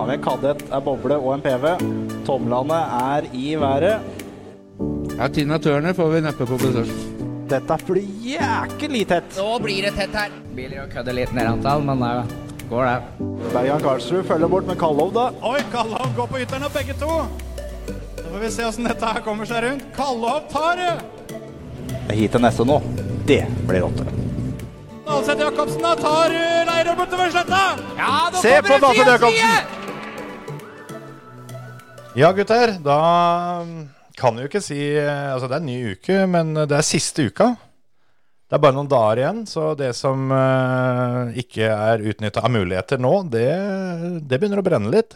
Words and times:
Har 0.00 0.06
vi 0.06 0.12
en 0.12 0.22
kadett, 0.22 0.62
en 0.72 0.84
boble 0.84 1.16
og 1.20 1.34
en 1.34 1.42
PV. 1.44 1.64
Tomlene 2.24 2.76
er 2.96 3.26
i 3.36 3.50
været. 3.60 4.00
Ja, 5.18 5.26
Tina 5.28 5.58
Turner 5.60 5.92
får 5.92 6.06
vi 6.14 6.20
neppe 6.24 6.46
på 6.48 6.56
besøk. 6.56 6.92
Dette 7.50 7.76
blir 7.84 8.06
jæklig 8.24 9.02
tett. 9.10 9.34
Nå 9.36 9.58
blir 9.60 9.82
det 9.84 9.90
tett 9.98 10.14
her. 10.16 10.30
Biler 10.56 10.78
jo 10.78 10.84
kødde 10.94 11.12
litt 11.18 11.34
ned 11.36 11.50
antall, 11.50 11.84
men 11.84 12.00
det 12.00 12.14
går 12.70 12.88
det. 12.88 13.26
Bergan 13.52 13.84
Karlsrud 13.84 14.24
følger 14.30 14.48
bort 14.48 14.70
med 14.70 14.80
Kallov, 14.80 15.12
da. 15.12 15.26
Oi, 15.50 15.58
Kallov 15.74 16.14
går 16.16 16.30
på 16.30 16.40
ytteren 16.46 16.64
av 16.64 16.72
begge 16.78 16.96
to. 17.02 17.18
Da 17.90 18.24
får 18.30 18.38
vi 18.46 18.50
se 18.54 18.68
åssen 18.70 18.88
dette 18.88 19.10
her 19.10 19.20
kommer 19.26 19.50
seg 19.50 19.66
rundt. 19.66 19.84
Kallov 19.98 20.46
tar 20.54 20.80
det! 20.80 20.94
Det 21.34 21.98
er 22.06 22.22
hit 22.22 22.32
til 22.32 22.46
neste 22.46 22.64
nå. 22.64 22.78
Det 23.28 23.42
blir 23.68 23.84
rått. 23.84 24.00
Dalseth 25.10 25.44
Jacobsen 25.44 25.84
da 25.84 25.92
tar 26.00 26.32
uh, 26.32 26.96
bortover 26.96 27.36
sletta. 27.36 27.60
Ja, 28.00 28.30
Se 28.40 28.56
på 28.62 28.72
det 28.72 28.80
Dalseth 28.86 29.04
side, 29.04 29.18
Jacobsen. 29.18 29.79
Ja, 32.20 32.32
gutter. 32.36 32.74
Da 32.84 33.64
kan 34.18 34.36
vi 34.36 34.42
jo 34.42 34.48
ikke 34.50 34.60
si 34.60 34.76
Altså, 35.00 35.46
det 35.48 35.54
er 35.56 35.62
en 35.62 35.68
ny 35.70 35.92
uke, 35.94 36.16
men 36.28 36.52
det 36.58 36.74
er 36.76 36.84
siste 36.84 37.24
uka. 37.30 37.54
Det 38.50 38.58
er 38.58 38.60
bare 38.60 38.76
noen 38.76 38.90
dager 38.90 39.22
igjen, 39.22 39.38
så 39.48 39.70
det 39.78 39.94
som 39.96 40.26
eh, 40.34 41.38
ikke 41.40 41.70
er 41.70 42.02
utnytta 42.10 42.42
av 42.44 42.52
muligheter 42.52 43.00
nå, 43.00 43.12
det, 43.30 43.46
det 44.26 44.40
begynner 44.42 44.60
å 44.60 44.64
brenne 44.66 44.90
litt. 44.92 45.14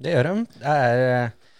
Det 0.00 0.14
gjør 0.14 0.30
de. 0.30 0.32
Det 0.62 0.74
er 0.88 1.02
eh, 1.04 1.52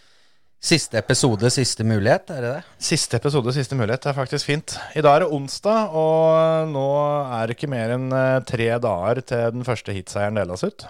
siste 0.72 0.98
episode, 0.98 1.52
siste 1.54 1.86
mulighet, 1.86 2.32
er 2.34 2.46
det 2.46 2.54
det? 2.56 2.64
Siste 2.88 3.20
episode, 3.20 3.54
siste 3.54 3.78
mulighet. 3.78 4.08
Det 4.08 4.10
er 4.14 4.18
faktisk 4.18 4.48
fint. 4.48 4.74
I 4.96 5.04
dag 5.04 5.20
er 5.20 5.26
det 5.26 5.30
onsdag, 5.36 5.94
og 6.02 6.72
nå 6.72 6.88
er 7.36 7.44
det 7.46 7.58
ikke 7.60 7.70
mer 7.76 7.94
enn 8.00 8.10
eh, 8.10 8.40
tre 8.48 8.72
dager 8.88 9.22
til 9.22 9.60
den 9.60 9.68
første 9.70 9.94
hitseieren 9.94 10.40
deles 10.40 10.66
ut. 10.66 10.88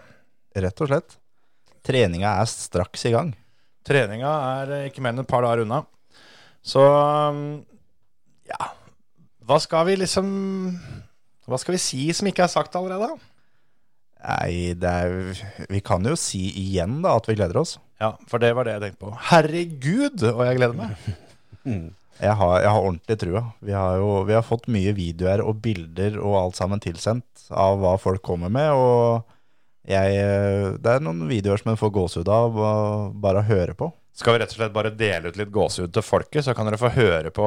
Rett 0.57 0.87
og 0.87 0.95
slett. 0.95 1.21
Treninga 1.85 2.39
er 2.39 2.55
straks 2.55 3.09
i 3.11 3.17
gang. 3.19 3.35
Treninga 3.87 4.31
er 4.61 4.73
eh, 4.77 4.87
ikke 4.91 5.03
mer 5.05 5.15
enn 5.15 5.23
et 5.25 5.31
par 5.31 5.45
dager 5.47 5.65
unna. 5.65 5.83
Så 6.61 6.83
um, 6.85 7.61
ja 8.51 8.67
Hva 9.49 9.57
skal 9.65 9.87
vi 9.89 9.95
liksom 10.03 10.27
Hva 11.49 11.57
skal 11.63 11.73
vi 11.73 11.81
si 11.81 12.03
som 12.13 12.29
ikke 12.29 12.45
er 12.45 12.53
sagt 12.53 12.77
allerede? 12.77 13.15
Nei, 14.21 14.77
er, 14.77 15.15
vi 15.73 15.81
kan 15.81 16.05
jo 16.05 16.13
si 16.21 16.43
igjen 16.61 16.99
da 17.01 17.15
at 17.17 17.31
vi 17.31 17.39
gleder 17.39 17.57
oss. 17.63 17.79
Ja, 18.03 18.13
for 18.29 18.43
det 18.43 18.51
var 18.57 18.69
det 18.69 18.75
jeg 18.75 18.83
tenkte 18.85 19.07
på. 19.07 19.15
Herregud, 19.31 20.27
og 20.29 20.43
jeg 20.45 20.61
gleder 20.61 20.77
meg. 20.77 20.93
Jeg 22.21 22.37
har, 22.37 22.59
jeg 22.61 22.69
har 22.69 22.85
ordentlig 22.85 23.15
trua. 23.17 23.41
Vi 23.65 23.73
har 23.73 23.95
jo 23.97 24.09
vi 24.29 24.35
har 24.37 24.45
fått 24.45 24.67
mye 24.69 24.93
videoer 24.93 25.41
og 25.41 25.63
bilder 25.65 26.19
og 26.21 26.35
alt 26.37 26.59
sammen 26.59 26.83
tilsendt 26.85 27.47
av 27.49 27.79
hva 27.81 27.95
folk 27.97 28.21
kommer 28.27 28.53
med. 28.53 28.75
Og 28.77 29.25
jeg, 29.91 30.77
det 30.83 30.93
er 30.93 31.03
noen 31.05 31.27
videoer 31.31 31.61
som 31.61 31.73
jeg 31.73 31.81
får 31.81 31.93
gåsehud 31.97 32.31
av 32.33 32.61
bare 33.23 33.43
å 33.43 33.49
høre 33.49 33.75
på. 33.79 33.91
Skal 34.21 34.35
vi 34.35 34.41
rett 34.43 34.53
og 34.53 34.59
slett 34.59 34.75
bare 34.75 34.91
dele 34.93 35.31
ut 35.31 35.39
litt 35.39 35.53
gåsehud 35.55 35.93
til 35.95 36.05
folket, 36.05 36.45
så 36.45 36.53
kan 36.57 36.69
dere 36.69 36.81
få 36.81 36.91
høre 36.93 37.31
på 37.33 37.47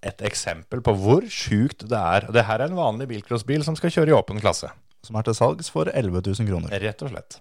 et 0.00 0.22
eksempel 0.24 0.80
på 0.84 0.94
hvor 1.02 1.26
sjukt 1.28 1.84
det 1.90 1.98
er. 1.98 2.28
Det 2.32 2.46
her 2.48 2.62
er 2.62 2.70
en 2.70 2.78
vanlig 2.78 3.10
bilcrossbil 3.10 3.64
som 3.66 3.76
skal 3.76 3.92
kjøre 3.92 4.14
i 4.14 4.16
åpen 4.16 4.40
klasse. 4.40 4.70
Som 5.04 5.18
er 5.18 5.26
til 5.26 5.36
salgs 5.36 5.68
for 5.74 5.90
11 5.90 6.22
000 6.22 6.48
kroner. 6.48 6.72
Rett 6.80 7.02
og 7.04 7.10
slett. 7.12 7.40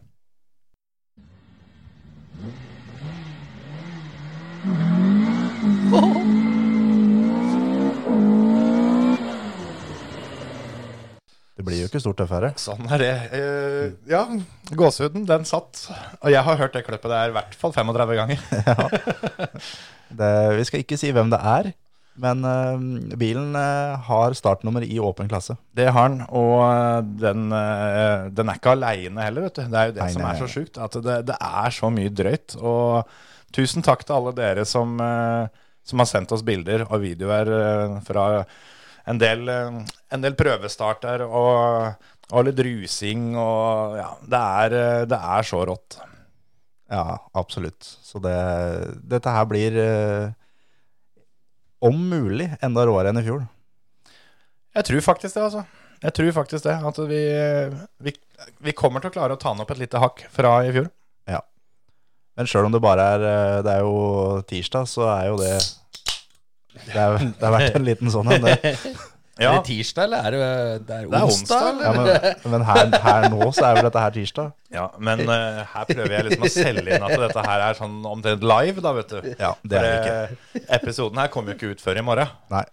Det 11.59 11.65
blir 11.67 11.81
jo 11.81 11.89
ikke 11.89 11.99
stort 11.99 12.17
tøffere. 12.21 12.53
Sånn 12.59 12.87
er 12.95 13.01
det. 13.01 13.11
Uh, 13.35 13.85
ja, 14.09 14.23
gåsehuden, 14.77 15.27
den 15.27 15.43
satt. 15.47 15.83
Og 16.21 16.31
jeg 16.31 16.43
har 16.47 16.59
hørt 16.61 16.77
det 16.77 16.85
klippet 16.87 17.11
der 17.11 17.33
i 17.33 17.35
hvert 17.35 17.55
fall 17.59 17.75
35 17.75 18.19
ganger. 18.21 18.45
Det, 20.11 20.27
vi 20.57 20.63
skal 20.67 20.81
ikke 20.83 20.97
si 20.99 21.07
hvem 21.15 21.29
det 21.31 21.37
er, 21.47 21.69
men 22.19 22.41
uh, 22.43 22.81
bilen 23.15 23.53
uh, 23.55 23.93
har 24.09 24.33
startnummer 24.35 24.83
i 24.83 24.97
åpen 24.99 25.29
klasse. 25.31 25.55
Det 25.71 25.85
har 25.95 26.09
den, 26.11 26.25
og 26.35 27.13
den, 27.21 27.45
den 28.35 28.51
er 28.51 28.59
ikke 28.59 28.73
aleine 28.73 29.23
heller, 29.23 29.45
vet 29.47 29.61
du. 29.61 29.63
Det 29.71 29.79
er 29.79 29.87
jo 29.87 29.95
det 29.95 30.03
Nei, 30.03 30.09
som 30.17 30.25
er 30.27 30.41
så 30.41 30.49
sjukt. 30.51 30.81
At 30.83 30.99
det, 30.99 31.15
det 31.29 31.37
er 31.39 31.77
så 31.77 31.93
mye 31.95 32.11
drøyt. 32.11 32.57
Og 32.59 33.07
tusen 33.55 33.87
takk 33.87 34.03
til 34.03 34.17
alle 34.17 34.35
dere 34.35 34.67
som, 34.67 34.99
som 34.99 36.03
har 36.03 36.11
sendt 36.11 36.35
oss 36.35 36.43
bilder 36.43 36.83
og 36.89 36.99
videoer 37.05 37.53
fra 38.03 38.27
en 39.07 39.23
del, 39.23 39.47
en 40.11 40.23
del 40.23 40.35
prøvestarter 40.39 41.23
og, 41.27 42.07
og 42.31 42.47
litt 42.47 42.61
rusing 42.67 43.31
og 43.39 43.97
Ja, 43.99 44.09
det 44.33 44.41
er, 44.65 44.77
eh, 44.81 45.03
det 45.09 45.19
er 45.35 45.47
så 45.47 45.63
rått. 45.67 45.99
Ja, 46.91 47.17
absolutt. 47.39 47.87
Så 48.03 48.19
det, 48.23 48.35
dette 49.07 49.31
her 49.31 49.47
blir 49.47 49.77
eh, 49.79 50.31
om 51.81 52.01
mulig 52.11 52.49
enda 52.61 52.83
råere 52.85 53.13
enn 53.13 53.21
i 53.21 53.25
fjor. 53.25 53.45
Jeg 54.75 54.87
tror 54.87 55.05
faktisk 55.05 55.35
det, 55.37 55.45
altså. 55.47 55.63
Jeg 56.01 56.15
tror 56.17 56.31
faktisk 56.35 56.65
det. 56.65 56.75
At 56.89 56.99
vi, 57.09 57.21
vi, 58.03 58.13
vi 58.67 58.73
kommer 58.77 59.03
til 59.03 59.11
å 59.11 59.15
klare 59.15 59.37
å 59.37 59.39
ta 59.39 59.53
den 59.53 59.63
opp 59.63 59.71
et 59.73 59.81
lite 59.83 60.01
hakk 60.01 60.25
fra 60.33 60.57
i 60.67 60.73
fjor. 60.75 60.89
Ja. 61.29 61.41
Men 62.39 62.49
sjøl 62.49 62.67
om 62.67 62.75
det 62.75 62.81
bare 62.83 63.05
er 63.15 63.27
eh, 63.27 63.59
Det 63.65 63.77
er 63.77 63.85
jo 63.85 64.41
tirsdag, 64.49 64.89
så 64.89 65.07
er 65.13 65.29
jo 65.29 65.39
det 65.41 65.53
Det, 66.71 66.95
er, 66.95 67.17
det 67.19 67.43
har 67.45 67.53
vært 67.53 67.75
en 67.77 67.87
liten 67.87 68.11
sånn 68.13 68.31
en, 68.31 68.47
det. 68.47 68.75
Er 69.39 69.55
det 69.55 69.61
tirsdag, 69.69 70.03
eller 70.09 70.25
er 70.27 70.33
det, 70.35 70.39
det 70.89 70.95
er 70.95 71.05
Det 71.07 71.17
er 71.17 71.23
onsdag? 71.23 71.61
onsdag, 71.63 71.83
Ja, 71.85 71.91
men 71.95 72.51
men 72.51 72.65
her, 72.67 72.89
her 73.05 73.27
nå 73.31 73.47
så 73.55 73.63
er 73.69 73.77
vel 73.77 73.85
dette 73.87 74.01
her 74.03 74.13
tirsdag. 74.17 74.49
Ja, 74.75 74.83
men 74.99 75.23
uh, 75.23 75.61
her 75.71 75.87
prøver 75.87 76.15
jeg 76.17 76.25
liksom 76.27 76.43
å 76.45 76.51
selge 76.51 76.83
inn 76.97 77.05
at 77.07 77.15
dette 77.23 77.45
her 77.47 77.63
er 77.69 77.77
sånn 77.79 77.95
omtrent 78.11 78.43
live, 78.43 78.83
da, 78.83 78.91
vet 78.99 79.13
du. 79.15 79.29
Ja, 79.39 79.53
det 79.63 79.79
er 79.79 79.87
det 79.87 79.93
ikke. 80.01 80.17
Eh, 80.59 80.65
Episoden 80.77 81.21
her 81.23 81.31
kommer 81.33 81.53
jo 81.53 81.57
ikke 81.57 81.71
ut 81.77 81.83
før 81.83 82.01
i 82.01 82.05
morgen. 82.05 82.35
Nei, 82.51 82.65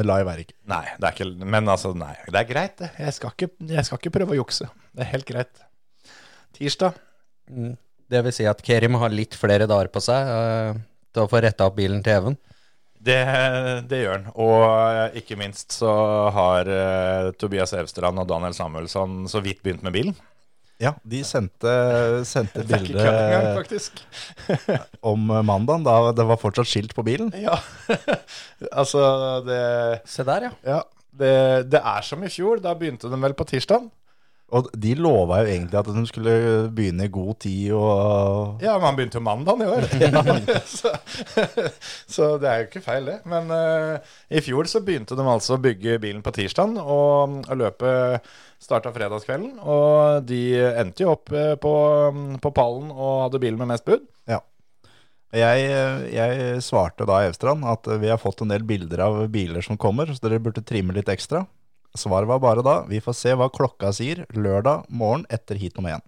live 0.00 0.22
er 0.22 0.38
det 0.40 0.46
ikke. 0.46 0.56
Nei, 0.70 0.84
det 1.02 1.10
er 1.10 1.18
ikke 1.18 1.50
Men 1.56 1.74
altså, 1.74 1.92
nei. 1.98 2.14
Det 2.30 2.40
er 2.44 2.48
greit, 2.54 2.76
det. 2.80 2.92
Jeg 3.04 3.18
skal 3.18 3.34
ikke, 3.34 3.50
jeg 3.74 3.88
skal 3.90 4.00
ikke 4.02 4.14
prøve 4.20 4.36
å 4.36 4.40
jukse. 4.40 4.70
Det 4.94 5.04
er 5.04 5.12
helt 5.16 5.28
greit. 5.28 5.64
Tirsdag. 6.56 6.96
Mm. 7.50 7.74
Det 8.14 8.24
vil 8.28 8.36
si 8.36 8.46
at 8.48 8.62
Kerim 8.64 8.96
har 9.02 9.12
litt 9.12 9.34
flere 9.36 9.66
dager 9.68 9.90
på 9.92 10.00
seg 10.04 10.30
uh, 10.30 10.82
til 11.14 11.26
å 11.26 11.30
få 11.30 11.42
retta 11.42 11.66
opp 11.68 11.76
bilen 11.78 12.02
til 12.06 12.20
Even. 12.20 12.38
Det, 13.04 13.20
det 13.90 14.00
gjør 14.00 14.14
han. 14.14 14.28
Og 14.40 14.62
eh, 14.64 15.18
ikke 15.20 15.36
minst 15.40 15.74
så 15.76 15.90
har 16.34 16.70
uh, 16.70 17.32
Tobias 17.36 17.74
Evstrand 17.76 18.22
og 18.22 18.28
Daniel 18.30 18.56
Samuelsson 18.56 19.24
så 19.30 19.42
vidt 19.44 19.60
begynt 19.64 19.84
med 19.84 19.94
bilen. 19.96 20.16
Ja, 20.82 20.90
de 21.06 21.20
sendte, 21.22 21.70
sendte 22.26 22.64
bilde 22.66 23.04
om 25.12 25.28
mandagen, 25.46 25.84
da 25.86 26.10
det 26.16 26.26
var 26.26 26.40
fortsatt 26.40 26.68
skilt 26.68 26.96
på 26.96 27.04
bilen. 27.06 27.30
Ja. 27.38 27.60
altså, 28.80 29.04
det 29.46 29.60
Se 30.10 30.26
der, 30.26 30.48
ja. 30.48 30.56
Ja. 30.74 30.80
Det, 31.14 31.70
det 31.70 31.78
er 31.78 32.02
som 32.02 32.24
i 32.26 32.32
fjor. 32.32 32.58
Da 32.58 32.74
begynte 32.74 33.10
de 33.10 33.20
vel 33.22 33.36
på 33.38 33.46
tirsdag. 33.46 33.86
Og 34.54 34.68
de 34.78 34.92
lova 34.94 35.40
jo 35.42 35.50
egentlig 35.50 35.78
at 35.80 35.88
de 35.90 36.04
skulle 36.06 36.34
begynne 36.74 37.08
i 37.08 37.12
god 37.12 37.34
tid 37.42 37.72
og 37.74 38.62
Ja, 38.62 38.76
men 38.78 38.86
han 38.86 38.98
begynte 38.98 39.18
jo 39.18 39.24
mandag 39.26 39.64
i 39.64 39.66
år. 39.66 39.88
så, 40.76 40.92
så 42.06 42.28
det 42.38 42.50
er 42.50 42.62
jo 42.62 42.68
ikke 42.68 42.84
feil, 42.84 43.10
det. 43.10 43.18
Men 43.30 43.50
uh, 43.50 44.14
i 44.30 44.42
fjor 44.44 44.70
så 44.70 44.84
begynte 44.84 45.18
de 45.18 45.26
altså 45.26 45.56
å 45.56 45.62
bygge 45.64 45.98
bilen 46.02 46.22
på 46.22 46.34
tirsdag, 46.36 46.78
og, 46.78 47.40
og 47.48 47.60
løpet 47.64 48.30
starta 48.62 48.94
fredagskvelden. 48.94 49.58
Og 49.60 50.24
de 50.28 50.42
endte 50.70 51.04
jo 51.04 51.12
opp 51.16 51.32
eh, 51.34 51.52
på, 51.60 51.74
på 52.40 52.52
pallen 52.56 52.88
og 52.94 53.26
hadde 53.26 53.42
bilen 53.42 53.60
med 53.60 53.74
mest 53.74 53.84
bud. 53.88 54.06
Ja. 54.30 54.40
Jeg, 55.34 55.66
jeg 56.14 56.62
svarte 56.62 57.04
da 57.10 57.24
Evstrand 57.26 57.66
at 57.66 57.90
vi 58.00 58.08
har 58.08 58.22
fått 58.22 58.44
en 58.44 58.54
del 58.54 58.64
bilder 58.64 59.02
av 59.08 59.18
biler 59.34 59.66
som 59.66 59.76
kommer, 59.80 60.08
så 60.08 60.22
dere 60.22 60.40
burde 60.40 60.64
trimme 60.64 60.94
litt 60.96 61.10
ekstra. 61.12 61.42
Svaret 61.94 62.26
var 62.28 62.40
bare 62.42 62.62
da 62.66 62.80
vi 62.88 62.98
får 63.04 63.14
se 63.14 63.34
hva 63.38 63.46
klokka 63.54 63.92
sier 63.94 64.24
lørdag 64.34 64.88
morgen 64.90 65.26
etter 65.30 65.54
heat 65.60 65.76
nummer 65.78 65.94
én. 65.98 66.02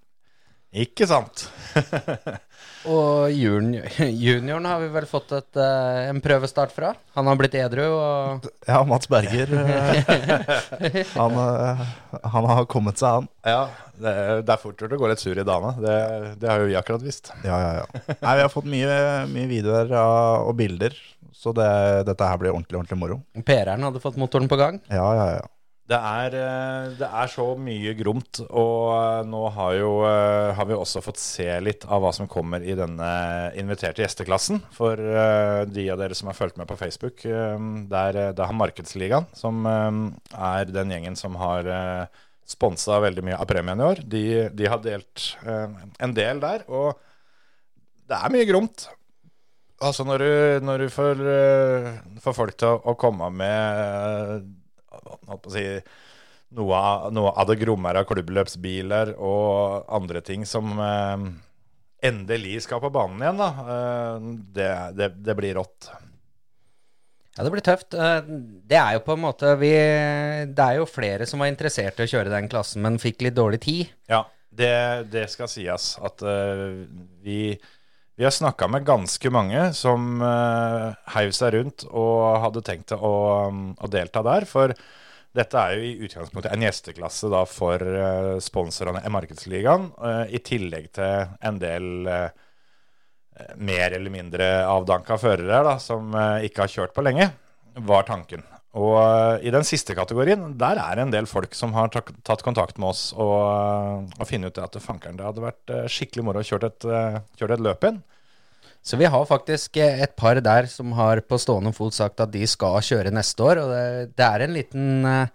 Ikke 0.77 1.07
sant? 1.09 1.47
Og 2.91 3.31
junior, 3.33 3.87
junioren 4.11 4.67
har 4.69 4.81
vi 4.83 4.89
vel 4.93 5.07
fått 5.09 5.31
et, 5.39 5.57
eh, 5.63 6.01
en 6.11 6.19
prøvestart 6.23 6.75
fra. 6.75 6.91
Han 7.17 7.31
har 7.31 7.39
blitt 7.39 7.55
edru 7.59 7.85
og 7.87 8.45
Ja, 8.69 8.83
Mats 8.87 9.09
Berger. 9.11 9.55
eh, 9.57 11.01
han, 11.17 11.39
eh, 11.41 11.87
han 12.35 12.49
har 12.51 12.67
kommet 12.71 13.01
seg 13.01 13.23
an. 13.23 13.31
Ja, 13.47 13.63
det, 13.97 14.13
er- 14.13 14.43
det 14.45 14.53
er 14.57 14.61
fort 14.67 14.83
gjort 14.83 14.93
å 14.99 15.01
gå 15.01 15.11
litt 15.15 15.23
sur 15.23 15.39
i 15.39 15.47
dame. 15.47 15.73
Det, 15.81 15.97
det 16.43 16.51
har 16.51 16.61
jo 16.63 16.69
vi 16.71 16.77
akkurat 16.83 17.07
visst. 17.07 17.33
Ja, 17.47 17.57
ja, 17.63 17.73
ja. 17.81 18.17
Nei, 18.21 18.37
vi 18.43 18.45
har 18.49 18.53
fått 18.53 18.69
mye, 18.71 19.01
mye 19.33 19.49
videoer 19.55 19.95
og 20.03 20.53
bilder, 20.59 20.99
så 21.37 21.55
det, 21.57 21.71
dette 22.11 22.27
her 22.29 22.43
blir 22.43 22.53
ordentlig, 22.53 22.83
ordentlig 22.83 23.01
moro. 23.01 23.21
PR-en 23.47 23.87
hadde 23.89 24.03
fått 24.03 24.19
motoren 24.21 24.51
på 24.51 24.59
gang. 24.61 24.83
Ja, 24.93 25.09
ja, 25.23 25.29
ja. 25.39 25.45
Det 25.87 25.95
er, 25.95 26.35
eh, 26.35 26.87
det 26.99 27.07
er 27.07 27.29
så 27.31 27.45
mye 27.63 27.93
gromt, 27.95 28.41
og 28.49 28.89
eh, 28.91 29.21
nå 29.31 29.43
har, 29.55 29.75
jo, 29.79 29.91
eh, 30.03 30.49
har 30.59 30.67
vi 30.67 30.75
også 30.75 31.03
fått 31.05 31.21
se 31.23 31.47
litt 31.63 31.87
av 31.87 32.03
hva 32.03 32.11
som 32.15 32.27
kommer 32.31 32.65
i 32.67 32.75
denne 32.75 33.11
inviterte 33.55 34.03
gjesteklassen. 34.03 34.65
For 34.75 34.99
de 34.99 35.85
av 35.95 36.03
dere 36.03 36.19
som 36.19 36.33
har 36.33 36.39
fulgt 36.39 36.59
med 36.59 36.67
på 36.67 36.79
Facebook, 36.81 37.23
der, 37.23 37.63
det 37.87 38.03
er, 38.03 38.35
det 38.35 38.43
er 38.43 38.51
han 38.51 38.59
Markedsligaen 38.59 39.31
som 39.37 39.63
er 39.69 40.75
den 40.75 40.91
gjengen 40.91 41.19
som 41.19 41.39
har 41.39 41.71
sponsa 42.47 42.99
veldig 43.03 43.23
mye 43.27 43.39
av 43.39 43.47
premien 43.51 43.79
i 43.79 43.87
år. 43.87 44.03
De, 44.03 44.27
de 44.59 44.69
har 44.71 44.83
delt 44.83 45.31
en 45.47 46.19
del 46.19 46.43
der, 46.43 46.67
og 46.67 46.99
det 48.11 48.19
er 48.19 48.35
mye 48.35 48.51
gromt. 48.51 48.89
Altså 49.87 50.07
når 50.09 50.23
du, 50.23 50.31
når 50.67 50.87
du 50.87 50.91
får, 50.91 51.27
får 52.27 52.41
folk 52.43 52.59
til 52.59 52.75
å, 52.75 52.79
å 52.91 52.99
komme 52.99 53.31
med 53.39 54.47
holdt 55.07 55.43
på 55.47 55.53
å 55.53 55.55
si, 55.57 55.65
noe, 56.57 56.79
av- 56.79 57.09
noe 57.15 57.33
av 57.35 57.49
det 57.51 57.59
grommere 57.63 58.03
av 58.05 58.09
klubbløpsbiler 58.11 59.15
og 59.19 59.87
andre 59.99 60.23
ting 60.27 60.45
som 60.47 60.73
eh, 60.79 61.27
endelig 62.07 62.61
skal 62.67 62.83
på 62.85 62.91
banen 62.95 63.23
igjen, 63.25 63.41
da. 63.41 63.51
Eh, 63.77 64.29
det, 64.59 64.71
det, 64.99 65.09
det 65.27 65.39
blir 65.39 65.57
rått. 65.59 65.89
Ja, 67.37 67.45
det 67.45 67.51
blir 67.53 67.65
tøft. 67.67 67.93
Eh, 67.93 68.21
Det 68.71 68.79
er 68.81 68.95
jo 68.97 69.03
på 69.05 69.13
en 69.17 69.21
måte 69.27 69.51
vi, 69.61 69.73
Det 70.49 70.65
er 70.71 70.79
jo 70.79 70.87
flere 70.89 71.27
som 71.29 71.43
var 71.43 71.51
interessert 71.53 71.99
i 72.01 72.07
å 72.07 72.13
kjøre 72.15 72.33
den 72.33 72.49
klassen, 72.49 72.81
men 72.85 72.97
fikk 73.03 73.27
litt 73.27 73.37
dårlig 73.37 73.61
tid. 73.67 73.91
Ja, 74.09 74.23
det, 74.57 74.73
det 75.13 75.27
skal 75.29 75.51
sies 75.53 75.91
at 76.01 76.23
uh, 76.25 76.87
vi, 77.21 77.59
vi 78.17 78.25
har 78.25 78.33
snakka 78.33 78.69
med 78.69 78.87
ganske 78.87 79.31
mange 79.31 79.73
som 79.77 80.23
uh, 80.25 80.95
heiv 81.13 81.35
seg 81.37 81.53
rundt 81.53 81.85
og 81.91 82.39
hadde 82.41 82.63
tenkt 82.65 82.95
å, 82.97 83.17
å 83.53 83.91
delta 83.93 84.23
der. 84.25 84.47
For 84.49 84.73
dette 85.37 85.61
er 85.61 85.77
jo 85.77 85.85
i 85.85 86.07
utgangspunktet 86.07 86.55
en 86.55 86.65
gjesteklasse 86.65 87.29
da 87.33 87.43
for 87.49 87.85
uh, 87.85 88.39
sponsorene 88.41 89.05
i 89.05 89.13
Markedsligaen, 89.13 89.91
Uh, 90.01 90.25
i 90.33 90.41
tillegg 90.41 90.89
til 90.97 91.37
en 91.45 91.61
del 91.61 92.09
uh, 92.09 92.33
mer 93.61 93.93
eller 93.93 94.13
mindre 94.13 94.49
avdanka 94.65 95.21
førere 95.21 95.61
da, 95.67 95.77
som 95.77 96.15
ikke 96.41 96.63
har 96.63 96.73
kjørt 96.73 96.95
på 96.97 97.05
lenge, 97.05 97.29
var 97.85 98.07
tanken. 98.09 98.41
Og 98.77 98.97
eh, 99.01 99.47
i 99.49 99.53
den 99.55 99.65
siste 99.65 99.95
kategorien, 99.97 100.51
der 100.61 100.81
er 100.83 100.99
det 100.99 101.07
en 101.07 101.15
del 101.15 101.29
folk 101.31 101.55
som 101.57 101.73
har 101.77 101.89
tatt 101.95 102.45
kontakt 102.45 102.77
med 102.77 102.91
oss 102.93 103.09
og, 103.17 103.39
eh, 103.41 104.21
og 104.21 104.29
funnet 104.29 104.53
ut 104.53 104.61
at 104.61 104.77
fankeren, 104.85 105.17
det 105.17 105.25
hadde 105.25 105.45
vært 105.45 105.73
eh, 105.73 105.89
skikkelig 105.89 106.27
moro 106.27 106.43
å 106.43 106.47
kjøre 106.47 106.69
et, 106.73 106.89
eh, 106.91 107.19
kjøre 107.41 107.57
et 107.57 107.67
løp 107.69 107.89
inn. 107.89 108.03
Så 108.87 108.99
vi 109.01 109.09
har 109.11 109.25
faktisk 109.27 109.81
eh, 109.83 110.03
et 110.05 110.15
par 110.19 110.39
der 110.45 110.69
som 110.71 110.93
har 110.95 111.19
på 111.27 111.39
stående 111.43 111.73
fot 111.75 111.97
sagt 111.97 112.21
at 112.23 112.31
de 112.35 112.45
skal 112.47 112.79
kjøre 112.87 113.11
neste 113.15 113.43
år. 113.43 113.63
Og 113.65 113.73
det, 113.73 114.13
det 114.19 114.29
er 114.29 114.45
en 114.45 114.55
liten 114.55 115.11
eh, 115.11 115.27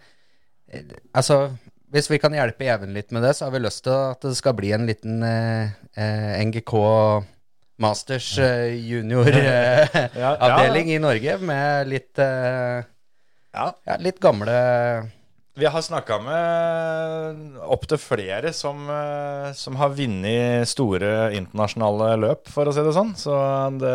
eh, 0.72 0.96
Altså, 1.18 1.50
hvis 1.92 2.08
vi 2.08 2.22
kan 2.24 2.32
hjelpe 2.38 2.70
Even 2.72 2.94
litt 2.96 3.12
med 3.12 3.26
det, 3.28 3.34
så 3.36 3.50
har 3.50 3.56
vi 3.58 3.66
lyst 3.66 3.84
til 3.84 3.98
at 4.14 4.24
det 4.24 4.38
skal 4.40 4.56
bli 4.56 4.72
en 4.78 4.88
liten 4.88 5.20
eh, 5.28 5.74
eh, 6.00 6.40
NGK 6.46 6.74
Masters 7.82 8.30
eh, 8.40 8.78
junior-avdeling 8.78 10.14
Ja, 10.94 10.94
ja. 10.94 10.96
i 10.96 11.02
Norge 11.02 11.38
med 11.44 11.92
litt 11.92 12.22
eh, 12.24 12.86
Ja. 13.53 13.75
ja, 13.86 13.98
litt 14.00 14.21
gamle 14.24 15.12
Vi 15.62 15.68
har 15.69 15.81
snakka 15.81 16.16
med 16.25 17.58
opptil 17.69 18.00
flere 18.02 18.50
som, 18.54 18.90
eh, 18.90 19.52
som 19.54 19.78
har 19.78 19.94
vunnet 19.94 20.66
store 20.66 21.30
internasjonale 21.38 22.16
løp, 22.18 22.50
for 22.50 22.66
å 22.66 22.74
si 22.74 22.81
det 22.81 22.96
sånn. 22.98 23.13
Så 23.13 23.38
det, 23.78 23.94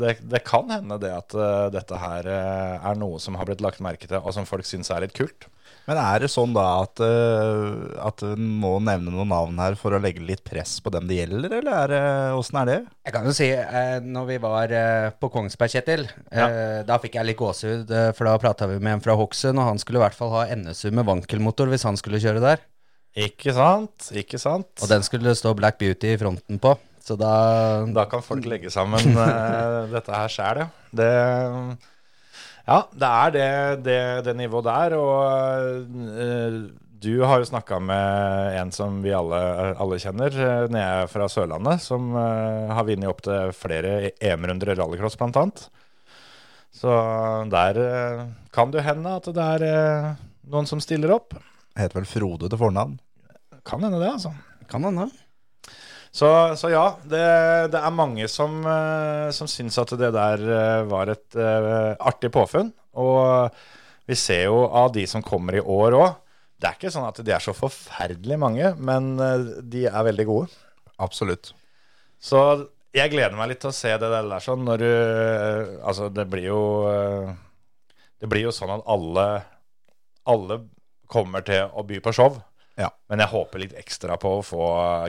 det, 0.00 0.16
det 0.26 0.42
kan 0.42 0.74
hende 0.74 0.98
det 0.98 1.14
at 1.14 1.38
eh, 1.38 1.70
dette 1.76 2.02
her 2.02 2.26
eh, 2.26 2.90
er 2.90 2.98
noe 2.98 3.22
som 3.22 3.38
har 3.38 3.46
blitt 3.46 3.62
lagt 3.62 3.78
merke 3.84 4.10
til, 4.10 4.18
og 4.18 4.34
som 4.34 4.48
folk 4.48 4.66
syns 4.66 4.90
er 4.90 5.06
litt 5.06 5.14
kult. 5.14 5.46
Men 5.84 5.98
er 6.00 6.22
det 6.24 6.30
sånn 6.32 6.54
da 6.56 6.62
at, 6.80 7.00
at 8.00 8.22
en 8.24 8.44
må 8.62 8.78
nevne 8.80 9.12
noen 9.12 9.28
navn 9.28 9.58
her 9.60 9.74
for 9.76 9.92
å 9.92 9.98
legge 10.00 10.22
litt 10.24 10.40
press 10.46 10.78
på 10.80 10.88
dem 10.94 11.04
det 11.10 11.18
gjelder, 11.18 11.58
eller 11.58 11.92
er 11.92 12.36
åssen 12.38 12.56
er 12.62 12.70
det? 12.70 12.76
Jeg 13.04 13.12
kan 13.12 13.28
jo 13.28 13.34
si, 13.36 13.50
når 14.08 14.28
vi 14.30 14.38
var 14.40 14.72
på 15.20 15.28
Kongsberg, 15.34 15.74
Kjetil, 15.74 16.06
ja. 16.32 16.46
da 16.88 16.96
fikk 17.02 17.18
jeg 17.18 17.28
litt 17.28 17.36
gåsehud, 17.36 17.92
eh, 17.92 18.08
for 18.16 18.30
da 18.30 18.38
prata 18.40 18.68
vi 18.70 18.78
med 18.80 18.96
en 18.96 19.04
fra 19.04 19.18
Hokksund, 19.20 19.60
og 19.60 19.74
han 19.74 19.82
skulle 19.82 20.00
i 20.00 20.04
hvert 20.06 20.16
fall 20.16 20.32
ha 20.32 20.46
NSU 20.56 20.88
med 20.88 21.03
vankelmotor 21.06 21.70
hvis 21.72 21.86
han 21.88 21.98
skulle 22.00 22.22
kjøre 22.22 22.42
der. 22.42 22.64
Ikke 23.14 23.54
sant? 23.54 24.10
Ikke 24.10 24.40
sant? 24.42 24.72
Og 24.82 24.90
den 24.90 25.04
skulle 25.06 25.36
stå 25.38 25.54
Black 25.54 25.78
Beauty 25.78 26.14
i 26.14 26.18
fronten 26.18 26.58
på. 26.58 26.74
Så 27.04 27.16
da 27.20 27.84
Da 27.94 28.06
kan 28.10 28.24
folk 28.24 28.46
legge 28.48 28.72
sammen 28.72 29.14
uh, 29.14 29.84
dette 29.94 30.14
her 30.14 30.30
sjæl, 30.32 30.64
ja. 30.64 30.70
Det, 30.90 31.10
ja, 32.64 32.78
det 32.90 33.10
er 33.10 33.34
det, 33.34 33.50
det, 33.84 34.00
det 34.26 34.34
nivået 34.38 34.66
der. 34.66 34.96
Og 34.98 35.84
uh, 35.84 36.58
du 37.04 37.12
har 37.22 37.38
jo 37.38 37.46
snakka 37.52 37.78
med 37.84 38.58
en 38.58 38.72
som 38.72 38.98
vi 39.04 39.12
alle, 39.12 39.38
alle 39.76 39.98
kjenner, 40.00 40.32
eh, 40.32 40.70
nede 40.72 41.08
fra 41.12 41.26
Sørlandet, 41.28 41.82
som 41.84 42.14
har 42.16 42.86
vunnet 42.88 43.10
opptil 43.10 43.50
flere 43.52 44.14
EM-runder 44.16 44.72
i 44.72 44.76
rallycross, 44.78 45.18
blant 45.20 45.36
annet. 45.36 45.66
Så 46.72 46.94
der 47.52 47.82
kan 48.56 48.72
det 48.72 48.86
hende 48.88 49.18
at 49.20 49.28
det 49.36 49.50
er 49.60 50.16
noen 50.50 50.68
som 50.68 50.80
stiller 50.82 51.12
opp. 51.14 51.36
Heter 51.78 52.00
vel 52.00 52.08
Frode 52.08 52.50
til 52.50 52.60
fornavn. 52.60 52.98
Kan 53.64 53.84
hende 53.84 54.00
det, 54.02 54.10
altså. 54.16 54.34
kan 54.68 54.84
hende. 54.84 55.08
Så, 56.14 56.28
så 56.60 56.70
ja, 56.70 56.84
det, 57.10 57.22
det 57.74 57.80
er 57.80 57.94
mange 57.94 58.28
som, 58.30 58.60
eh, 58.70 59.30
som 59.34 59.48
syns 59.50 59.80
at 59.82 59.96
det 59.98 60.12
der 60.14 60.44
eh, 60.46 60.82
var 60.86 61.10
et 61.10 61.34
uh, 61.34 61.96
artig 61.98 62.30
påfunn. 62.34 62.70
Og 63.02 63.50
vi 64.06 64.14
ser 64.18 64.44
jo 64.46 64.60
av 64.68 64.92
de 64.94 65.08
som 65.10 65.24
kommer 65.26 65.58
i 65.58 65.64
år 65.64 65.96
òg. 65.98 66.20
Det 66.54 66.68
er 66.68 66.78
ikke 66.78 66.92
sånn 66.94 67.08
at 67.08 67.18
de 67.26 67.34
er 67.34 67.42
så 67.42 67.56
forferdelig 67.56 68.38
mange, 68.38 68.70
men 68.78 69.16
de 69.66 69.88
er 69.90 70.06
veldig 70.06 70.26
gode. 70.28 70.54
Absolutt. 71.02 71.50
Så 72.22 72.38
jeg 72.94 73.10
gleder 73.10 73.34
meg 73.34 73.50
litt 73.50 73.60
til 73.64 73.72
å 73.72 73.74
se 73.74 73.90
det 73.98 74.12
der 74.12 74.30
sånn 74.40 74.62
når 74.64 74.84
du 74.84 74.92
Altså, 75.82 76.06
det 76.14 76.24
blir 76.30 76.46
jo 76.46 76.60
Det 78.22 78.30
blir 78.30 78.46
jo 78.46 78.54
sånn 78.54 78.70
at 78.76 78.86
alle 78.94 79.26
Alle 80.30 80.60
kommer 81.10 81.44
til 81.46 81.70
å 81.70 81.84
by 81.86 82.00
på 82.04 82.12
show. 82.16 82.40
Ja. 82.74 82.88
Men 83.10 83.22
jeg 83.22 83.30
håper 83.30 83.60
litt 83.62 83.74
ekstra 83.78 84.16
på 84.18 84.32
å 84.40 84.42
få 84.42 84.64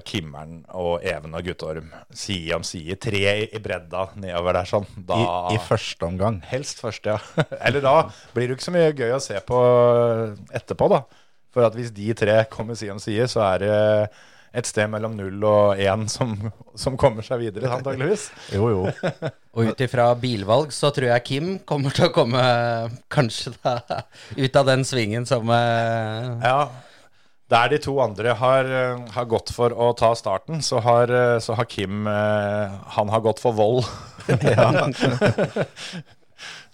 Kimmeren 0.05 0.59
og 0.77 1.01
Even 1.05 1.33
og 1.33 1.47
Guttorm 1.47 1.87
side 2.13 2.53
om 2.59 2.65
side. 2.67 2.99
Tre 3.01 3.23
i 3.47 3.61
bredda 3.61 4.09
nedover 4.21 4.59
der 4.59 4.69
sånn. 4.69 4.85
Da, 5.07 5.17
I, 5.17 5.55
I 5.57 5.61
første 5.65 6.05
omgang. 6.05 6.39
Helst 6.45 6.83
først, 6.83 7.09
ja. 7.09 7.17
Eller 7.65 7.81
da 7.85 7.95
blir 8.35 8.47
det 8.47 8.59
ikke 8.59 8.67
så 8.67 8.75
mye 8.75 8.93
gøy 8.93 9.15
å 9.15 9.23
se 9.23 9.41
på 9.47 9.61
etterpå, 10.53 10.91
da. 10.93 11.01
For 11.55 11.65
at 11.65 11.77
hvis 11.77 11.93
de 11.95 12.11
tre 12.17 12.37
kommer 12.51 12.77
side 12.77 12.93
om 12.93 13.01
side, 13.01 13.25
så 13.31 13.41
er 13.47 13.63
det 13.63 13.75
et 14.55 14.67
sted 14.67 14.89
mellom 14.91 15.15
null 15.17 15.43
og 15.47 15.81
én 15.81 16.05
som, 16.11 16.35
som 16.79 16.97
kommer 16.99 17.25
seg 17.25 17.41
videre, 17.43 17.71
antakeligvis. 17.77 18.29
Jo, 18.55 18.69
jo. 18.71 18.81
Og 19.55 19.71
ut 19.71 19.85
ifra 19.85 20.09
bilvalg 20.19 20.73
så 20.75 20.91
tror 20.95 21.09
jeg 21.13 21.25
Kim 21.27 21.53
kommer 21.67 21.95
til 21.95 22.09
å 22.09 22.15
komme 22.15 22.41
kanskje 23.11 23.55
da 23.61 24.01
ut 24.35 24.59
av 24.59 24.67
den 24.67 24.83
svingen 24.87 25.27
som 25.29 25.47
uh... 25.47 25.55
Ja. 26.43 26.59
Der 27.51 27.69
de 27.69 27.77
to 27.77 27.93
andre 28.01 28.33
har, 28.39 28.65
har 29.13 29.25
gått 29.29 29.51
for 29.53 29.69
å 29.69 29.91
ta 29.95 30.15
starten, 30.17 30.63
så 30.65 30.79
har, 30.81 31.11
så 31.39 31.53
har 31.53 31.67
Kim 31.69 32.07
eh, 32.09 32.73
Han 32.97 33.11
har 33.13 33.21
gått 33.21 33.39
for 33.43 33.53
vold. 33.53 33.85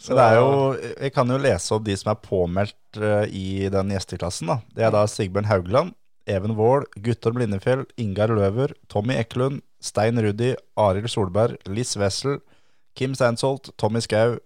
Så 0.02 0.16
det 0.18 0.24
er 0.24 0.40
jo, 0.40 0.54
jeg 0.98 1.14
kan 1.14 1.30
jo 1.30 1.38
lese 1.42 1.76
opp 1.76 1.84
de 1.86 1.96
som 2.00 2.12
er 2.14 2.22
påmeldt 2.24 2.98
eh, 2.98 3.26
i 3.38 3.48
den 3.72 3.92
gjesteklassen. 3.94 4.50
da. 4.50 4.58
Det 4.74 4.88
er 4.88 4.96
da 4.96 5.04
Sigbjørn 5.10 5.50
Haugland, 5.50 5.94
Even 6.30 6.56
Wold, 6.58 6.88
Guttorm 7.02 7.40
Lindefjell, 7.42 7.86
Ingar 7.98 8.30
Løver, 8.30 8.76
Tommy 8.90 9.16
Eklund, 9.18 9.62
Stein 9.82 10.20
Rudi, 10.22 10.54
Arild 10.78 11.10
Solberg, 11.10 11.58
Liss 11.68 11.98
Wessel, 11.98 12.40
Kim 12.96 13.16
Steinsholt, 13.18 13.72
Tommy 13.78 14.02
Skau, 14.04 14.38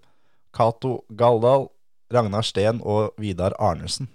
Cato 0.55 1.03
Galdal, 1.09 1.69
Ragnar 2.13 2.45
Steen 2.47 2.79
og 2.85 3.15
Vidar 3.19 3.55
Arnesen. 3.59 4.07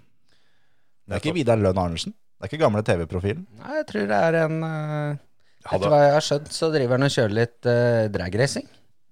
Det 1.05 1.17
er 1.17 1.23
ikke 1.23 1.35
Vidar 1.35 1.59
Lønn 1.59 1.77
Arnesen. 1.77 2.15
Det 2.39 2.47
er 2.47 2.53
ikke 2.53 2.63
gamle 2.63 2.81
TV-profilen. 2.85 3.43
Nei, 3.59 3.75
jeg 3.81 3.87
tror 3.91 4.07
det 4.09 4.19
er 4.27 4.37
en 4.45 4.63
uh, 4.65 5.19
Etter 5.61 5.91
hva 5.91 5.99
jeg 6.01 6.13
har 6.15 6.25
skjønt, 6.25 6.53
så 6.55 6.71
driver 6.73 6.97
han 6.97 7.05
og 7.05 7.13
kjører 7.13 7.35
litt 7.37 7.69
uh, 7.69 8.05
dragracing. 8.13 8.65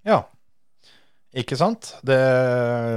Ja. 0.08 0.24
Ikke 1.30 1.58
sant? 1.60 1.92
Det 2.02 2.18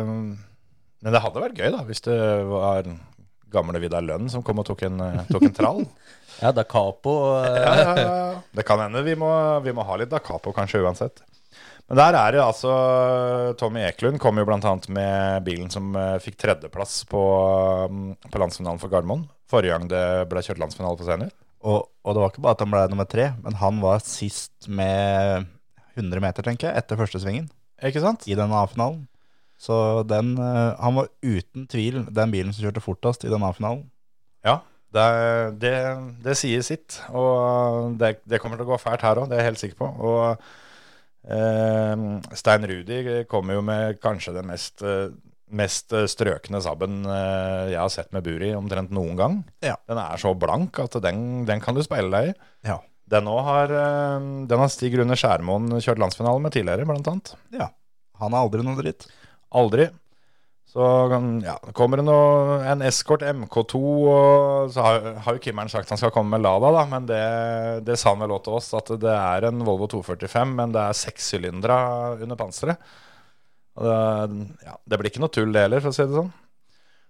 Men 0.10 1.14
det 1.14 1.22
hadde 1.22 1.44
vært 1.44 1.60
gøy, 1.60 1.70
da, 1.76 1.84
hvis 1.86 2.02
det 2.08 2.18
var 2.50 2.88
gamle 3.54 3.82
Vidar 3.84 4.04
Lønn 4.06 4.30
som 4.32 4.44
kom 4.46 4.62
og 4.62 4.68
tok 4.68 4.86
en, 4.90 5.00
eh, 5.02 5.22
tok 5.32 5.50
en 5.50 5.58
trall. 5.58 5.86
Ja, 6.42 6.50
da 6.52 6.64
Capo 6.66 7.12
eh, 7.38 7.60
Ja, 7.62 7.74
ja, 7.78 7.92
ja, 7.96 8.06
ja. 8.10 8.40
Det 8.58 8.64
kan 8.66 8.82
hende 8.82 9.04
vi 9.06 9.14
må, 9.16 9.30
vi 9.64 9.72
må 9.78 9.86
ha 9.86 9.96
litt 10.02 10.10
da 10.12 10.18
capo 10.20 10.52
kanskje 10.52 10.82
uansett. 10.82 11.22
Men 11.88 12.00
der 12.00 12.18
er 12.18 12.34
det 12.34 12.42
altså 12.42 12.74
Tommy 13.60 13.84
Eklund 13.86 14.18
kom 14.20 14.40
jo 14.42 14.46
bl.a. 14.48 14.74
med 14.98 15.46
bilen 15.46 15.70
som 15.72 15.94
eh, 16.00 16.18
fikk 16.24 16.40
tredjeplass 16.42 17.04
på, 17.12 17.22
mm, 17.92 18.10
på 18.34 18.42
landsfinalen 18.42 18.82
for 18.82 18.92
Gardermoen. 18.92 19.28
Forrige 19.52 19.78
gang 19.78 19.88
det 19.92 20.04
ble 20.32 20.44
kjørt 20.44 20.62
landsfinale 20.64 21.00
på 21.00 21.08
senior. 21.08 21.32
Og, 21.64 21.86
og 22.04 22.16
det 22.16 22.24
var 22.24 22.34
ikke 22.34 22.44
bare 22.44 22.58
at 22.58 22.64
han 22.66 22.74
ble 22.74 22.84
nummer 22.92 23.08
tre, 23.08 23.30
men 23.46 23.60
han 23.62 23.80
var 23.84 24.02
sist 24.04 24.68
med 24.68 25.46
100 25.94 26.24
meter, 26.24 26.44
tenker 26.50 26.72
jeg, 26.72 26.82
etter 26.82 27.00
første 27.00 27.22
svingen 27.22 27.46
Ikke 27.84 28.02
sant? 28.04 28.26
i 28.28 28.36
den 28.36 28.52
A-finalen. 28.52 29.04
Så 29.64 29.76
den, 30.10 30.34
eh, 30.42 30.76
han 30.82 30.98
var 30.98 31.08
uten 31.24 31.68
tvil 31.72 32.04
den 32.12 32.34
bilen 32.34 32.52
som 32.52 32.66
kjørte 32.66 32.84
fortest 32.84 33.24
i 33.24 33.32
den 33.32 33.46
A-finalen. 33.48 33.86
Ja, 34.44 34.60
det, 34.94 35.06
det, 35.62 35.76
det 36.26 36.36
sier 36.38 36.64
sitt. 36.66 37.00
Og 37.16 37.96
det, 38.00 38.18
det 38.30 38.42
kommer 38.44 38.60
til 38.60 38.68
å 38.68 38.74
gå 38.74 38.82
fælt 38.82 39.06
her 39.06 39.22
òg, 39.22 39.30
det 39.32 39.38
er 39.38 39.46
jeg 39.46 39.52
helt 39.54 39.62
sikker 39.62 39.80
på. 39.80 39.90
Og 40.10 40.24
eh, 41.32 42.08
Stein 42.38 42.68
Rudi 42.70 43.00
kommer 43.32 43.58
jo 43.58 43.64
med 43.66 44.02
kanskje 44.04 44.36
den 44.36 44.50
mest, 44.52 44.84
eh, 44.84 45.14
mest 45.54 45.96
eh, 45.96 46.10
strøkne 46.12 46.62
Saben 46.66 47.02
eh, 47.08 47.72
jeg 47.72 47.80
har 47.80 47.94
sett 47.94 48.12
med 48.16 48.28
bur 48.28 48.44
i 48.44 48.52
omtrent 48.58 48.92
noen 48.94 49.16
gang. 49.20 49.40
Ja. 49.66 49.78
Den 49.90 50.02
er 50.04 50.20
så 50.22 50.36
blank 50.36 50.82
at 50.84 51.00
den, 51.08 51.46
den 51.50 51.64
kan 51.64 51.78
du 51.78 51.86
speile 51.86 52.12
deg 52.12 52.34
i. 52.34 52.36
Ja. 52.68 52.82
Den, 53.14 53.28
har, 53.28 53.70
den 54.48 54.60
har 54.60 54.70
Stig 54.72 54.96
Rune 54.98 55.16
Skjærmoen 55.20 55.72
kjørt 55.84 56.00
landsfinale 56.02 56.40
med 56.42 56.54
tidligere, 56.56 56.88
blant 56.90 57.08
annet. 57.12 57.34
ja. 57.56 57.72
Han 58.22 58.32
er 58.32 58.44
aldri 58.46 58.62
noe 58.64 58.78
dritt. 58.78 59.08
Aldri. 59.60 59.90
Så 60.74 60.82
ja, 61.46 61.54
kommer 61.78 62.00
det 62.02 62.06
noe, 62.08 62.56
en 62.66 62.82
Escort 62.88 63.22
MK2, 63.22 63.80
og 64.10 64.72
så 64.74 64.82
har, 64.82 65.04
har 65.22 65.36
jo 65.36 65.42
Kimmeren 65.44 65.70
sagt 65.70 65.92
han 65.94 66.00
skal 66.02 66.10
komme 66.16 66.34
med 66.34 66.42
Lada, 66.42 66.72
da, 66.74 66.86
men 66.90 67.06
det, 67.06 67.20
det 67.86 67.98
sa 68.02 68.16
han 68.16 68.24
vel 68.24 68.34
også 68.34 68.48
til 68.48 68.56
oss, 68.58 68.70
at 68.80 68.90
det 69.04 69.14
er 69.14 69.46
en 69.52 69.62
Volvo 69.68 69.86
245, 69.92 70.56
men 70.58 70.74
det 70.74 70.82
er 70.82 70.98
sekssylindere 70.98 71.78
under 72.26 72.40
panseret. 72.40 72.96
Det, 73.78 74.00
ja, 74.66 74.74
det 74.82 74.98
blir 74.98 75.12
ikke 75.12 75.22
noe 75.22 75.34
tull 75.34 75.54
det 75.54 75.68
heller, 75.68 75.84
for 75.84 75.94
å 75.94 75.98
si 76.00 76.08
det 76.08 76.18
sånn. 76.18 76.34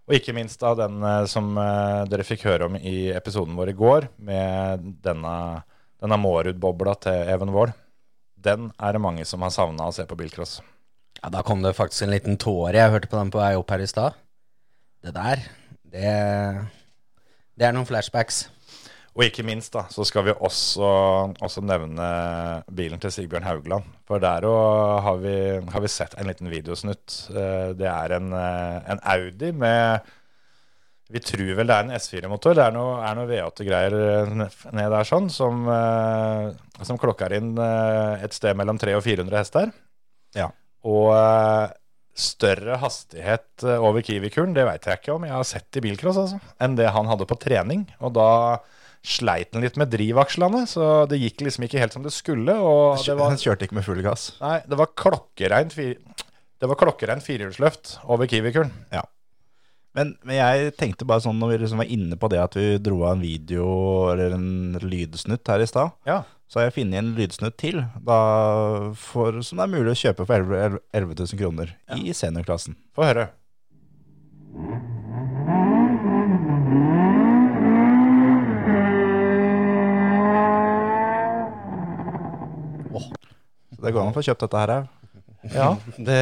Og 0.03 0.17
ikke 0.17 0.35
minst 0.35 0.59
da 0.59 0.73
den 0.75 0.99
eh, 1.07 1.21
som 1.31 1.55
eh, 1.55 2.03
dere 2.11 2.27
fikk 2.27 2.43
høre 2.49 2.67
om 2.67 2.75
i 2.75 3.13
episoden 3.15 3.55
vår 3.55 3.71
i 3.71 3.77
går, 3.79 4.09
med 4.27 4.91
denne, 5.07 5.37
denne 6.03 6.19
Mårud-bobla 6.19 6.99
til 7.07 7.31
Even 7.31 7.55
Wold. 7.55 7.71
Den 8.35 8.73
er 8.75 8.91
det 8.91 9.05
mange 9.07 9.23
som 9.27 9.47
har 9.47 9.55
savna 9.55 9.87
å 9.87 9.95
se 9.95 10.03
på 10.03 10.19
bilcross. 10.19 10.59
Ja, 11.23 11.29
da 11.31 11.41
kom 11.47 11.61
det 11.63 11.71
faktisk 11.77 12.03
en 12.03 12.11
liten 12.11 12.37
tåre. 12.41 12.75
Jeg 12.75 12.91
hørte 12.91 13.07
på 13.11 13.19
den 13.19 13.31
på 13.31 13.39
vei 13.39 13.53
opp 13.55 13.71
her 13.71 13.83
i 13.83 13.87
stad. 13.87 14.17
Det 15.03 15.13
der, 15.15 15.43
det 15.93 16.09
Det 17.53 17.67
er 17.67 17.71
noen 17.75 17.85
flashbacks. 17.87 18.47
Og 19.13 19.27
ikke 19.27 19.43
minst 19.45 19.75
da, 19.75 19.83
så 19.93 20.01
skal 20.09 20.23
vi 20.25 20.33
også, 20.33 20.87
også 21.45 21.61
nevne 21.61 22.07
bilen 22.73 22.97
til 22.99 23.11
Sigbjørn 23.13 23.45
Haugland. 23.45 23.85
For 24.09 24.17
der 24.19 24.41
òg 24.49 25.01
har, 25.05 25.17
vi- 25.21 25.61
har 25.71 25.81
vi 25.81 25.87
sett 25.87 26.15
en 26.17 26.25
liten 26.27 26.49
videosnutt. 26.49 27.29
Eh, 27.29 27.73
Det 27.77 27.85
er 27.87 28.15
en, 28.17 28.33
eh, 28.33 28.81
en 28.91 28.99
Audi 29.03 29.51
med 29.51 30.01
Vi 31.11 31.19
tror 31.19 31.55
vel 31.55 31.67
det 31.67 31.75
er 31.75 31.83
en 31.83 31.91
S4-motor. 31.91 32.55
Det 32.55 32.63
er 32.65 32.71
noe, 32.71 33.03
er 33.05 33.13
noe 33.13 33.27
V8-greier 33.27 33.91
ned 34.73 34.89
der 34.89 35.03
sånn, 35.03 35.29
som, 35.29 35.67
eh, 35.69 36.53
som 36.81 36.97
klokker 36.97 37.31
inn 37.33 37.55
eh, 37.59 38.23
et 38.23 38.33
sted 38.33 38.55
mellom 38.57 38.79
300 38.79 38.97
og 38.97 39.03
400 39.03 39.37
hester. 39.37 39.71
Ja. 40.33 40.47
Og 40.89 41.09
eh, 41.15 41.73
større 42.13 42.77
hastighet 42.81 43.65
eh, 43.65 43.79
over 43.81 44.03
Kiwi-kuren, 44.05 44.53
det 44.55 44.67
veit 44.67 44.85
jeg 44.87 45.01
ikke 45.01 45.15
om 45.15 45.25
jeg 45.27 45.35
har 45.35 45.47
sett 45.47 45.79
i 45.79 45.83
bilcross, 45.85 46.19
altså, 46.21 46.39
enn 46.61 46.77
det 46.79 46.91
han 46.93 47.09
hadde 47.09 47.27
på 47.29 47.39
trening. 47.41 47.87
Og 48.03 48.13
da 48.17 48.29
sleit 49.03 49.51
han 49.55 49.65
litt 49.65 49.79
med 49.79 49.91
drivakslene, 49.91 50.63
så 50.69 51.03
det 51.11 51.19
gikk 51.19 51.43
liksom 51.43 51.65
ikke 51.67 51.81
helt 51.81 51.95
som 51.95 52.05
det 52.05 52.13
skulle. 52.15 52.55
Og 52.55 53.01
det 53.03 53.17
var, 53.19 53.33
Han 53.33 53.41
kjørte 53.41 53.67
ikke 53.67 53.79
med 53.79 53.87
full 53.87 54.03
gass. 54.05 54.29
nei, 54.43 54.61
det 54.67 54.79
var 54.79 54.93
klokkereint 54.95 55.75
det 56.63 56.69
var 56.71 56.79
klokkereint 56.79 57.25
firehjulsløft 57.25 57.97
over 58.07 58.29
Kiwi-kuren. 58.31 58.71
Men, 59.93 60.15
men 60.25 60.37
jeg 60.39 60.71
tenkte 60.79 61.05
bare 61.05 61.21
sånn 61.21 61.37
når 61.37 61.51
vi 61.51 61.57
liksom 61.63 61.81
var 61.83 61.91
inne 61.93 62.17
på 62.17 62.29
det 62.33 62.39
at 62.41 62.55
vi 62.57 62.63
dro 62.81 63.03
av 63.05 63.11
en 63.15 63.21
video 63.21 63.67
eller 64.13 64.33
en 64.33 64.79
lydsnutt 64.81 65.51
her 65.53 65.61
i 65.61 65.67
stad, 65.69 65.93
Ja. 66.09 66.23
så 66.49 66.59
har 66.59 66.67
jeg 66.69 66.75
funnet 66.79 66.97
en 66.97 67.13
lydsnutt 67.17 67.57
til 67.61 67.83
for, 68.97 69.37
som 69.45 69.61
det 69.61 69.67
er 69.67 69.73
mulig 69.75 69.93
å 69.93 70.01
kjøpe 70.01 70.25
for 70.25 70.33
11, 70.41 70.81
11 70.97 71.15
000 71.21 71.41
kroner 71.43 71.75
i 71.99 72.09
seniorklassen. 72.17 72.77
Få 72.97 73.05
høre. 73.05 73.29
Så 83.73 83.81
det 83.81 83.91
går 83.93 84.03
an 84.03 84.11
å 84.11 84.15
få 84.15 84.23
kjøpt 84.25 84.45
dette 84.45 84.61
her 84.61 84.73
òg. 84.77 84.91
Ja, 85.51 85.73
det, 86.07 86.19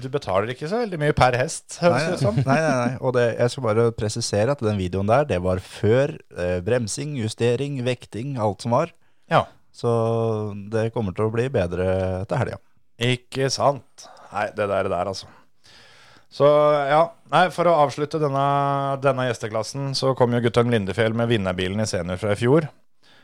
du 0.00 0.06
betaler 0.12 0.52
ikke 0.54 0.68
så 0.70 0.80
veldig 0.80 1.00
mye 1.02 1.16
per 1.16 1.36
hest, 1.36 1.76
høres 1.82 2.06
det 2.06 2.16
ut 2.16 2.24
som. 2.24 2.38
nei, 2.40 2.58
nei, 2.64 2.76
nei. 2.80 2.94
Og 3.02 3.12
det, 3.16 3.26
jeg 3.36 3.52
skal 3.52 3.66
bare 3.66 3.88
presisere 3.96 4.54
at 4.54 4.64
den 4.64 4.80
videoen 4.80 5.10
der, 5.10 5.26
det 5.28 5.40
var 5.44 5.60
før 5.64 6.14
eh, 6.38 6.58
bremsing, 6.64 7.18
justering, 7.20 7.82
vekting, 7.86 8.38
alt 8.40 8.64
som 8.64 8.76
var. 8.78 8.94
Ja. 9.28 9.44
Så 9.74 9.90
det 10.72 10.88
kommer 10.94 11.14
til 11.14 11.28
å 11.28 11.34
bli 11.34 11.50
bedre 11.52 11.88
til 12.30 12.40
helga. 12.40 12.62
Ikke 12.98 13.50
sant. 13.52 14.08
Nei, 14.32 14.48
det 14.56 14.66
der, 14.70 14.88
der 14.90 15.12
altså. 15.12 15.28
Så 16.32 16.48
ja, 16.88 17.04
nei, 17.32 17.46
for 17.54 17.68
å 17.70 17.76
avslutte 17.84 18.20
denne, 18.20 18.48
denne 19.00 19.28
gjesteklassen, 19.30 19.94
så 19.96 20.12
kom 20.16 20.34
jo 20.36 20.42
Guttorm 20.44 20.72
Lindefjell 20.72 21.16
med 21.16 21.30
vinnerbilen 21.30 21.80
i 21.80 21.88
senior 21.88 22.20
fra 22.20 22.34
i 22.34 22.40
fjor. 22.40 22.68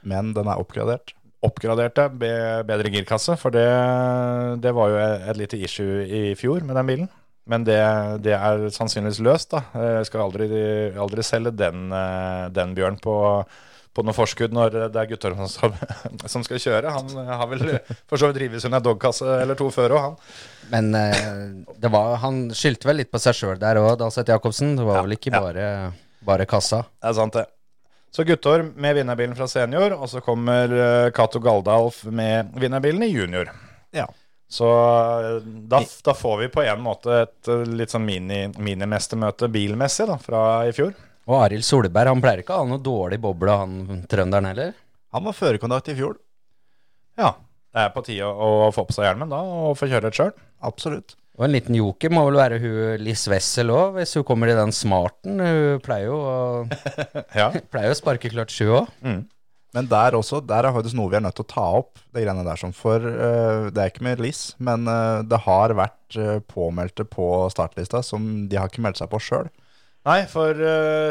Men 0.09 0.33
den 0.37 0.49
er 0.49 0.61
oppgradert. 0.61 1.12
Oppgraderte, 1.44 2.06
bedre 2.16 2.90
girkasse, 2.94 3.36
for 3.40 3.52
det, 3.54 3.66
det 4.64 4.72
var 4.76 4.88
jo 4.94 5.02
et 5.04 5.36
lite 5.40 5.58
issue 5.60 6.04
i 6.06 6.22
fjor 6.38 6.64
med 6.64 6.76
den 6.78 6.88
bilen. 6.88 7.10
Men 7.44 7.66
det, 7.68 7.76
det 8.24 8.32
er 8.38 8.62
sannsynligvis 8.72 9.20
løst, 9.20 9.50
da. 9.52 9.60
Jeg 9.98 10.06
skal 10.08 10.22
aldri, 10.24 10.46
aldri 10.96 11.24
selge 11.26 11.52
den, 11.52 11.90
eh, 11.92 12.46
den 12.56 12.72
Bjørn 12.78 12.96
på, 13.04 13.16
på 13.94 14.04
noe 14.06 14.16
forskudd 14.16 14.54
når 14.56 14.78
det 14.94 15.02
er 15.02 15.10
gutter 15.10 15.36
som 15.52 15.74
som 16.32 16.46
skal 16.46 16.62
kjøre. 16.64 16.94
Han 16.96 17.12
har 17.28 17.44
vel 17.50 17.66
for 18.08 18.16
så 18.16 18.30
vidt 18.30 18.38
drivet 18.40 18.64
seg 18.64 18.72
en 18.72 18.86
dogkasse 18.86 19.28
eller 19.42 19.60
to 19.60 19.68
før 19.76 19.92
òg, 19.98 20.06
han. 20.06 20.16
Men 20.72 20.88
eh, 20.96 21.20
det 21.84 21.92
var, 21.92 22.16
han 22.24 22.46
skyldte 22.56 22.88
vel 22.88 23.02
litt 23.02 23.12
på 23.12 23.20
seg 23.20 23.36
sjøl 23.42 23.60
der 23.60 23.82
òg, 23.82 23.98
Dalseth 24.00 24.32
Jacobsen. 24.32 24.72
Det 24.80 24.88
var 24.88 25.02
Ja, 25.02 25.04
vel 25.10 25.18
ikke 25.18 25.36
ja. 25.60 25.76
bare 26.24 26.48
kassa. 26.48 26.80
Det 26.96 27.12
er 27.12 27.18
sant, 27.20 27.36
det. 27.36 27.44
Så 28.14 28.25
Guttorm 28.25 28.68
med 28.76 28.94
vinnerbilen 28.94 29.35
fra 29.35 29.49
senior, 29.50 29.97
og 29.99 30.06
så 30.06 30.21
kommer 30.23 30.71
eh, 30.71 31.09
Cato 31.11 31.40
Galdalf 31.42 32.04
med 32.04 32.52
vinnerbilen 32.54 33.02
i 33.02 33.09
junior. 33.11 33.50
Ja. 33.90 34.04
Så 34.47 34.68
eh, 34.71 35.40
da, 35.42 35.80
da 36.04 36.14
får 36.14 36.37
vi 36.44 36.49
på 36.54 36.62
en 36.62 36.85
måte 36.85 37.16
et 37.25 37.50
eh, 37.50 37.64
litt 37.66 37.90
sånn 37.90 38.04
mini, 38.06 38.44
minimestermøte 38.54 39.49
bilmessig 39.50 40.06
da, 40.06 40.21
fra 40.23 40.44
i 40.68 40.71
fjor. 40.76 40.92
Og 41.26 41.40
Arild 41.40 41.66
Solberg 41.66 42.12
han 42.12 42.23
pleier 42.23 42.44
ikke 42.44 42.54
å 42.54 42.62
ha 42.62 42.68
noe 42.71 42.85
dårlig 42.87 43.18
boble, 43.25 43.59
han 43.64 44.06
trønderen 44.06 44.47
heller. 44.52 44.71
Han 45.16 45.26
var 45.26 45.35
førerkontakt 45.35 45.90
i 45.90 45.99
fjor. 45.99 46.14
Ja, 47.18 47.33
det 47.75 47.83
er 47.83 47.92
på 47.97 48.06
tide 48.06 48.30
å 48.30 48.71
få 48.76 48.87
på 48.87 48.94
seg 48.94 49.09
hjelmen 49.09 49.35
da, 49.35 49.42
og 49.42 49.75
få 49.80 49.90
kjøre 49.90 50.14
et 50.14 50.23
sjøl. 50.23 50.30
Absolutt. 50.62 51.16
Og 51.35 51.49
en 51.49 51.55
liten 51.55 51.75
joker 51.75 52.12
må 52.14 52.23
vel 52.29 52.38
være 52.38 52.59
hun 52.62 53.03
Liss 53.03 53.26
Wessel 53.31 53.73
òg, 53.75 53.97
hvis 53.97 54.14
hun 54.19 54.26
kommer 54.26 54.50
i 54.50 54.55
den 54.55 54.71
smarten. 54.75 55.41
Hun 55.43 55.81
pleier 55.83 56.12
jo 56.12 56.19
å, 56.23 56.35
Ja. 57.41 57.49
pleier 57.73 57.91
jo 57.91 57.97
å 57.97 57.99
sparke 57.99 58.31
kløtsj, 58.31 58.61
hun 58.69 58.76
òg. 58.83 59.25
Men 59.75 59.88
der 59.91 60.14
også, 60.14 60.38
der 60.47 60.69
er 60.69 60.75
faktisk 60.76 60.95
noe 60.95 61.11
vi 61.11 61.19
er 61.19 61.25
nødt 61.25 61.35
til 61.35 61.43
å 61.43 61.50
ta 61.50 61.64
opp, 61.81 61.99
det 62.14 62.23
greiene 62.23 62.47
der. 62.47 62.62
For 62.79 63.03
uh, 63.03 63.67
det 63.75 63.83
er 63.83 63.91
ikke 63.91 64.07
med 64.07 64.23
Liss, 64.23 64.45
men 64.62 64.87
uh, 64.87 65.25
det 65.26 65.41
har 65.49 65.75
vært 65.75 66.19
uh, 66.21 66.38
påmeldte 66.47 67.07
på 67.11 67.26
startlista 67.50 68.05
som 68.07 68.47
de 68.47 68.61
har 68.61 68.71
ikke 68.71 68.85
meldt 68.87 69.03
seg 69.03 69.11
på 69.11 69.19
sjøl. 69.19 69.50
Nei, 70.05 70.21
for 70.29 70.59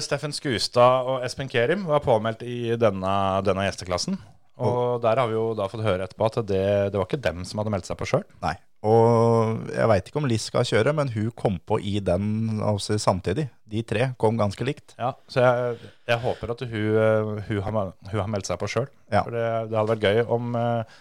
Steffen 0.05 0.35
Skustad 0.37 1.07
og 1.09 1.23
Espen 1.25 1.49
Kerim 1.49 1.87
var 1.89 2.03
påmeldt 2.05 2.43
i 2.45 2.75
denne, 2.77 3.13
denne 3.41 3.65
gjesteklassen. 3.65 4.19
Og 4.61 5.01
der 5.01 5.17
har 5.17 5.31
vi 5.31 5.33
jo 5.33 5.47
da 5.57 5.65
fått 5.65 5.81
høre 5.81 6.05
etterpå 6.05 6.27
at 6.29 6.37
det, 6.45 6.67
det 6.93 7.01
var 7.01 7.07
ikke 7.09 7.23
dem 7.25 7.41
som 7.49 7.57
hadde 7.57 7.73
meldt 7.73 7.89
seg 7.89 7.97
på 7.97 8.05
sjøl. 8.11 8.27
Nei. 8.45 8.53
Og 8.83 9.69
jeg 9.71 9.87
veit 9.87 10.09
ikke 10.09 10.19
om 10.19 10.27
Liss 10.27 10.49
skal 10.49 10.65
kjøre, 10.67 10.91
men 10.97 11.11
hun 11.13 11.29
kom 11.39 11.55
på 11.63 11.77
i 11.79 11.95
den 12.03 12.59
altså, 12.59 12.97
samtidig. 12.99 13.47
De 13.71 13.83
tre 13.87 14.09
kom 14.19 14.35
ganske 14.39 14.65
likt. 14.67 14.95
Ja, 14.99 15.13
så 15.31 15.45
jeg, 15.45 15.89
jeg 16.11 16.19
håper 16.25 16.51
at 16.51 16.63
hun, 16.67 16.89
eh, 16.99 17.31
hun, 17.47 17.61
har, 17.63 17.93
hun 18.11 18.19
har 18.19 18.31
meldt 18.33 18.49
seg 18.49 18.59
på 18.59 18.67
sjøl. 18.73 18.89
Ja. 19.07 19.23
For 19.23 19.31
det, 19.31 19.45
det 19.71 19.79
hadde 19.79 19.93
vært 19.93 20.07
gøy 20.09 20.19
om 20.35 20.57
uh, 20.59 20.99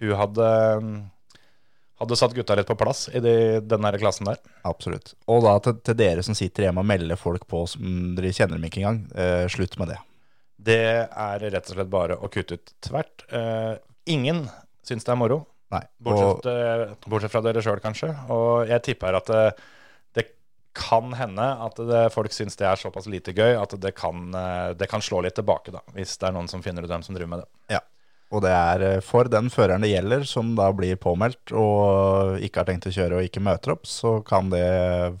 hun 0.00 0.14
hadde, 0.16 0.48
hadde 2.00 2.18
satt 2.22 2.38
gutta 2.38 2.56
litt 2.56 2.70
på 2.70 2.78
plass 2.80 3.04
i 3.12 3.20
de, 3.20 3.36
den 3.68 3.90
klassen 4.00 4.32
der. 4.32 4.40
Absolutt. 4.64 5.12
Og 5.28 5.44
da 5.44 5.58
til, 5.60 5.76
til 5.84 6.00
dere 6.00 6.24
som 6.24 6.38
sitter 6.38 6.70
hjemme 6.70 6.80
og 6.80 6.88
melder 6.88 7.20
folk 7.20 7.44
på 7.50 7.66
som 7.68 8.14
dere 8.16 8.32
kjenner 8.32 8.56
dem 8.56 8.68
ikke 8.70 8.80
engang, 8.84 9.04
Uh, 9.12 9.44
slutt 9.52 9.76
med 9.76 9.92
det. 9.92 10.00
Det 10.60 10.82
er 11.04 11.44
rett 11.52 11.68
og 11.68 11.76
slett 11.76 11.92
bare 11.92 12.16
å 12.16 12.32
kutte 12.32 12.56
ut 12.56 12.74
tvert. 12.84 13.28
Uh, 13.28 13.76
ingen 14.08 14.46
syns 14.88 15.04
det 15.04 15.12
er 15.12 15.20
moro, 15.20 15.42
Nei. 15.70 15.82
bortsett, 16.02 16.46
eh, 16.50 16.94
bortsett 17.06 17.32
fra 17.32 17.42
dere 17.44 17.62
sjøl, 17.62 17.82
kanskje. 17.82 18.10
Og 18.34 18.70
jeg 18.70 18.82
tipper 18.88 19.18
at 19.20 19.30
det, 19.30 19.44
det 20.18 20.26
kan 20.76 21.12
hende 21.14 21.46
at 21.66 21.78
det, 21.86 22.02
folk 22.14 22.34
syns 22.34 22.58
det 22.58 22.66
er 22.66 22.80
såpass 22.80 23.06
lite 23.10 23.34
gøy 23.36 23.54
at 23.58 23.76
det 23.80 23.94
kan, 23.98 24.28
eh, 24.34 24.72
det 24.78 24.90
kan 24.90 25.04
slå 25.04 25.22
litt 25.26 25.38
tilbake, 25.38 25.74
da, 25.74 25.84
hvis 25.94 26.16
det 26.18 26.28
er 26.28 26.36
noen 26.36 26.50
som 26.50 26.64
finner 26.64 26.86
ut 26.86 26.90
hvem 26.90 27.06
som 27.06 27.16
driver 27.16 27.34
med 27.36 27.44
det. 27.44 27.76
Ja. 27.76 27.84
Og 28.30 28.44
det 28.44 28.50
er 28.54 28.86
eh, 28.86 29.00
for 29.04 29.30
den 29.30 29.50
føreren 29.50 29.86
det 29.86 29.92
gjelder, 29.92 30.26
som 30.28 30.52
da 30.58 30.70
blir 30.74 30.98
påmeldt 31.02 31.54
og 31.54 32.42
ikke 32.42 32.62
har 32.62 32.70
tenkt 32.70 32.90
å 32.90 32.94
kjøre 32.94 33.20
og 33.20 33.30
ikke 33.30 33.42
møter 33.42 33.74
opp, 33.74 33.86
så 33.90 34.18
kan 34.26 34.50
det 34.52 34.66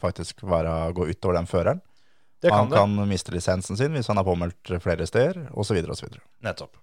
faktisk 0.02 0.44
være 0.46 0.76
gå 0.98 1.10
utover 1.10 1.38
den 1.40 1.50
føreren. 1.50 1.82
Det 2.40 2.48
kan 2.48 2.70
han 2.70 2.70
kan 2.72 3.08
miste 3.08 3.34
lisensen 3.34 3.76
sin 3.76 3.92
hvis 3.92 4.08
han 4.08 4.18
er 4.18 4.24
påmeldt 4.24 4.78
flere 4.80 5.06
steder, 5.06 5.42
osv. 5.52 5.82
osv. 5.92 6.14
Nettopp. 6.46 6.78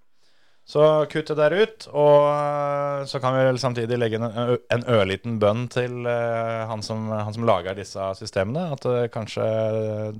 Så 0.68 0.82
kutt 1.08 1.30
det 1.30 1.36
der 1.38 1.54
ut, 1.56 1.86
og 1.96 2.26
eh, 2.28 3.04
så 3.08 3.16
kan 3.22 3.32
vi 3.38 3.44
vel 3.46 3.60
samtidig 3.60 3.96
legge 3.96 4.18
en, 4.20 4.26
en 4.60 4.82
ørliten 4.92 5.38
bønn 5.40 5.62
til 5.72 6.04
eh, 6.04 6.64
han, 6.68 6.82
som, 6.84 7.06
han 7.08 7.32
som 7.32 7.46
lager 7.48 7.78
disse 7.78 8.10
systemene. 8.18 8.66
At 8.76 8.84
det 8.84 9.06
kanskje 9.14 9.46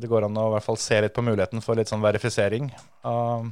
det 0.00 0.08
går 0.08 0.24
an 0.24 0.38
å 0.40 0.46
i 0.48 0.54
hvert 0.56 0.64
fall 0.64 0.80
se 0.80 1.02
litt 1.04 1.12
på 1.16 1.24
muligheten 1.26 1.60
for 1.64 1.76
litt 1.76 1.92
sånn 1.92 2.04
verifisering 2.04 2.70
av 3.04 3.50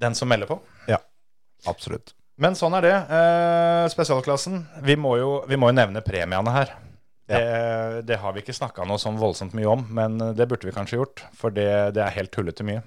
den 0.00 0.14
som 0.14 0.30
melder 0.30 0.52
på. 0.52 0.60
Ja, 0.86 1.00
Absolutt. 1.66 2.14
Men 2.40 2.54
sånn 2.56 2.78
er 2.78 2.86
det. 2.86 2.94
Eh, 3.18 3.88
spesialklassen. 3.92 4.62
Vi 4.86 4.94
må, 4.96 5.16
jo, 5.18 5.32
vi 5.50 5.58
må 5.60 5.72
jo 5.72 5.76
nevne 5.76 6.04
premiene 6.06 6.54
her. 6.54 6.76
Det, 7.30 7.42
det 8.06 8.22
har 8.22 8.32
vi 8.34 8.42
ikke 8.42 8.54
snakka 8.54 8.86
noe 8.86 9.02
sånn 9.02 9.18
voldsomt 9.18 9.52
mye 9.54 9.68
om, 9.70 9.82
men 9.94 10.16
det 10.34 10.46
burde 10.50 10.66
vi 10.66 10.72
kanskje 10.74 11.02
gjort. 11.02 11.26
For 11.36 11.50
det, 11.54 11.68
det 11.98 12.06
er 12.06 12.16
helt 12.16 12.32
tullete 12.34 12.64
mye. 12.66 12.86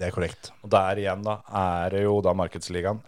Det 0.00 0.08
er 0.08 0.14
korrekt. 0.14 0.52
Og 0.64 0.70
der 0.72 1.02
igjen 1.02 1.24
da 1.26 1.40
er 1.60 1.92
det 1.92 2.04
jo 2.06 2.20
da 2.24 2.32
markedsligaen. 2.36 3.02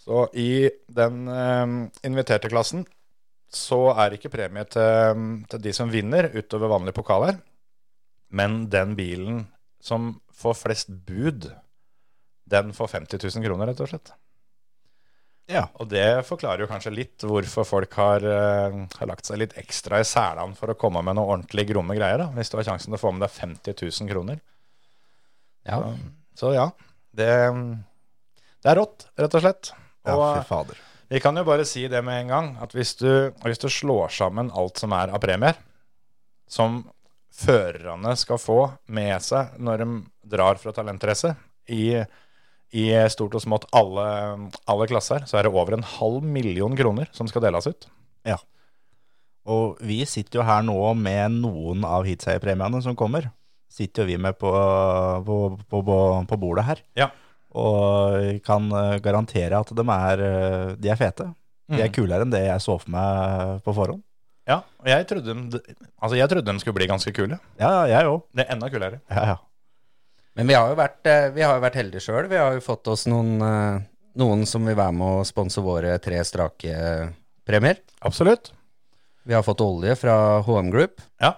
Så 0.00 0.24
i 0.40 0.68
den 0.88 1.26
eh, 1.28 1.66
inviterte 2.08 2.48
klassen 2.48 2.86
så 3.52 3.80
er 3.94 4.10
det 4.10 4.18
ikke 4.18 4.32
premie 4.32 4.64
til, 4.68 5.42
til 5.48 5.62
de 5.64 5.72
som 5.76 5.92
vinner 5.92 6.30
utover 6.34 6.68
vanlige 6.72 6.96
pokaler, 6.96 7.38
men 8.28 8.66
den 8.68 8.92
bilen 8.96 9.42
som 9.80 10.18
får 10.36 10.56
flest 10.62 10.90
bud, 11.08 11.48
den 12.48 12.74
får 12.76 12.92
50 12.94 13.24
000 13.24 13.46
kroner, 13.46 13.70
rett 13.70 13.80
og 13.84 13.88
slett. 13.88 14.12
Ja. 15.48 15.64
Og 15.80 15.88
det 15.88 16.26
forklarer 16.28 16.64
jo 16.64 16.68
kanskje 16.68 16.92
litt 16.92 17.24
hvorfor 17.24 17.64
folk 17.64 17.96
har, 17.96 18.24
eh, 18.24 18.78
har 19.00 19.08
lagt 19.08 19.28
seg 19.28 19.40
litt 19.40 19.56
ekstra 19.60 20.02
i 20.02 20.08
selene 20.08 20.56
for 20.58 20.72
å 20.72 20.76
komme 20.76 21.00
med 21.04 21.16
noe 21.16 21.32
ordentlig 21.36 21.68
gromme 21.70 21.96
greier, 21.96 22.20
da, 22.20 22.28
hvis 22.36 22.52
du 22.52 22.58
har 22.58 22.68
sjansen 22.68 22.92
til 22.92 22.98
å 22.98 23.04
få 23.04 23.14
med 23.16 23.24
deg 23.24 23.32
50 23.32 23.80
000 23.80 24.12
kroner. 24.12 24.44
Ja. 25.68 25.80
Så 25.80 25.94
ja, 26.54 26.68
det, 27.18 27.30
det 28.62 28.70
er 28.70 28.78
rått, 28.78 29.08
rett 29.18 29.34
og 29.38 29.42
slett. 29.42 29.72
Ja, 30.06 30.14
Og 30.14 30.22
fy 30.38 30.44
fader. 30.48 30.78
vi 31.10 31.20
kan 31.20 31.36
jo 31.36 31.44
bare 31.48 31.64
si 31.68 31.86
det 31.90 32.00
med 32.06 32.22
en 32.22 32.30
gang, 32.32 32.52
at 32.62 32.72
hvis 32.76 32.94
du, 33.00 33.08
hvis 33.44 33.60
du 33.60 33.66
slår 33.72 34.12
sammen 34.14 34.52
alt 34.56 34.78
som 34.80 34.94
er 34.96 35.10
av 35.12 35.20
premier, 35.24 35.58
som 36.48 36.84
førerne 37.38 38.14
skal 38.18 38.40
få 38.40 38.60
med 38.94 39.20
seg 39.22 39.58
når 39.62 39.82
de 39.82 39.88
drar 40.28 40.58
fra 40.62 40.72
talentrace, 40.74 41.34
i, 41.68 41.98
i 42.72 42.84
stort 43.12 43.34
og 43.36 43.42
smått 43.44 43.66
alle, 43.76 44.06
alle 44.64 44.86
klasser, 44.88 45.26
så 45.28 45.36
er 45.36 45.44
det 45.44 45.52
over 45.52 45.76
en 45.76 45.84
halv 45.84 46.24
million 46.24 46.72
kroner 46.78 47.10
som 47.12 47.28
skal 47.28 47.44
deles 47.44 47.68
ut. 47.68 47.88
Ja. 48.24 48.38
Og 49.48 49.76
vi 49.84 50.00
sitter 50.08 50.40
jo 50.40 50.46
her 50.48 50.64
nå 50.64 50.78
med 50.96 51.36
noen 51.42 51.84
av 51.84 52.08
heatseierpremiene 52.08 52.80
som 52.84 52.96
kommer. 52.96 53.28
Sitter 53.68 54.02
jo 54.04 54.08
vi 54.08 54.16
med 54.18 54.38
på, 54.40 54.50
på, 55.26 55.36
på, 55.68 55.82
på, 55.84 55.96
på 56.30 56.38
bordet 56.40 56.64
her. 56.64 56.80
Ja. 56.96 57.10
Og 57.58 58.40
kan 58.44 58.68
eh, 58.72 58.98
garantere 59.04 59.58
at 59.60 59.70
de 59.76 59.84
er, 59.94 60.22
eh, 60.24 60.74
de 60.80 60.90
er 60.92 61.00
fete. 61.00 61.30
De 61.68 61.82
er 61.82 61.88
Mm. 61.90 61.92
kulere 61.98 62.24
enn 62.24 62.30
det 62.32 62.40
jeg 62.46 62.62
så 62.64 62.78
for 62.80 62.88
meg 62.94 63.58
på 63.66 63.74
forhånd. 63.76 64.00
Ja, 64.48 64.62
og 64.80 64.86
jeg 64.88 65.04
trodde, 65.10 65.34
de, 65.52 65.58
altså 66.00 66.16
jeg 66.16 66.30
trodde 66.32 66.48
de 66.54 66.62
skulle 66.62 66.78
bli 66.78 66.86
ganske 66.88 67.12
kule. 67.12 67.36
Ja, 67.60 67.68
ja, 67.84 67.98
jeg 67.98 68.08
òg. 68.08 68.22
Det 68.32 68.46
er 68.46 68.54
enda 68.54 68.70
kulere. 68.72 69.00
Ja, 69.12 69.24
ja. 69.34 69.36
Men 70.38 70.48
vi 70.48 70.54
har 70.56 70.70
jo 70.70 70.78
vært, 70.78 71.00
eh, 71.12 71.26
vi 71.34 71.42
har 71.44 71.58
jo 71.58 71.64
vært 71.66 71.76
heldige 71.76 72.00
sjøl. 72.06 72.28
Vi 72.30 72.38
har 72.40 72.54
jo 72.56 72.62
fått 72.64 72.88
oss 72.88 73.04
noen, 73.10 73.36
noen 74.16 74.46
som 74.48 74.64
vil 74.64 74.78
være 74.78 74.94
med 74.96 75.18
å 75.20 75.26
sponse 75.28 75.60
våre 75.60 75.98
tre 76.00 76.22
strake 76.24 76.72
premier. 77.44 77.82
Absolutt. 78.00 78.52
Vi 79.28 79.34
har 79.36 79.44
fått 79.44 79.60
olje 79.60 79.92
fra 80.00 80.40
HM 80.46 80.70
Group. 80.72 81.02
Ja. 81.20 81.34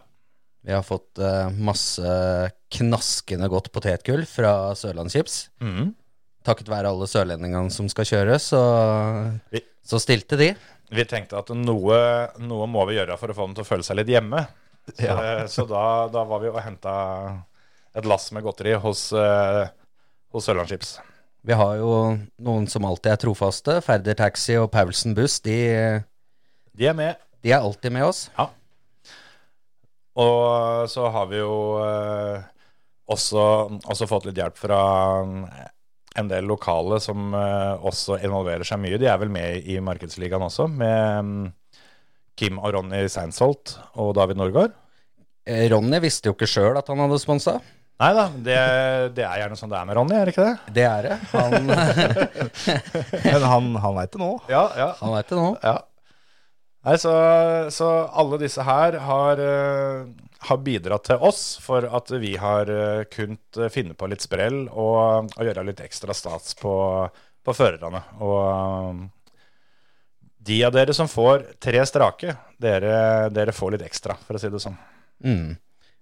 Vi 0.66 0.72
har 0.76 0.82
fått 0.84 1.18
eh, 1.18 1.48
masse 1.56 2.10
knaskende 2.76 3.48
godt 3.50 3.70
potetgull 3.72 4.26
fra 4.28 4.74
Sørlandschips. 4.76 5.46
Mm. 5.64 5.94
Takket 6.44 6.68
være 6.72 6.90
alle 6.92 7.08
sørlendingene 7.08 7.72
som 7.72 7.88
skal 7.92 8.04
kjøre, 8.08 8.36
så, 8.40 8.60
Vi- 9.52 9.64
så 9.84 10.00
stilte 10.00 10.36
de. 10.40 10.50
Vi 10.90 11.04
tenkte 11.08 11.38
at 11.38 11.48
noe, 11.54 11.98
noe 12.42 12.66
må 12.66 12.84
vi 12.88 12.96
gjøre 12.98 13.16
for 13.20 13.30
å 13.32 13.36
få 13.36 13.46
dem 13.46 13.54
til 13.56 13.64
å 13.64 13.68
føle 13.68 13.86
seg 13.86 13.96
litt 14.00 14.08
hjemme. 14.12 14.46
Så, 14.90 15.04
Ja. 15.06 15.46
så 15.46 15.66
da, 15.68 16.08
da 16.10 16.24
var 16.24 16.40
vi 16.42 16.48
og 16.50 16.60
henta 16.64 16.94
et 17.94 18.04
lass 18.08 18.30
med 18.32 18.42
godteri 18.42 18.72
hos, 18.80 19.12
uh, 19.12 19.68
hos 20.32 20.44
Sørlandschips. 20.48 20.96
Vi 21.46 21.54
har 21.56 21.76
jo 21.78 21.92
noen 22.42 22.66
som 22.68 22.84
alltid 22.84 23.12
er 23.12 23.20
trofaste. 23.22 23.78
Færder 23.84 24.16
Taxi 24.18 24.56
og 24.60 24.70
Paulsen 24.72 25.14
Buss. 25.16 25.38
De, 25.40 26.02
De 26.76 26.86
er 26.90 26.92
med. 26.96 27.16
de 27.42 27.52
er 27.52 27.60
alltid 27.60 27.92
med 27.92 28.04
oss. 28.08 28.26
Og 30.20 30.90
så 30.90 31.06
har 31.14 31.28
vi 31.30 31.40
jo 31.40 31.54
eh, 31.80 32.42
også, 33.10 33.44
også 33.88 34.08
fått 34.10 34.28
litt 34.28 34.40
hjelp 34.40 34.58
fra 34.58 34.80
eh, 35.24 35.70
en 36.20 36.30
del 36.30 36.48
lokale 36.50 36.98
som 37.02 37.34
eh, 37.36 37.86
også 37.86 38.20
involverer 38.20 38.66
seg 38.66 38.82
mye. 38.82 39.00
De 39.00 39.08
er 39.08 39.18
vel 39.22 39.32
med 39.32 39.64
i 39.64 39.78
Markedsligaen 39.84 40.44
også, 40.44 40.68
med 40.68 41.30
mm, 41.30 41.50
Kim 42.40 42.60
og 42.60 42.74
Ronny 42.76 43.04
Seinsholt 43.12 43.78
og 44.00 44.14
David 44.18 44.40
Norgård. 44.40 44.76
Ronny 45.50 45.98
visste 46.02 46.28
jo 46.28 46.36
ikke 46.36 46.48
sjøl 46.50 46.76
at 46.78 46.90
han 46.92 47.00
hadde 47.00 47.18
sponsa. 47.18 47.58
Nei 48.00 48.10
da, 48.16 48.26
det, 48.32 48.58
det 49.16 49.24
er 49.26 49.42
gjerne 49.42 49.56
sånn 49.58 49.72
det 49.72 49.76
er 49.76 49.88
med 49.88 49.96
Ronny, 49.98 50.14
er 50.16 50.28
det 50.28 50.32
ikke 50.32 50.46
det? 50.46 50.74
Det 50.76 50.84
er 50.88 51.08
det. 51.08 51.16
Han, 51.34 51.66
Men 53.26 53.44
han, 53.44 53.66
han 53.82 53.96
veit 53.98 54.14
det 54.14 54.20
nå. 54.22 54.30
Ja, 54.48 54.62
ja. 54.78 54.90
han 55.00 55.12
veit 55.16 55.28
det 55.28 55.40
nå. 55.40 55.50
Ja. 55.64 55.74
Nei, 56.86 56.96
så, 56.96 57.12
så 57.74 57.88
alle 58.08 58.38
disse 58.40 58.64
her 58.64 58.94
har, 59.04 59.40
uh, 59.44 60.06
har 60.48 60.60
bidratt 60.64 61.04
til 61.10 61.20
oss 61.28 61.42
for 61.60 61.84
at 61.84 62.08
vi 62.22 62.34
har 62.40 62.70
uh, 62.72 63.02
kunnet 63.12 63.58
finne 63.74 63.92
på 63.98 64.08
litt 64.08 64.24
sprell 64.24 64.62
og, 64.70 65.28
og 65.36 65.44
gjøre 65.44 65.66
litt 65.68 65.82
ekstra 65.84 66.16
stats 66.16 66.56
på, 66.56 66.72
på 67.44 67.56
førerne. 67.56 68.00
Og 68.24 68.38
eh, 68.48 69.02
de 70.48 70.62
av 70.64 70.72
dere 70.72 70.96
som 70.96 71.08
får 71.12 71.44
tre 71.60 71.82
strake, 71.88 72.32
dere, 72.60 73.28
dere 73.32 73.52
får 73.52 73.76
litt 73.76 73.84
ekstra, 73.84 74.16
for 74.24 74.36
å 74.36 74.40
si 74.40 74.48
det 74.52 74.60
sånn. 74.64 74.78
Mm. 75.20 75.50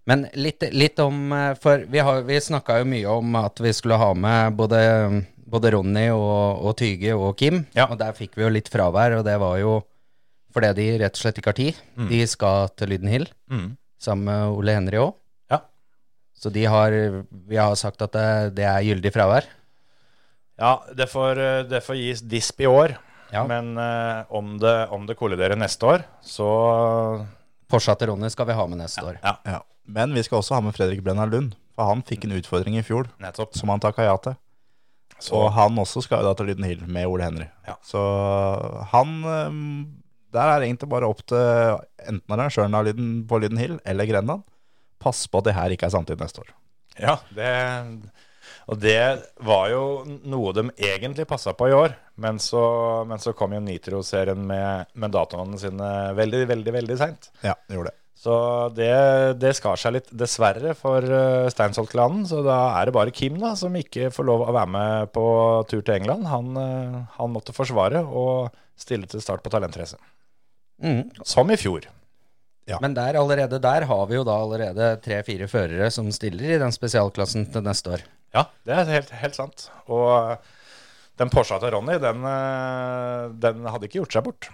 Men 0.09 0.25
litt, 0.38 0.62
litt 0.73 1.01
om 1.03 1.33
eh, 1.35 1.51
For 1.59 1.83
vi, 1.91 1.99
har- 2.07 2.23
vi 2.25 2.38
snakka 2.41 2.79
jo 2.81 2.87
mye 2.95 3.19
om 3.19 3.35
at 3.43 3.59
vi 3.61 3.75
skulle 3.75 3.99
ha 3.99 4.12
med 4.14 4.55
både, 4.57 4.81
både 5.43 5.75
Ronny 5.75 6.07
og, 6.14 6.62
og 6.71 6.79
Tyge 6.79 7.19
og 7.19 7.35
Kim. 7.43 7.64
Ja. 7.75 7.91
Og 7.91 7.99
der 8.01 8.14
fikk 8.17 8.38
vi 8.38 8.47
jo 8.47 8.55
litt 8.55 8.71
fravær, 8.73 9.19
og 9.19 9.27
det 9.27 9.35
var 9.43 9.59
jo 9.59 9.81
fordi 10.55 10.71
de 10.79 10.87
rett 11.05 11.15
og 11.15 11.21
slett 11.23 11.39
ikke 11.41 11.53
har 11.53 11.59
tid. 11.59 11.81
De 12.09 12.21
skal 12.27 12.69
til 12.77 12.89
Lyden 12.95 13.09
Hill 13.13 13.27
Mm. 13.51 13.77
sammen 14.01 14.25
med 14.25 14.57
Ole 14.59 14.75
Henry 14.75 14.97
òg. 14.99 15.15
Ja. 15.51 15.61
Så 16.35 16.51
de 16.53 16.65
har, 16.65 16.91
vi 17.31 17.57
har 17.57 17.75
sagt 17.77 18.03
at 18.03 18.13
det, 18.13 18.55
det 18.57 18.65
er 18.65 18.83
gyldig 18.87 19.13
fravær. 19.13 19.45
Ja, 20.59 20.73
det 20.95 21.07
får, 21.11 21.39
eh, 21.39 21.63
det 21.71 21.83
får 21.87 21.97
gis 22.01 22.21
disp 22.23 22.61
i 22.61 22.67
år, 22.67 22.97
Ja. 23.33 23.45
men 23.47 23.77
uh, 23.79 24.25
om, 24.31 24.57
det, 24.59 24.89
om 24.91 25.05
det 25.07 25.17
kolliderer 25.19 25.55
neste 25.57 25.85
år, 25.87 26.05
så 26.25 27.27
Porsche 27.69 27.95
til 28.01 28.09
Ronny 28.09 28.31
skal 28.33 28.47
vi 28.49 28.55
ha 28.57 28.67
med 28.67 28.79
neste 28.81 29.03
år. 29.05 29.19
Ja. 29.23 29.61
Men 29.87 30.15
vi 30.17 30.23
skal 30.25 30.39
også 30.41 30.55
ha 30.57 30.61
med 30.65 30.75
Fredrik 30.75 31.03
Brenna 31.05 31.27
Lund. 31.29 31.53
For 31.77 31.85
han 31.87 32.01
fikk 32.03 32.25
en 32.25 32.33
utfordring 32.41 32.79
i 32.79 32.83
fjor 32.83 33.07
nettopp. 33.21 33.55
som 33.55 33.69
han 33.69 33.79
takka 33.81 34.03
ja 34.09 34.17
til. 34.17 34.35
Så, 35.21 35.35
Og 35.35 35.53
han 35.53 35.77
også 35.79 36.03
skal 36.03 36.23
jo 36.23 36.29
da 36.29 36.35
til 36.35 36.47
Lyden 36.47 36.65
Hill 36.65 36.81
med 36.87 37.07
Ole 37.07 37.23
Henry. 37.25 37.47
Ja. 37.67 37.75
Så 37.83 38.01
han 38.93 39.13
øhm, 39.25 39.98
Der 40.35 40.53
er 40.53 40.61
det 40.61 40.69
egentlig 40.69 40.91
bare 40.93 41.09
opp 41.09 41.25
til 41.29 41.81
enten 42.09 42.35
arrangøren 42.37 42.77
av 42.77 42.87
Lyden, 42.88 43.11
på 43.29 43.41
Lyden 43.41 43.61
Hill 43.61 43.77
eller 43.88 44.09
Grenland. 44.09 44.45
Pass 45.01 45.27
på 45.31 45.41
at 45.41 45.49
det 45.49 45.57
her 45.57 45.73
ikke 45.73 45.88
er 45.88 45.95
samtidig 45.95 46.21
neste 46.21 46.43
år. 46.43 46.55
Ja, 46.99 47.14
det, 47.35 47.53
og 48.69 48.81
det 48.83 49.01
var 49.47 49.69
jo 49.73 49.83
noe 50.29 50.53
de 50.57 50.67
egentlig 50.75 51.29
passa 51.31 51.55
på 51.57 51.71
i 51.71 51.77
år. 51.77 51.95
Men 52.21 52.41
så, 52.43 52.62
men 53.09 53.23
så 53.23 53.33
kom 53.38 53.55
jo 53.55 53.62
Nitro-serien 53.62 54.43
med, 54.51 54.91
med 54.99 55.14
datoene 55.14 55.61
sine 55.61 55.93
veldig, 56.19 56.45
veldig 56.51 56.77
veldig 56.81 56.99
seint. 57.01 57.31
Ja, 57.47 57.55
de 57.69 57.79
gjorde 57.79 57.95
det. 57.95 58.01
Så 58.19 58.35
det, 58.75 58.91
det 59.38 59.53
skar 59.55 59.79
seg 59.79 59.95
litt, 59.95 60.09
dessverre, 60.11 60.73
for 60.75 61.05
uh, 61.07 61.47
Steinsholt-klanen. 61.55 62.25
Så 62.27 62.43
da 62.43 62.59
er 62.81 62.88
det 62.88 62.97
bare 62.97 63.14
Kim 63.14 63.38
da, 63.38 63.53
som 63.57 63.77
ikke 63.79 64.11
får 64.14 64.27
lov 64.27 64.43
å 64.43 64.55
være 64.57 64.73
med 64.75 65.12
på 65.14 65.27
tur 65.71 65.85
til 65.85 65.95
England. 66.01 66.27
Han, 66.27 66.51
eh, 66.59 66.97
han 67.14 67.31
måtte 67.31 67.55
forsvare 67.55 68.03
og 68.03 68.51
stille 68.79 69.07
til 69.11 69.23
start 69.23 69.45
på 69.45 69.53
talentrace. 69.55 70.01
Mm. 70.83 71.09
Som 71.27 71.51
i 71.51 71.57
fjor. 71.59 71.88
Ja. 72.69 72.77
Men 72.85 72.93
der, 72.95 73.17
allerede 73.17 73.59
der 73.64 73.87
har 73.88 74.05
vi 74.11 74.19
jo 74.19 74.25
da 74.29 74.37
allerede 74.45 74.91
tre-fire 75.03 75.49
førere 75.49 75.88
som 75.91 76.11
stiller 76.12 76.55
i 76.57 76.61
den 76.61 76.75
spesialklassen 76.75 77.47
til 77.53 77.64
neste 77.64 77.95
år. 77.97 78.03
Ja, 78.37 78.45
det 78.69 78.75
er 78.77 78.91
helt, 78.93 79.12
helt 79.23 79.38
sant. 79.38 79.71
Og 79.88 80.37
den 81.19 81.33
Porscha 81.33 81.57
til 81.62 81.73
Ronny, 81.75 81.97
den, 82.03 82.21
eh, 82.29 83.23
den 83.41 83.64
hadde 83.73 83.88
ikke 83.88 84.03
gjort 84.03 84.19
seg 84.19 84.27
bort. 84.29 84.51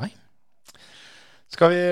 Nei. 0.00 0.08
Skal 1.54 1.70
vi 1.70 1.82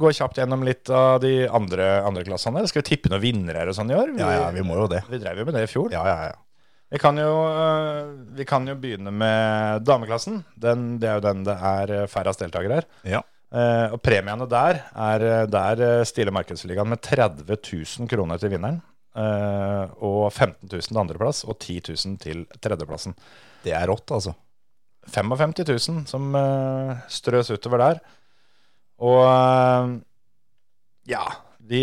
gå 0.00 0.10
kjapt 0.16 0.40
gjennom 0.40 0.64
litt 0.66 0.88
av 0.90 1.20
de 1.22 1.44
andre, 1.46 1.90
andre 2.08 2.24
klassene? 2.26 2.64
Skal 2.66 2.80
vi 2.82 2.88
tippe 2.88 3.12
noen 3.12 3.22
vinnere 3.22 3.68
og 3.70 3.76
sånn 3.76 3.92
i 3.92 3.98
år? 4.00 4.16
Vi, 4.16 4.24
Ja, 4.24 4.32
ja, 4.40 4.48
vi 4.56 4.64
må 4.66 4.80
jo 4.80 4.88
det. 4.90 5.04
vi 5.12 5.20
drev 5.22 5.44
jo 5.44 5.44
med 5.46 5.54
det 5.60 5.68
i 5.68 5.70
fjor. 5.70 5.92
Ja, 5.94 6.02
ja, 6.08 6.32
ja. 6.32 6.39
Vi, 6.90 6.98
kan 6.98 7.18
jo, 7.18 7.32
eh, 7.46 8.08
vi 8.34 8.44
kan 8.48 8.66
jo 8.66 8.74
begynne 8.80 9.12
med 9.14 9.84
dameklassen. 9.86 10.40
Den, 10.58 10.98
det 11.02 11.08
er 11.10 11.20
jo 11.20 11.26
den 11.28 11.44
det 11.46 11.54
er 11.54 11.92
færrest 12.10 12.42
deltakere 12.42 12.80
her. 12.80 12.88
Ja. 13.06 13.20
Eh, 13.50 13.88
og 13.94 13.98
premiene 14.02 14.46
der 14.46 14.84
er 14.94 15.46
Der 15.50 15.80
eh, 15.82 16.04
stiller 16.06 16.34
Markedsligaen 16.34 16.88
med 16.90 17.00
30 17.02 17.46
000 17.46 18.08
kroner 18.10 18.38
til 18.38 18.52
vinneren. 18.52 18.80
eh, 19.16 19.90
og 20.06 20.32
15 20.32 20.68
000 20.70 20.82
til 20.86 20.98
andreplass 21.02 21.44
og 21.44 21.58
10 21.58 21.80
000 21.88 22.18
til 22.22 22.44
tredjeplassen. 22.62 23.14
Det 23.64 23.72
er 23.74 23.86
rått, 23.90 24.10
altså. 24.10 24.34
55 25.10 25.54
000 25.88 26.06
som 26.06 26.34
eh, 26.38 26.96
strøs 27.10 27.50
utover 27.50 27.78
der. 27.82 28.00
Og 29.00 29.22
eh, 29.26 29.98
ja 31.10 31.24
vi, 31.70 31.82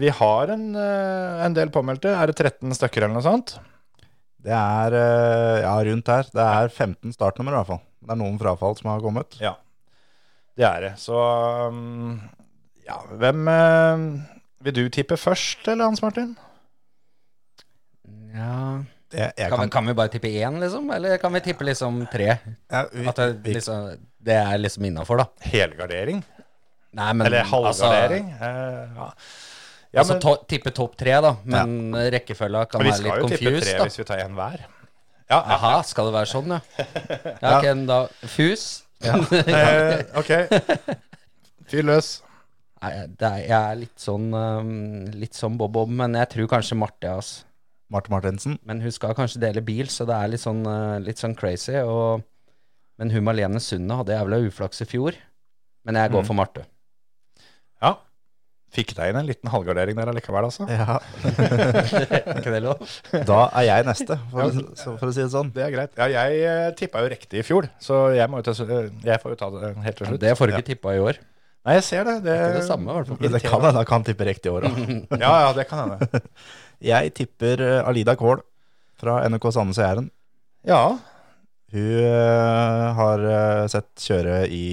vi 0.00 0.08
har 0.16 0.48
en, 0.52 0.70
eh, 0.76 1.44
en 1.46 1.54
del 1.56 1.70
påmeldte. 1.72 2.12
Er 2.12 2.30
det 2.30 2.36
13 2.40 2.72
stykker 2.76 3.04
eller 3.04 3.16
noe 3.18 3.24
sånt? 3.24 3.56
Det 4.44 4.52
er 4.56 4.94
øh, 4.96 5.56
ja, 5.62 5.72
rundt 5.90 6.08
her. 6.08 6.28
Det 6.32 6.44
er 6.44 6.68
15 6.72 7.12
startnummer 7.12 7.52
i 7.52 7.58
hvert 7.58 7.70
fall. 7.74 7.82
Det 8.00 8.14
er 8.14 8.20
noen 8.20 8.38
frafall 8.40 8.76
som 8.78 8.90
har 8.92 9.02
kommet. 9.04 9.36
Ja. 9.42 9.54
Det 10.56 10.64
er 10.66 10.86
det. 10.86 10.92
Så 11.00 11.16
um, 11.68 12.20
ja, 12.86 12.98
hvem 13.20 13.48
eh, 13.48 14.06
Vil 14.64 14.74
du 14.76 14.88
tippe 14.92 15.16
først, 15.16 15.68
eller 15.68 15.88
Hans 15.88 16.02
Martin? 16.02 16.34
Ja 18.34 18.80
Jeg, 19.12 19.32
jeg 19.38 19.48
kan, 19.50 19.58
vi, 19.58 19.62
kan, 19.64 19.70
kan 19.74 19.86
vi 19.90 19.94
bare 19.98 20.12
tippe 20.12 20.30
én, 20.30 20.58
liksom? 20.62 20.90
Eller 20.94 21.16
kan 21.18 21.32
vi 21.34 21.40
tippe 21.44 21.66
liksom 21.66 22.04
tre? 22.12 22.28
ja, 22.70 22.82
vi, 22.92 23.06
At 23.10 23.16
det, 23.16 23.30
vi, 23.44 23.54
liksom, 23.56 24.04
det 24.22 24.36
er 24.38 24.60
liksom 24.60 24.84
innafor, 24.86 25.22
da. 25.22 25.48
Helgardering? 25.50 26.20
Nei, 26.94 27.12
men 27.14 27.26
Eller 27.26 27.46
halvgardering? 27.50 28.30
Altså, 28.38 29.06
Eh, 29.06 29.49
ja. 29.90 29.96
Ja, 29.96 30.02
altså 30.04 30.14
men, 30.14 30.22
to, 30.22 30.34
tippe 30.46 30.70
topp 30.70 30.92
tre, 31.00 31.16
da. 31.24 31.32
Men 31.50 31.94
rekkefølga 32.14 32.64
kan 32.70 32.84
være 32.84 33.00
litt 33.02 33.08
men 33.10 33.10
vi 33.10 33.10
skal 33.10 33.24
jo 33.24 33.30
tippe 33.34 33.64
tre 33.64 33.72
da. 33.78 33.86
hvis 33.88 33.98
vi 33.98 34.04
tar 34.06 34.20
en 34.22 34.36
hver. 34.38 34.60
Ja, 35.30 35.38
ja. 35.38 35.56
Aha, 35.56 35.72
skal 35.86 36.06
det 36.10 36.14
være 36.14 36.30
sånn, 36.30 36.54
ja? 36.54 36.60
Ja, 37.42 37.58
ok, 37.58 37.66
da 37.90 37.98
Fus? 38.30 38.66
Eh, 39.10 40.00
ok. 40.20 40.30
Fyr 41.70 41.86
løs. 41.88 42.08
Nei, 42.80 42.90
er, 42.96 43.38
jeg 43.44 43.54
er 43.56 43.78
litt 43.82 44.00
sånn 44.00 44.26
um, 44.32 44.70
Litt 45.20 45.36
sånn 45.36 45.56
Bob-Bob, 45.60 45.90
men 45.92 46.14
jeg 46.18 46.30
tror 46.34 46.48
kanskje 46.54 46.78
Marte, 46.80 47.10
altså. 47.20 47.46
Marte 47.90 48.12
Martinsen. 48.12 48.54
Men 48.68 48.78
hun 48.84 48.92
skal 48.94 49.16
kanskje 49.18 49.40
dele 49.42 49.62
bil, 49.66 49.88
så 49.90 50.06
det 50.06 50.14
er 50.14 50.30
litt 50.30 50.42
sånn, 50.44 50.60
uh, 50.66 50.98
litt 51.02 51.18
sånn 51.18 51.34
crazy. 51.38 51.74
Og, 51.82 52.22
men 53.02 53.10
hun 53.10 53.24
Malene 53.26 53.58
Sunde 53.62 53.96
hadde 53.98 54.14
jævla 54.14 54.38
uflaks 54.46 54.84
i 54.84 54.86
fjor. 54.86 55.18
Men 55.88 55.98
jeg 55.98 56.12
går 56.12 56.22
Mm. 56.22 56.28
for 56.28 56.38
Marte. 56.38 56.62
Ja. 57.82 57.94
Fikk 58.70 58.92
deg 58.94 59.10
inn 59.10 59.18
en 59.18 59.26
liten 59.26 59.50
halvgardering 59.50 59.96
der 59.98 60.10
allikevel, 60.12 60.46
altså. 60.46 60.62
Ja, 60.70 61.00
ikke 62.38 62.52
det 62.54 62.60
lov? 62.62 62.84
da 63.26 63.38
er 63.58 63.64
jeg 63.66 63.86
neste, 63.88 64.16
for, 64.30 64.46
å- 64.46 64.94
for 65.00 65.08
å 65.10 65.14
si 65.16 65.24
det 65.24 65.30
sånn. 65.32 65.50
Det 65.56 65.64
er 65.66 65.72
greit. 65.74 65.96
Ja, 65.98 66.06
jeg 66.12 66.44
uh, 66.46 66.68
tippa 66.78 67.02
jo 67.02 67.10
riktig 67.10 67.42
i 67.42 67.46
fjor, 67.46 67.66
så 67.82 67.98
jeg, 68.14 68.30
må 68.30 68.38
jo 68.38 68.46
ta, 68.46 68.54
eh, 68.62 68.86
jeg 69.08 69.22
får 69.24 69.34
jo 69.34 69.38
ta 69.40 69.48
det 69.56 69.72
helt 69.88 69.98
til 69.98 70.10
slutt. 70.12 70.22
Det 70.22 70.36
får 70.38 70.50
du 70.52 70.54
ikke 70.54 70.68
tippa 70.70 70.94
i 70.94 71.02
år. 71.02 71.18
Nei, 71.66 71.74
jeg 71.76 71.84
ser 71.90 72.06
det. 72.08 72.14
Det, 72.24 72.32
er 72.38 72.46
Ikke 72.54 72.60
det 72.62 72.68
samme, 72.70 72.86
i 72.88 72.96
hvert 73.00 73.10
fall. 73.10 73.18
Det 73.34 73.42
kan 73.44 73.64
hende 73.66 73.82
jeg 73.82 73.88
kan 73.90 74.06
tippe 74.06 74.28
riktig 74.30 74.48
i 74.48 74.54
år 74.54 74.68
òg. 74.70 74.78
Ja, 75.26 75.32
ja, 75.44 75.50
det 75.58 75.66
kan 75.68 75.82
hende. 75.84 76.22
Jeg 76.94 77.10
tipper 77.18 77.60
eh, 77.60 77.82
Alida 77.84 78.14
Kåhl 78.16 78.40
fra 79.02 79.18
NRK 79.28 79.50
Sandnes 79.52 79.76
og 79.76 79.84
Jæren. 79.84 80.06
Ja. 80.64 80.78
Hun 81.70 82.00
eh, 82.02 82.86
har 82.98 83.22
eh, 83.30 83.66
sett 83.70 84.02
kjøre 84.02 84.40
i 84.50 84.64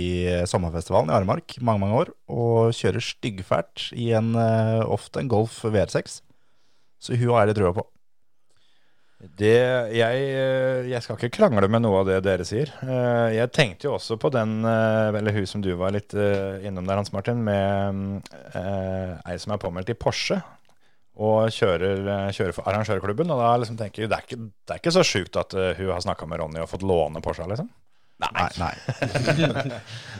sommerfestivalen 0.49 1.11
i 1.11 1.17
Aremark 1.17 1.57
mange 1.61 1.83
mange 1.83 1.99
år, 1.99 2.09
og 2.33 2.71
kjører 2.73 3.03
styggfælt 3.05 3.91
i 3.93 4.09
en, 4.17 4.31
eh, 4.41 4.81
ofte 4.81 5.21
en 5.21 5.29
Golf 5.29 5.59
VR6. 5.67 6.21
Så 6.97 7.13
hun 7.19 7.29
har 7.35 7.45
jeg 7.45 7.51
litt 7.53 7.59
trua 7.61 7.75
på. 7.77 7.85
Det, 9.37 9.53
jeg, 9.97 10.25
eh, 10.37 10.87
jeg 10.91 11.01
skal 11.01 11.17
ikke 11.17 11.31
krangle 11.39 11.65
med 11.73 11.81
noe 11.81 12.03
av 12.03 12.09
det 12.09 12.19
dere 12.25 12.45
sier. 12.45 12.69
Eh, 12.85 13.33
Jeg 13.37 13.49
tenkte 13.53 13.87
jo 13.89 13.95
også 13.97 14.17
på 14.21 14.29
den, 14.33 14.59
eh, 14.65 15.09
eller 15.17 15.33
hun 15.33 15.45
som 15.49 15.61
du 15.61 15.71
var 15.77 15.93
litt 15.93 16.13
eh, 16.13 16.65
innom 16.69 16.85
der, 16.85 16.97
Hans 17.01 17.13
Martin, 17.13 17.41
med 17.45 18.21
eh, 18.53 19.15
ei 19.25 19.37
som 19.41 19.53
er 19.53 19.61
påmeldt 19.61 19.89
i 19.93 19.97
Porsche. 19.97 20.37
Og 21.17 21.49
kjører, 21.49 22.03
eh, 22.05 22.29
kjører 22.35 22.53
for 22.53 22.69
arrangørklubben. 22.69 23.31
Og 23.33 23.41
da 23.41 23.51
liksom 23.57 23.77
tenker 23.79 24.03
jeg 24.03 24.11
det 24.11 24.17
er 24.19 24.27
ikke, 24.27 24.37
det 24.37 24.75
er 24.75 24.81
ikke 24.81 24.95
så 24.99 25.05
sjukt 25.07 25.39
at 25.41 25.55
eh, 25.57 25.73
hun 25.79 25.93
har 25.95 26.03
snakka 26.05 26.29
med 26.29 26.43
Ronny 26.43 26.61
og 26.61 26.69
fått 26.69 26.85
låne 26.85 27.23
Porscha, 27.25 27.47
liksom. 27.49 27.69
Nei, 28.17 28.47
nei. 28.57 28.71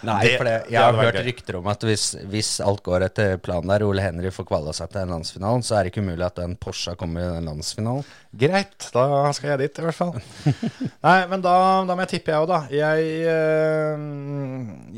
Nei, 0.05 0.17
for 0.37 0.45
det, 0.45 0.53
jeg 0.69 0.77
har 0.77 0.93
hørt 0.99 1.17
rykter 1.25 1.55
om 1.57 1.69
at 1.71 1.81
hvis, 1.87 2.03
hvis 2.29 2.51
alt 2.61 2.83
går 2.85 3.07
etter 3.07 3.39
planen 3.41 3.71
der, 3.71 3.85
Ole 3.87 4.03
Henry 4.05 4.29
får 4.33 4.45
kvala 4.51 4.73
seg 4.77 4.91
til 4.93 5.01
en 5.01 5.15
landsfinalen, 5.15 5.65
så 5.65 5.79
er 5.79 5.87
det 5.87 5.93
ikke 5.93 6.03
umulig 6.05 6.27
at 6.27 6.37
den 6.37 6.53
Porscha 6.61 6.93
kommer 6.99 7.25
i 7.25 7.31
den 7.39 7.49
landsfinalen. 7.49 8.05
Greit, 8.37 8.89
da 8.93 9.07
skal 9.33 9.55
jeg 9.55 9.63
dit 9.63 9.81
i 9.81 9.87
hvert 9.87 9.97
fall. 9.97 10.13
Nei, 11.07 11.17
men 11.31 11.41
da, 11.41 11.55
da 11.89 11.97
må 11.97 12.05
jeg 12.05 12.13
tippe, 12.13 12.35
jeg 12.35 12.45
òg, 12.45 12.51
da. 12.53 12.61
Jeg, 12.69 13.09
eh, 13.33 14.05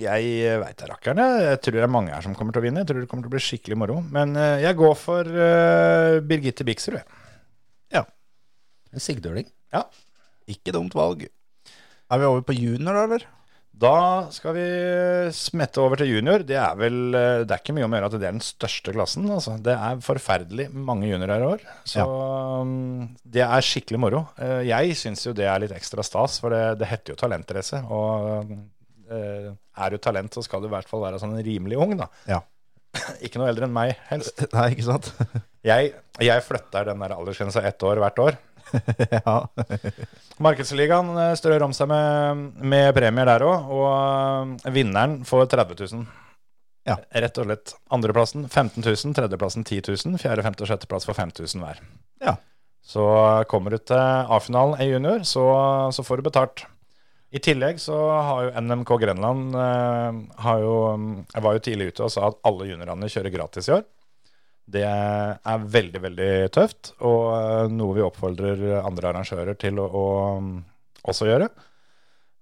jeg 0.04 0.60
veit 0.66 0.84
da 0.84 0.92
rakkeren. 0.92 1.24
jeg. 1.24 1.48
Jeg 1.54 1.64
tror 1.64 1.80
det 1.80 1.88
er 1.88 1.96
mange 1.96 2.14
her 2.18 2.28
som 2.28 2.36
kommer 2.36 2.56
til 2.56 2.66
å 2.66 2.68
vinne. 2.68 2.84
Jeg 2.84 2.92
tror 2.92 3.00
det 3.00 3.08
kommer 3.14 3.30
til 3.30 3.32
å 3.32 3.38
bli 3.38 3.46
skikkelig 3.48 3.80
moro. 3.80 4.02
Men 4.12 4.36
eh, 4.36 4.60
jeg 4.66 4.80
går 4.84 5.00
for 5.00 5.40
eh, 5.48 6.20
Birgitte 6.28 6.68
Bixrud. 6.68 7.00
jeg. 7.00 8.06
En 8.90 9.04
sigdøling. 9.04 9.48
Ja. 9.72 9.84
Ikke 10.50 10.74
dumt 10.74 10.96
valg. 10.98 11.28
Er 12.10 12.22
vi 12.22 12.30
over 12.30 12.46
på 12.46 12.56
junior, 12.58 12.96
da, 12.96 13.04
eller? 13.06 13.28
Da 13.80 14.28
skal 14.36 14.58
vi 14.58 14.64
smette 15.36 15.80
over 15.80 16.02
til 16.02 16.10
junior. 16.12 16.44
Det 16.44 16.58
er 16.60 16.74
vel 16.80 17.16
eh, 17.16 17.44
Det 17.48 17.54
er 17.56 17.62
ikke 17.62 17.76
mye 17.78 17.86
om 17.88 17.94
å 17.94 18.00
gjøre 18.00 18.10
at 18.10 18.16
det 18.18 18.28
er 18.28 18.36
den 18.36 18.44
største 18.44 18.92
klassen. 18.96 19.30
Altså. 19.32 19.56
Det 19.64 19.76
er 19.76 20.02
forferdelig 20.04 20.66
mange 20.74 21.08
juniorer 21.08 21.46
i 21.46 21.48
år. 21.54 21.64
Så 21.88 22.04
ja. 22.04 22.66
det 23.38 23.46
er 23.46 23.68
skikkelig 23.70 24.02
moro. 24.04 24.26
Eh, 24.42 24.66
Jeg 24.68 24.98
syns 25.00 25.24
jo 25.30 25.36
det 25.38 25.48
er 25.48 25.64
litt 25.64 25.76
ekstra 25.76 26.04
stas, 26.04 26.42
for 26.44 26.52
det, 26.56 26.64
det 26.82 26.90
heter 26.92 27.16
jo 27.16 27.22
talentrace. 27.22 27.80
Og 27.88 28.52
eh, 29.08 29.52
er 29.56 29.96
du 29.96 30.02
talent, 30.04 30.36
så 30.36 30.44
skal 30.44 30.66
du 30.66 30.68
i 30.68 30.74
hvert 30.76 30.90
fall 30.92 31.06
være 31.06 31.22
sånn 31.24 31.40
rimelig 31.46 31.80
ung, 31.80 31.96
da. 32.02 32.10
Ja. 32.28 32.42
ikke 33.24 33.40
noe 33.40 33.54
eldre 33.54 33.70
enn 33.70 33.76
meg, 33.80 33.96
helst. 34.10 34.44
Nei, 34.58 34.72
ikke 34.76 34.90
sant? 34.90 35.14
Jeg, 35.60 35.90
jeg 36.24 36.44
flytter 36.46 36.86
den 36.88 37.02
der 37.04 37.12
aldersgrensa 37.18 37.60
ett 37.68 37.84
år 37.84 38.00
hvert 38.00 38.20
år. 38.24 38.36
ja. 39.18 39.36
Markedsligaen 40.40 41.12
eh, 41.18 41.36
strør 41.40 41.68
om 41.68 41.76
seg 41.76 41.90
med, 41.92 42.44
med 42.62 42.90
premier 42.98 43.30
der 43.30 43.46
òg, 43.48 43.70
og 43.76 43.88
eh, 44.66 44.74
vinneren 44.76 45.20
får 45.28 45.50
30 45.56 45.80
000. 45.84 46.08
Ja. 46.90 46.98
Rett 47.24 47.38
og 47.38 47.50
slett. 47.50 47.76
Andreplassen 47.94 48.48
15 48.48 48.82
000, 48.82 49.16
tredjeplassen 49.18 49.66
10 49.68 49.84
000, 49.92 50.20
fjerde, 50.22 50.46
femte 50.46 50.66
og 50.66 50.72
sjetteplass 50.72 51.08
får 51.10 51.20
5000 51.20 51.66
hver. 51.66 51.82
Ja. 52.24 52.38
Så 52.90 53.06
kommer 53.52 53.76
du 53.76 53.82
til 53.84 54.00
A-finalen 54.00 54.80
i 54.82 54.90
junior, 54.90 55.22
så, 55.28 55.46
så 55.94 56.06
får 56.06 56.22
du 56.22 56.30
betalt. 56.32 56.66
I 57.30 57.42
tillegg 57.46 57.78
så 57.78 57.96
har 58.26 58.48
jo 58.48 58.62
NMK 58.66 58.96
Grenland 59.04 59.54
eh, 59.54 60.22
har 60.42 60.64
jo, 60.64 60.76
Jeg 61.30 61.44
var 61.46 61.54
jo 61.56 61.62
tidlig 61.62 61.92
ute 61.92 62.08
og 62.08 62.14
sa 62.14 62.32
at 62.32 62.40
alle 62.50 62.72
juniorene 62.72 63.10
kjører 63.12 63.36
gratis 63.36 63.70
i 63.70 63.76
år. 63.76 63.84
Det 64.70 64.86
er 64.86 65.66
veldig, 65.78 66.02
veldig 66.04 66.34
tøft, 66.54 66.94
og 67.02 67.24
eh, 67.38 67.72
noe 67.74 67.98
vi 67.98 68.06
oppfordrer 68.06 68.62
andre 68.84 69.12
arrangører 69.14 69.58
til 69.60 69.82
å, 69.82 69.88
å 69.90 70.06
um, 70.38 70.54
også 71.10 71.30
gjøre. 71.30 71.50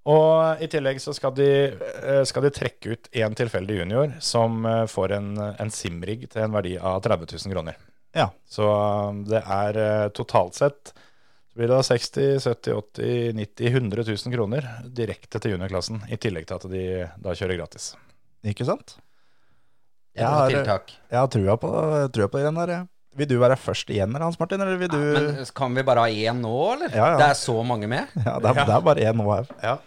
Og 0.07 0.61
i 0.63 0.69
tillegg 0.71 1.01
så 1.03 1.11
skal 1.15 1.33
de, 1.35 1.49
eh, 1.67 2.21
skal 2.27 2.45
de 2.45 2.53
trekke 2.55 2.95
ut 2.95 3.09
én 3.11 3.35
tilfeldig 3.35 3.81
junior 3.81 4.13
som 4.23 4.63
eh, 4.65 4.85
får 4.87 5.17
en, 5.17 5.33
en 5.51 5.73
simrig 5.73 6.21
til 6.31 6.45
en 6.45 6.55
verdi 6.55 6.77
av 6.79 7.01
30 7.03 7.27
000 7.35 7.55
kroner. 7.55 7.79
Ja. 8.15 8.29
Så 8.47 8.67
um, 8.67 9.25
det 9.27 9.41
er 9.43 9.81
eh, 9.81 10.07
totalt 10.15 10.55
sett 10.55 10.93
så 11.51 11.59
blir 11.59 11.73
det 11.73 11.81
60 11.83 12.39
70 12.39 12.77
80 12.77 13.35
90 13.41 13.73
100 13.73 14.07
000 14.07 14.35
kroner 14.37 14.69
direkte 14.95 15.41
til 15.41 15.55
juniorklassen, 15.55 16.03
i 16.07 16.19
tillegg 16.21 16.47
til 16.47 16.59
at 16.59 16.69
de 16.71 16.85
da 17.19 17.35
kjører 17.35 17.59
gratis. 17.59 17.91
Ikke 18.47 18.67
sant? 18.67 18.95
Jeg 20.17 20.27
har- 20.33 20.49
tiltak. 20.51 20.93
Jeg 21.11 21.19
har 21.19 21.27
trua 21.27 21.57
på, 21.61 21.71
trua 22.13 22.27
på 22.33 22.41
den 22.43 22.55
der, 22.61 22.67
jeg. 22.75 22.87
Vil 23.17 23.27
du 23.31 23.39
være 23.41 23.55
først 23.57 23.89
igjen, 23.89 24.09
eller, 24.13 24.27
Hans 24.27 24.39
Martin? 24.39 24.61
Eller 24.61 24.77
vil 24.77 24.89
du 24.93 24.97
Men 24.97 25.45
kan 25.57 25.73
vi 25.73 25.81
bare 25.83 26.03
ha 26.05 26.07
én 26.07 26.37
nå, 26.41 26.51
eller? 26.75 26.89
Ja, 26.93 27.05
ja. 27.13 27.17
Det 27.17 27.29
er 27.31 27.33
så 27.39 27.55
mange 27.65 27.87
med. 27.89 28.05
Ja, 28.15 28.35
det 28.39 28.51
er, 28.51 28.59
det 28.65 28.75
er 28.75 28.81
bare 28.85 29.07
én 29.09 29.17
nå 29.17 29.25
her. 29.33 29.47
Ja. 29.63 29.77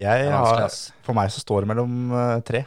Jeg 0.00 0.30
har, 0.32 0.68
for 1.04 1.16
meg 1.16 1.28
så 1.32 1.40
står 1.42 1.64
det 1.64 1.68
mellom 1.72 1.96
eh, 2.16 2.36
tre. 2.48 2.62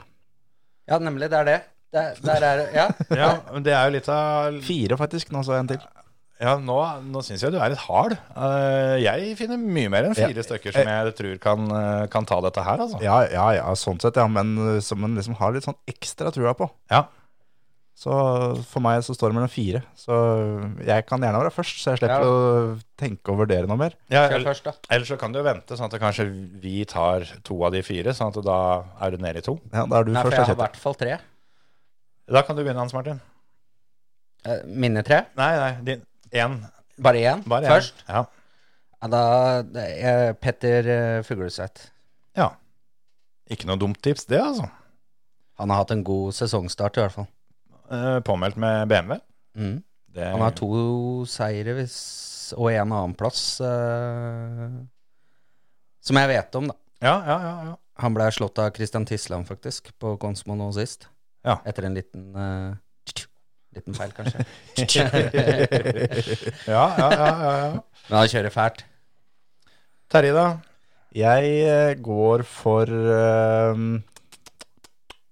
Ja, 0.89 0.99
nemlig. 1.01 1.29
Det 1.33 1.39
er 1.39 1.47
det. 1.49 1.59
Der, 1.93 2.13
der 2.25 2.45
er 2.45 2.57
det. 2.61 2.67
Ja. 2.73 2.85
ja, 3.17 3.29
men 3.53 3.63
det 3.65 3.73
er 3.73 3.85
jo 3.87 3.93
litt 3.95 4.09
av 4.09 4.57
Fire, 4.65 4.97
faktisk. 4.97 5.31
Nå 5.33 5.41
så 5.45 5.55
jeg 5.55 5.65
en 5.65 5.71
til. 5.75 5.83
Ja, 6.43 6.57
nå, 6.59 6.75
nå 7.07 7.21
syns 7.23 7.43
jeg 7.45 7.53
du 7.53 7.57
er 7.61 7.71
litt 7.71 7.83
hard. 7.85 8.17
Eh, 8.35 8.97
jeg 9.05 9.35
finner 9.39 9.59
mye 9.61 9.91
mer 9.93 10.09
enn 10.09 10.15
fire 10.17 10.43
stykker 10.43 10.75
som 10.75 10.89
jeg 10.91 11.15
tror 11.19 11.37
kan, 11.43 11.65
eh, 11.77 12.05
kan 12.11 12.27
ta 12.27 12.41
dette 12.43 12.63
her, 12.65 12.83
altså. 12.83 12.99
Ja, 13.03 13.21
ja, 13.31 13.45
ja, 13.61 13.67
sånn 13.79 14.01
sett, 14.03 14.19
ja. 14.19 14.25
Men 14.27 14.55
eh, 14.75 14.79
som 14.83 15.03
en 15.07 15.15
liksom 15.15 15.37
har 15.39 15.55
litt 15.55 15.63
sånn 15.67 15.79
ekstra 15.87 16.33
trua 16.35 16.51
på. 16.59 16.67
Ja. 16.91 17.05
Så 18.03 18.11
for 18.67 18.81
meg 18.83 19.03
så 19.05 19.13
står 19.15 19.31
det 19.31 19.37
mellom 19.37 19.51
fire. 19.53 19.83
Så 19.95 20.15
jeg 20.83 21.05
kan 21.07 21.21
gjerne 21.23 21.39
være 21.45 21.53
først, 21.53 21.79
så 21.79 21.93
jeg 21.93 22.01
slipper 22.01 22.25
Ja. 22.25 22.31
å 22.35 22.79
tenke 22.99 23.31
og 23.31 23.43
vurdere 23.45 23.69
noe 23.69 23.79
mer. 23.79 23.93
Ja, 24.09 24.25
eller, 24.25 24.41
eller, 24.41 24.49
først, 24.51 25.07
så 25.07 25.17
kan 25.21 25.31
du 25.31 25.39
jo 25.39 25.45
vente, 25.45 25.77
sånn 25.77 25.87
at 25.93 26.01
kanskje 26.01 26.25
vi 26.59 26.83
tar 26.89 27.23
to 27.45 27.59
av 27.63 27.71
de 27.71 27.83
fire. 27.85 28.11
Sånn 28.17 28.33
at 28.33 28.43
da 28.43 28.57
er 28.99 29.11
du 29.13 29.21
nede 29.23 29.39
i 29.39 29.45
to. 29.45 29.59
Ja, 29.71 29.85
Da 29.85 30.01
er 30.01 30.09
du 30.09 30.11
Nei, 30.11 30.23
for 30.25 30.31
jeg 30.35 30.43
har 30.49 30.57
i 30.57 30.63
hvert 30.65 30.81
fall 30.81 30.97
tre. 30.99 31.19
Da 32.27 32.41
kan 32.41 32.57
du 32.57 32.63
begynne, 32.65 32.81
Hans 32.81 32.93
Martin. 32.97 33.21
Eh, 34.43 34.65
Mine 34.65 35.03
tre. 35.05 35.27
Nei, 35.37 35.53
nei, 35.55 35.71
din 35.87 36.03
én. 36.33 36.59
Bare 37.01 37.21
én 37.21 37.43
Bare 37.49 37.65
én. 37.67 37.71
først. 37.73 38.03
Ja. 38.07 38.25
Ja, 39.03 39.07
da 39.11 39.21
det 39.65 39.85
er 40.07 40.33
Petter 40.39 40.87
uh, 41.19 41.23
Fugleseth. 41.27 41.89
ja. 42.37 42.51
Ikke 43.51 43.67
noe 43.67 43.75
dumt 43.77 43.99
tips, 44.01 44.23
det, 44.31 44.39
altså. 44.39 44.69
Han 45.59 45.69
har 45.69 45.81
hatt 45.81 45.91
en 45.91 46.03
god 46.07 46.31
sesongstart, 46.33 46.95
i 46.97 47.01
hvert 47.03 47.11
fall. 47.11 47.25
Eh, 47.91 48.19
påmeldt 48.23 48.55
med 48.57 48.87
BMW. 48.87 49.17
Mm. 49.59 49.73
Det, 50.15 50.29
Han 50.31 50.41
har 50.41 50.53
to 50.55 50.69
seire 51.29 51.73
hvis, 51.75 51.97
og 52.55 52.69
en 52.71 52.93
annenplass 52.95 53.59
eh, 53.61 54.77
som 56.07 56.19
jeg 56.21 56.31
vet 56.31 56.55
om, 56.55 56.71
da. 56.71 56.77
Ja, 57.03 57.17
ja, 57.27 57.37
ja. 57.43 57.53
ja. 57.67 57.75
Han 58.01 58.15
ble 58.15 58.29
slått 58.33 58.57
av 58.63 58.71
Christian 58.77 59.05
Tisland, 59.05 59.45
faktisk, 59.51 59.91
på 60.01 60.15
Konsmo 60.23 60.55
nå 60.57 60.71
sist. 60.79 61.09
Ja. 61.45 61.59
Etter 61.67 61.89
en 61.89 61.99
liten 61.99 62.31
eh, 62.39 62.71
Liten 63.73 63.97
feil, 63.97 64.13
kanskje. 64.15 64.45
ja, 66.73 66.85
ja, 66.97 67.09
ja, 67.09 67.09
ja, 67.09 67.53
ja. 67.57 67.71
Men 68.09 68.17
han 68.19 68.31
kjører 68.31 68.53
fælt. 68.53 68.85
Terje, 70.13 70.33
da? 70.35 70.47
Jeg 71.13 71.51
eh, 71.69 71.93
går 72.01 72.43
for 72.49 72.89
uh, 72.89 73.83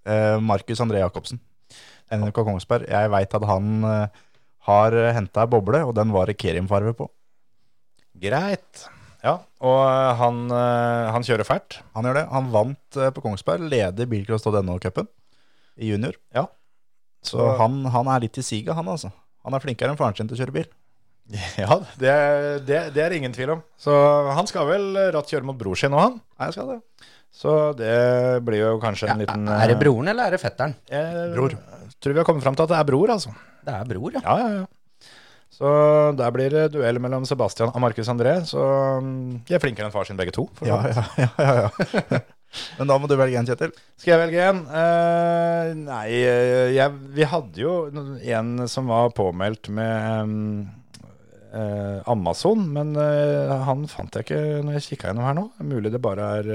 uh, 0.06 0.38
Markus 0.42 0.82
André 0.82 1.02
Jacobsen. 1.02 1.42
NRK 2.12 2.42
Kongsberg. 2.46 2.88
Jeg 2.90 3.10
veit 3.12 3.36
at 3.38 3.46
han 3.48 3.86
uh, 3.86 4.24
har 4.68 4.96
henta 5.16 5.46
ei 5.46 5.52
boble, 5.52 5.82
og 5.86 5.94
den 5.98 6.14
var 6.14 6.30
det 6.30 6.38
Kerim-farve 6.40 6.94
på. 6.98 7.08
Greit. 8.22 8.86
Ja, 9.22 9.36
og 9.62 9.78
eh, 9.86 10.12
han, 10.18 10.42
eh, 10.50 11.10
han 11.14 11.26
kjører 11.26 11.46
fælt. 11.46 11.78
Han 11.94 12.08
gjør 12.08 12.18
det. 12.18 12.24
Han 12.32 12.50
vant 12.54 12.98
eh, 12.98 13.12
på 13.14 13.22
Kongsberg, 13.22 13.68
leder 13.70 14.08
bilcross.no-cupen 14.10 15.06
i 15.78 15.92
junior. 15.92 16.18
Ja. 16.34 16.48
Så 17.22 17.38
han, 17.60 17.80
han 17.94 18.08
er 18.10 18.24
litt 18.24 18.38
i 18.38 18.44
siget, 18.44 18.74
han 18.74 18.88
altså. 18.90 19.12
Han 19.46 19.54
er 19.56 19.62
flinkere 19.62 19.92
enn 19.94 19.98
faren 19.98 20.16
sin 20.18 20.28
til 20.30 20.38
å 20.38 20.42
kjøre 20.44 20.56
bil. 20.60 20.70
Ja, 21.62 21.76
det, 22.02 22.12
det, 22.66 22.78
det 22.96 23.02
er 23.04 23.14
ingen 23.16 23.32
tvil 23.32 23.54
om. 23.54 23.60
Så 23.80 23.94
han 24.36 24.48
skal 24.50 24.66
vel 24.68 24.88
ratt 25.14 25.30
kjøre 25.30 25.46
mot 25.48 25.56
bror 25.58 25.78
sin 25.78 25.92
nå, 25.94 26.00
han. 26.02 26.18
Nei, 26.36 26.48
jeg 26.50 26.56
skal 26.58 26.72
det. 26.74 26.80
Så 27.32 27.52
det 27.78 27.92
blir 28.44 28.60
jo 28.60 28.72
kanskje 28.82 29.08
en 29.08 29.22
liten 29.22 29.46
Er 29.48 29.70
det 29.70 29.78
broren, 29.80 30.10
eller 30.12 30.28
er 30.28 30.34
det 30.36 30.40
fetteren? 30.42 30.74
Jeg 30.90 31.30
Bror. 31.32 31.54
Tror 32.02 32.12
vi 32.12 32.20
har 32.20 32.26
kommet 32.28 32.44
fram 32.44 32.58
til 32.58 32.66
at 32.66 32.74
det 32.74 32.80
er 32.82 32.88
bror, 32.90 33.14
altså. 33.14 33.32
Det 33.64 33.72
er 33.78 33.86
bror, 33.88 34.18
ja. 34.18 34.20
Ja, 34.26 34.34
ja, 34.42 34.50
ja. 34.60 35.16
Så 35.52 35.70
der 36.18 36.30
blir 36.34 36.52
det 36.52 36.66
duell 36.74 36.98
mellom 37.00 37.24
Sebastian 37.28 37.70
og 37.72 37.80
Markus 37.84 38.08
André. 38.12 38.34
Så 38.48 38.60
mm, 39.04 39.42
de 39.48 39.56
er 39.56 39.62
flinkere 39.62 39.88
enn 39.88 39.94
far 39.94 40.04
sin, 40.08 40.18
begge 40.20 40.34
to. 40.36 40.46
for 40.58 40.66
så 40.66 40.74
Ja, 40.74 40.82
vidt. 40.84 41.00
ja, 41.22 41.28
ja, 41.38 41.48
ja, 41.48 41.70
ja. 42.18 42.20
Men 42.78 42.90
da 42.90 42.98
må 43.00 43.08
du 43.10 43.16
velge 43.18 43.40
en, 43.40 43.48
Kjetil. 43.48 43.72
Skal 44.00 44.14
jeg 44.14 44.22
velge 44.26 44.46
en? 44.50 44.62
Uh, 44.68 45.72
nei, 45.78 46.06
eh, 46.20 46.68
jeg, 46.76 46.94
vi 47.16 47.28
hadde 47.28 47.62
jo 47.62 47.74
en 47.90 48.54
som 48.70 48.90
var 48.92 49.12
påmeldt 49.16 49.70
med 49.72 50.24
um, 50.26 50.64
uh, 51.52 52.00
Amazon, 52.12 52.66
men 52.74 52.94
uh, 52.98 53.52
han 53.66 53.86
fant 53.90 54.18
jeg 54.18 54.28
ikke 54.28 54.42
når 54.64 54.78
jeg 54.78 54.88
kikka 54.90 55.10
gjennom 55.10 55.28
her 55.28 55.38
nå. 55.38 55.46
Mulig 55.64 55.94
det 55.94 56.02
bare 56.04 56.32
er 56.40 56.52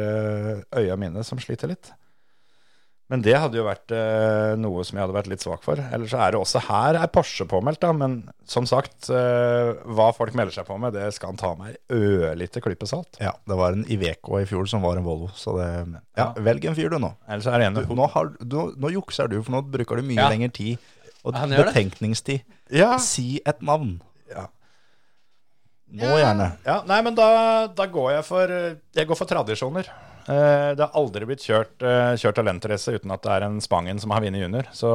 øya 0.84 1.00
mine 1.00 1.26
som 1.28 1.42
sliter 1.42 1.74
litt. 1.74 1.94
Men 3.08 3.22
det 3.24 3.38
hadde 3.40 3.56
jo 3.56 3.64
vært 3.64 3.92
eh, 3.96 4.54
noe 4.60 4.82
som 4.84 4.98
jeg 4.98 5.06
hadde 5.06 5.16
vært 5.16 5.30
litt 5.32 5.40
svak 5.44 5.62
for. 5.64 5.80
Ellers 5.80 6.12
så 6.12 6.20
er 6.26 6.34
det 6.36 6.40
også 6.42 6.60
her 6.66 6.98
er 7.00 7.08
Porsche 7.08 7.46
påmeldt, 7.48 7.80
da. 7.86 7.94
Men 7.96 8.18
som 8.44 8.66
sagt, 8.68 9.08
eh, 9.08 9.70
hva 9.96 10.10
folk 10.16 10.36
melder 10.36 10.52
seg 10.58 10.68
på 10.68 10.76
med, 10.84 10.92
det 10.98 11.06
skal 11.16 11.32
han 11.32 11.40
ta 11.40 11.54
med 11.56 11.78
ei 11.78 12.02
ørlite 12.02 12.60
klype 12.66 12.90
salt. 12.90 13.16
Ja, 13.24 13.32
det 13.48 13.56
var 13.56 13.78
en 13.78 13.86
Iveco 13.88 14.42
i 14.42 14.48
fjor 14.50 14.68
som 14.68 14.84
var 14.84 15.00
en 15.00 15.08
Volvo, 15.08 15.30
så 15.40 15.56
det 15.56 15.70
Ja, 15.72 16.02
Ja. 16.18 16.28
velg 16.50 16.66
en 16.68 16.76
fyr 16.76 16.90
du 16.92 16.98
nå. 17.00 17.14
Ellers 17.30 17.48
er 17.48 17.60
det 17.64 17.70
en 17.70 17.80
Du, 17.80 17.96
nå, 17.96 18.10
har, 18.12 18.34
du, 18.44 18.58
nå 18.76 18.92
jukser 18.92 19.30
du, 19.32 19.40
for 19.42 19.56
nå 19.56 19.64
bruker 19.72 19.96
du 19.96 20.04
mye 20.04 20.20
Ja. 20.20 20.28
lengre 20.30 20.52
tid. 20.52 20.78
Og 21.24 21.34
betenkningstid. 21.34 22.44
Ja. 22.72 22.98
Si 22.98 23.40
et 23.46 23.62
navn. 23.62 24.02
Ja. 24.30 24.48
Nå 25.96 26.12
gjerne. 26.20 26.58
Ja, 26.68 26.82
nei, 26.88 27.02
men 27.02 27.16
da, 27.16 27.68
da 27.72 27.86
går 27.88 28.12
jeg 28.18 28.26
for 28.28 28.48
Jeg 28.52 29.08
går 29.08 29.16
for 29.16 29.26
tradisjoner. 29.30 29.88
Eh, 30.28 30.76
Det 30.76 30.84
har 30.84 30.92
aldri 31.00 31.26
blitt 31.30 31.44
kjørt, 31.46 31.82
eh, 31.82 32.14
kjørt 32.20 32.36
talentrace 32.36 32.92
uten 32.98 33.12
at 33.16 33.22
det 33.24 33.32
er 33.32 33.46
en 33.48 33.62
Spangen 33.64 34.00
som 34.00 34.12
har 34.12 34.22
vunnet 34.22 34.42
junior. 34.44 34.68
Så 34.76 34.90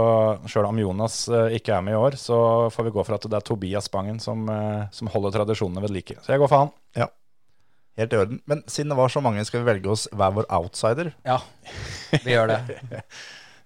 sjøl 0.46 0.68
om 0.68 0.78
Jonas 0.78 1.22
eh, 1.28 1.56
ikke 1.56 1.72
er 1.78 1.82
med 1.86 1.94
i 1.96 2.00
år, 2.00 2.16
så 2.20 2.68
får 2.72 2.84
vi 2.88 2.92
gå 2.92 3.04
for 3.06 3.16
at 3.16 3.24
det 3.28 3.38
er 3.38 3.46
Tobias 3.48 3.88
Spangen 3.88 4.20
som, 4.20 4.44
som 4.92 5.08
holder 5.08 5.38
tradisjonene 5.38 5.80
ved 5.80 5.90
like. 5.94 6.18
Så 6.20 6.34
jeg 6.34 6.42
går 6.42 6.52
for 6.52 6.66
han. 6.66 6.72
Helt 8.00 8.12
i 8.14 8.16
orden. 8.16 8.38
Men 8.48 8.62
siden 8.72 8.88
det 8.88 8.96
var 8.96 9.10
så 9.12 9.20
mange, 9.20 9.42
skal 9.44 9.60
vi 9.60 9.68
velge 9.68 9.90
oss 9.92 10.06
hver 10.16 10.32
vår 10.32 10.46
outsider? 10.48 11.10
Ja, 11.28 11.40
vi 12.24 12.32
gjør 12.32 12.48
det. 12.54 12.60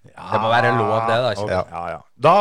Det 0.07 0.39
må 0.39 0.47
være 0.49 0.69
lov, 0.71 0.91
det, 1.03 1.15
da. 1.19 1.31
ikke, 1.35 1.47
ja, 1.51 1.63
ja, 1.67 1.79
ja. 1.91 1.97
Da 2.23 2.33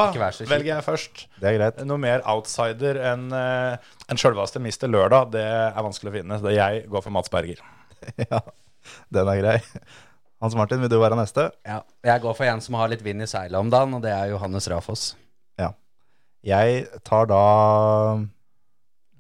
velger 0.47 0.69
jeg 0.69 0.85
først. 0.87 1.23
Det 1.43 1.49
er 1.51 1.57
greit. 1.59 1.81
Noe 1.85 1.99
mer 1.99 2.23
outsider 2.31 3.01
enn 3.11 3.25
en 3.35 4.21
sjølveste 4.21 4.63
Mister 4.63 4.87
Lørdag, 4.89 5.33
det 5.35 5.43
er 5.43 5.83
vanskelig 5.83 6.13
å 6.13 6.15
finne. 6.15 6.39
Så 6.41 6.53
jeg 6.55 6.85
går 6.93 7.03
for 7.03 7.11
Mats 7.17 7.33
Berger. 7.33 7.59
ja, 8.23 8.39
den 9.15 9.31
er 9.33 9.41
grei. 9.43 9.57
Hans 10.43 10.57
Martin, 10.59 10.83
vil 10.85 10.93
du 10.93 10.99
være 11.01 11.17
neste? 11.17 11.49
Ja. 11.65 11.81
Jeg 12.05 12.23
går 12.23 12.35
for 12.37 12.49
en 12.49 12.63
som 12.65 12.77
har 12.77 12.91
litt 12.93 13.05
vind 13.05 13.25
i 13.25 13.29
seilet 13.31 13.57
om 13.59 13.71
dagen, 13.73 13.95
og 13.97 14.03
det 14.05 14.13
er 14.13 14.33
Johannes 14.35 14.69
Rafoss. 14.69 15.15
Ja. 15.61 15.71
Jeg 16.47 16.85
tar 17.07 17.31
da 17.31 17.45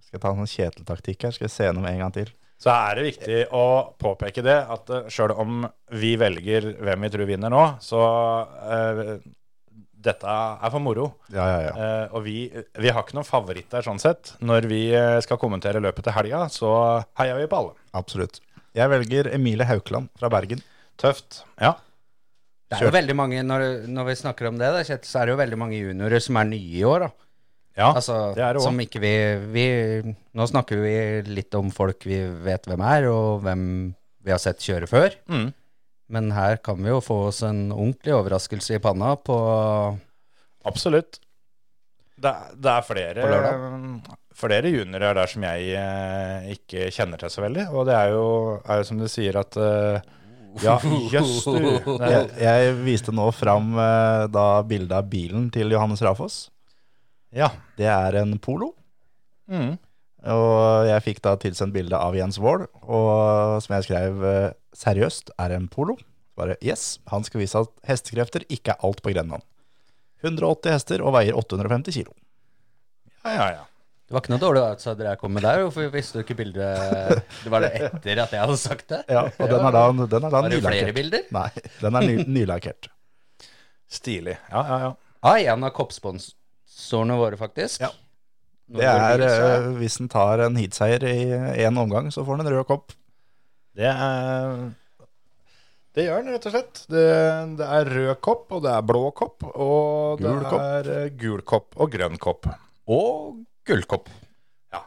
Skal 0.04 0.18
jeg 0.18 0.22
ta 0.22 0.32
en 0.32 0.42
sånn 0.42 0.52
Kjetil-taktikk 0.52 1.24
her? 1.26 1.32
Skal 1.34 1.48
jeg 1.48 1.54
se 1.54 1.70
gjennom 1.70 1.88
en 1.88 2.02
gang 2.04 2.12
til? 2.14 2.28
Så 2.60 2.72
er 2.72 2.96
det 2.96 3.08
viktig 3.10 3.40
å 3.56 3.64
påpeke 4.00 4.44
det 4.44 4.56
at 4.72 4.92
uh, 4.92 5.08
sjøl 5.12 5.34
om 5.36 5.66
vi 5.92 6.14
velger 6.20 6.70
hvem 6.80 7.04
vi 7.04 7.10
tror 7.12 7.28
vinner 7.28 7.52
nå, 7.52 7.64
så 7.84 8.00
uh, 8.48 9.18
dette 10.06 10.36
er 10.36 10.72
for 10.72 10.82
moro. 10.82 11.10
Ja, 11.34 11.44
ja, 11.50 11.60
ja. 11.66 11.74
Uh, 11.76 12.16
og 12.16 12.24
vi, 12.26 12.38
vi 12.52 12.92
har 12.92 13.04
ikke 13.04 13.18
noen 13.18 13.28
favoritter 13.28 13.84
sånn 13.84 14.00
sett. 14.00 14.36
Når 14.44 14.68
vi 14.70 14.80
eh, 14.94 15.18
skal 15.24 15.40
kommentere 15.40 15.82
løpet 15.82 16.06
til 16.06 16.16
helga, 16.16 16.46
så 16.52 16.70
heier 17.20 17.40
vi 17.40 17.48
på 17.50 17.60
alle. 17.60 17.76
Absolutt. 17.96 18.40
Jeg 18.76 18.92
velger 18.92 19.30
Emilie 19.32 19.64
Haukeland 19.64 20.10
fra 20.20 20.28
Bergen. 20.32 20.60
Tøft. 21.00 21.42
Ja. 21.60 21.74
Det 22.66 22.80
er 22.80 22.88
jo 22.88 22.94
veldig 22.96 23.14
mange, 23.16 23.42
når, 23.46 23.64
når 23.88 24.08
vi 24.08 24.16
snakker 24.18 24.48
om 24.50 24.56
det, 24.58 24.68
da, 24.74 24.82
Kjetil, 24.84 25.08
så 25.08 25.20
er 25.20 25.28
det 25.28 25.36
jo 25.36 25.38
veldig 25.38 25.58
mange 25.60 25.78
juniorer 25.78 26.22
som 26.22 26.38
er 26.40 26.48
nye 26.50 26.80
i 26.80 26.82
år. 26.84 27.06
da. 27.06 27.10
ja 27.78 27.90
Altså, 27.92 28.16
det 28.36 28.42
er 28.42 28.56
det 28.56 28.64
som 28.64 28.80
ikke 28.82 29.02
vi, 29.04 29.12
vi 29.54 29.66
Nå 30.36 30.48
snakker 30.50 30.82
vi 30.82 30.96
litt 31.30 31.54
om 31.56 31.70
folk 31.72 32.08
vi 32.08 32.18
vet 32.48 32.66
hvem 32.66 32.82
er, 32.82 33.06
og 33.12 33.46
hvem 33.46 33.62
vi 34.26 34.34
har 34.34 34.42
sett 34.42 34.64
kjøre 34.64 34.90
før. 34.90 35.14
Mm. 35.30 35.52
Men 36.10 36.34
her 36.34 36.58
kan 36.62 36.82
vi 36.82 36.90
jo 36.90 36.98
få 37.02 37.20
oss 37.30 37.40
en 37.46 37.70
ordentlig 37.70 38.14
overraskelse 38.18 38.76
i 38.76 38.82
panna 38.82 39.14
på 39.16 39.38
Absolutt. 40.66 41.20
Det, 42.18 42.32
det 42.58 42.72
er 42.72 42.86
flere? 42.86 43.24
Flere 44.36 44.70
juniorer 44.72 45.16
der 45.16 45.30
som 45.30 45.44
jeg 45.46 45.70
eh, 45.80 46.50
ikke 46.56 46.90
kjenner 46.94 47.20
til 47.20 47.32
så 47.32 47.44
veldig. 47.44 47.68
Og 47.72 47.86
det 47.88 47.94
er 47.96 48.12
jo, 48.14 48.26
er 48.66 48.82
jo 48.82 48.86
som 48.90 49.00
du 49.00 49.06
sier 49.10 49.38
at 49.40 49.56
eh, 49.60 50.12
Ja, 50.64 50.76
jøss, 51.12 51.38
du. 51.44 51.56
Det 52.00 52.10
Jeg, 52.12 52.28
er, 52.40 52.44
jeg 52.44 52.76
viste 52.86 53.12
nå 53.16 53.26
fram 53.36 53.74
eh, 53.80 54.26
da 54.32 54.46
bildet 54.68 54.94
av 54.96 55.08
bilen 55.12 55.48
til 55.54 55.72
Johannes 55.74 56.04
Rafoss. 56.04 56.46
ja. 57.32 57.50
Det 57.76 57.88
er 57.92 58.20
en 58.22 58.38
Polo. 58.40 58.70
Mm. 59.52 59.74
Og 60.32 60.88
jeg 60.88 61.02
fikk 61.04 61.20
da 61.22 61.34
tilsendt 61.38 61.74
bilde 61.74 61.94
av 62.00 62.16
Jens 62.16 62.38
Wold, 62.42 62.64
og 62.82 63.60
som 63.62 63.76
jeg 63.76 63.84
skrev 63.86 64.24
eh, 64.26 64.54
seriøst, 64.74 65.34
er 65.38 65.52
en 65.54 65.68
Polo. 65.70 65.98
Bare 66.36 66.56
yes, 66.64 66.98
han 67.12 67.24
skal 67.24 67.40
vise 67.44 67.60
at 67.60 67.70
hestekrefter 67.88 68.42
ikke 68.52 68.74
er 68.74 68.82
alt 68.88 69.04
på 69.04 69.12
Grenland. 69.14 69.44
180 70.24 70.72
hester 70.72 71.04
og 71.04 71.14
veier 71.14 71.36
850 71.36 71.94
kilo. 72.00 72.16
Ja, 73.22 73.36
ja, 73.36 73.46
ja. 73.60 73.64
Det 74.06 74.14
var 74.14 74.22
ikke 74.22 74.30
noe 74.36 74.42
dårlig 74.42 74.60
outsider 74.62 75.08
jeg 75.08 75.18
kom 75.18 75.32
med 75.34 75.42
der, 75.42 75.64
hvorfor 75.64 75.88
visste 75.90 76.20
du 76.20 76.22
ikke 76.22 76.36
bildet 76.38 77.22
Det 77.42 77.50
var 77.50 77.64
det 77.64 77.72
etter 77.88 78.20
at 78.22 78.34
jeg 78.36 78.38
hadde 78.44 78.58
sagt 78.60 78.84
det? 78.92 79.00
Ja, 79.10 79.24
og 79.26 79.50
den 79.50 79.66
er 79.66 79.74
da, 79.74 79.82
den 79.98 80.26
er 80.28 80.30
da 80.30 80.42
Var 80.44 80.52
det 80.52 80.60
flere 80.62 80.92
bilder? 80.94 81.24
Nei, 81.34 81.48
den 81.80 81.98
er 81.98 82.06
ny, 82.06 82.14
nylakkert. 82.38 82.86
Stilig. 83.90 84.36
Ja, 84.52 84.62
ja, 84.68 84.78
ja. 84.84 84.92
Ah, 85.26 85.40
en 85.42 85.66
av 85.66 85.72
koppsponsorene 85.74 87.16
våre, 87.18 87.38
faktisk. 87.40 87.82
Ja. 87.82 87.90
Det 88.66 88.86
er, 88.86 89.22
uh, 89.22 89.68
hvis 89.78 89.98
en 90.02 90.08
tar 90.10 90.42
en 90.46 90.56
heatseier 90.58 91.02
i 91.06 91.18
én 91.66 91.78
omgang, 91.78 92.08
så 92.14 92.24
får 92.26 92.38
han 92.38 92.46
en 92.46 92.52
rød 92.54 92.66
kopp. 92.66 92.94
Det 93.76 93.86
er 93.90 94.54
Det 95.96 96.06
gjør 96.06 96.22
den, 96.22 96.32
rett 96.34 96.46
og 96.50 96.54
slett. 96.54 96.84
Det, 96.92 97.04
det 97.58 97.68
er 97.78 97.90
rød 97.94 98.14
kopp, 98.26 98.46
og 98.54 98.62
det 98.66 98.72
er 98.74 98.86
blå 98.86 99.04
kopp, 99.16 99.46
og 99.50 100.22
det 100.22 100.30
Gul 100.30 100.46
kopp. 100.50 100.62
er 100.62 100.90
eh, 100.94 101.12
gul 101.18 101.44
kopp 101.46 101.78
og 101.78 101.94
grønn 101.94 102.18
kopp. 102.22 102.50
Og 102.92 103.38
gullkopp. 103.66 104.10
Ja. 104.74 104.82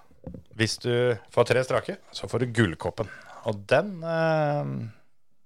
Hvis 0.60 0.78
du 0.84 0.92
får 1.34 1.50
tre 1.52 1.64
strake, 1.66 1.98
så 2.16 2.30
får 2.32 2.46
du 2.46 2.54
gullkoppen. 2.62 3.10
Og 3.50 3.62
den 3.72 3.92
eh, 4.04 4.72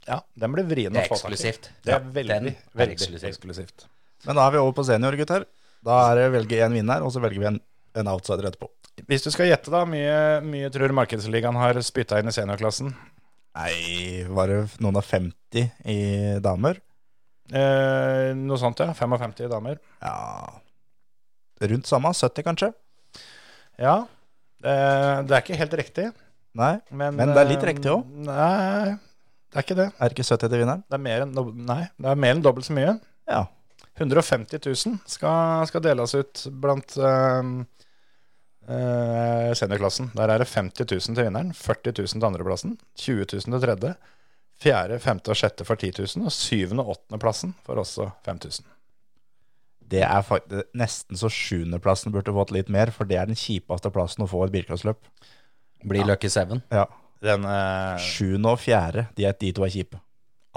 Ja, 0.10 0.20
den 0.36 0.56
blir 0.56 0.68
vrien 0.68 0.96
å 0.98 1.04
få 1.08 1.20
tak 1.22 1.36
i. 1.38 1.52
Det 1.86 1.94
er 1.96 2.06
veldig, 2.06 2.38
den 2.40 2.54
er 2.54 2.80
veldig 2.80 2.98
eksklusivt. 2.98 3.30
eksklusivt. 3.32 3.86
Men 4.28 4.40
da 4.40 4.48
er 4.48 4.56
vi 4.56 4.64
over 4.64 4.76
på 4.80 4.86
senior, 4.88 5.16
gutter. 5.20 5.46
Da 5.84 6.00
er 6.10 6.22
det 6.22 6.30
velge 6.38 6.62
en 6.64 6.76
vinner, 6.76 7.04
og 7.04 7.12
så 7.12 7.22
velger 7.24 7.44
vi 7.44 7.50
en, 7.52 7.60
en 8.00 8.10
outsider 8.12 8.48
etterpå. 8.50 8.70
Hvis 9.10 9.26
du 9.26 9.32
skal 9.34 9.50
gjette, 9.50 9.72
da, 9.74 9.84
mye, 9.90 10.18
mye 10.46 10.70
tror 10.72 10.94
Markedsligaen 10.96 11.58
har 11.60 11.80
spytta 11.84 12.20
inn 12.22 12.30
i 12.30 12.36
seniorklassen? 12.36 12.92
Nei, 13.58 14.24
var 14.34 14.50
det 14.50 14.60
noen 14.82 14.98
av 14.98 15.06
50 15.06 15.68
i 15.92 15.98
damer? 16.42 16.80
Eh, 17.54 18.32
noe 18.38 18.60
sånt, 18.62 18.80
ja. 18.82 18.94
55 18.98 19.44
i 19.46 19.50
damer. 19.52 19.82
Ja 20.02 20.16
Rundt 21.64 21.88
samme. 21.88 22.10
70, 22.18 22.44
kanskje? 22.44 22.72
Ja. 23.82 23.96
Eh, 24.64 25.18
det 25.28 25.36
er 25.36 25.42
ikke 25.42 25.60
helt 25.60 25.74
riktig. 25.80 26.12
Nei. 26.58 26.76
Men, 26.94 27.18
Men 27.18 27.34
det 27.34 27.42
er 27.42 27.50
litt 27.50 27.64
eh, 27.66 27.72
riktig 27.72 27.92
også. 27.92 28.24
Nei, 28.28 28.94
det 29.50 29.60
er 29.60 29.66
ikke 29.66 29.80
det. 29.80 29.90
Er 29.98 30.10
det 30.10 30.18
ikke 30.18 30.30
70 30.30 30.46
til 30.46 30.62
vinneren? 30.62 30.86
Det 30.88 30.98
er 30.98 31.04
mer 31.04 31.26
enn, 31.26 31.36
nei, 31.68 31.82
det 31.98 32.12
er 32.14 32.24
mer 32.26 32.36
enn 32.38 32.46
dobbelt 32.46 32.68
så 32.70 32.76
mye. 32.78 32.96
Ja. 33.30 33.44
150 34.02 34.58
000 34.58 34.98
skal, 35.10 35.68
skal 35.70 35.84
deles 35.86 36.16
ut 36.18 36.44
blant 36.62 36.96
øh, 36.98 37.52
øh, 38.70 39.52
seniorklassen. 39.58 40.10
Der 40.18 40.34
er 40.34 40.42
det 40.42 40.50
50 40.50 40.90
000 40.90 41.18
til 41.18 41.28
vinneren, 41.28 41.54
40 41.54 41.94
000 42.00 42.14
til 42.16 42.30
andreplassen, 42.30 42.78
20 42.98 43.28
000 43.34 43.46
til 43.50 43.66
tredje, 43.68 43.94
fjerde, 44.64 45.00
femte 45.04 45.34
og 45.34 45.38
sjette 45.38 45.68
for 45.68 45.78
10 45.78 45.94
000, 46.00 46.26
og 46.26 46.34
syvende 46.34 46.86
og 46.86 46.96
åttendeplassen 46.98 47.54
for 47.66 47.82
også 47.82 48.10
5000. 48.26 48.73
Det 49.94 50.02
er 50.02 50.26
faktisk 50.26 50.74
nesten 50.80 51.20
så 51.20 51.30
sjuendeplassen 51.30 52.14
burde 52.14 52.34
fått 52.34 52.54
litt 52.56 52.72
mer, 52.74 52.90
for 52.96 53.06
det 53.10 53.20
er 53.22 53.30
den 53.30 53.38
kjipeste 53.38 53.92
plassen 53.94 54.26
å 54.26 54.30
få 54.32 54.46
et 54.48 54.54
bilcrossløp. 54.56 55.00
Blir 55.86 56.08
Lucky 56.08 56.32
Seven. 56.34 56.64
Ja. 56.74 56.88
Den 57.24 57.46
eh, 57.48 58.02
Sjuende 58.04 58.52
og 58.56 58.60
fjerde, 58.60 59.06
de, 59.16 59.28
er, 59.30 59.36
de 59.40 59.52
to 59.56 59.64
er 59.64 59.72
kjipe. 59.72 60.00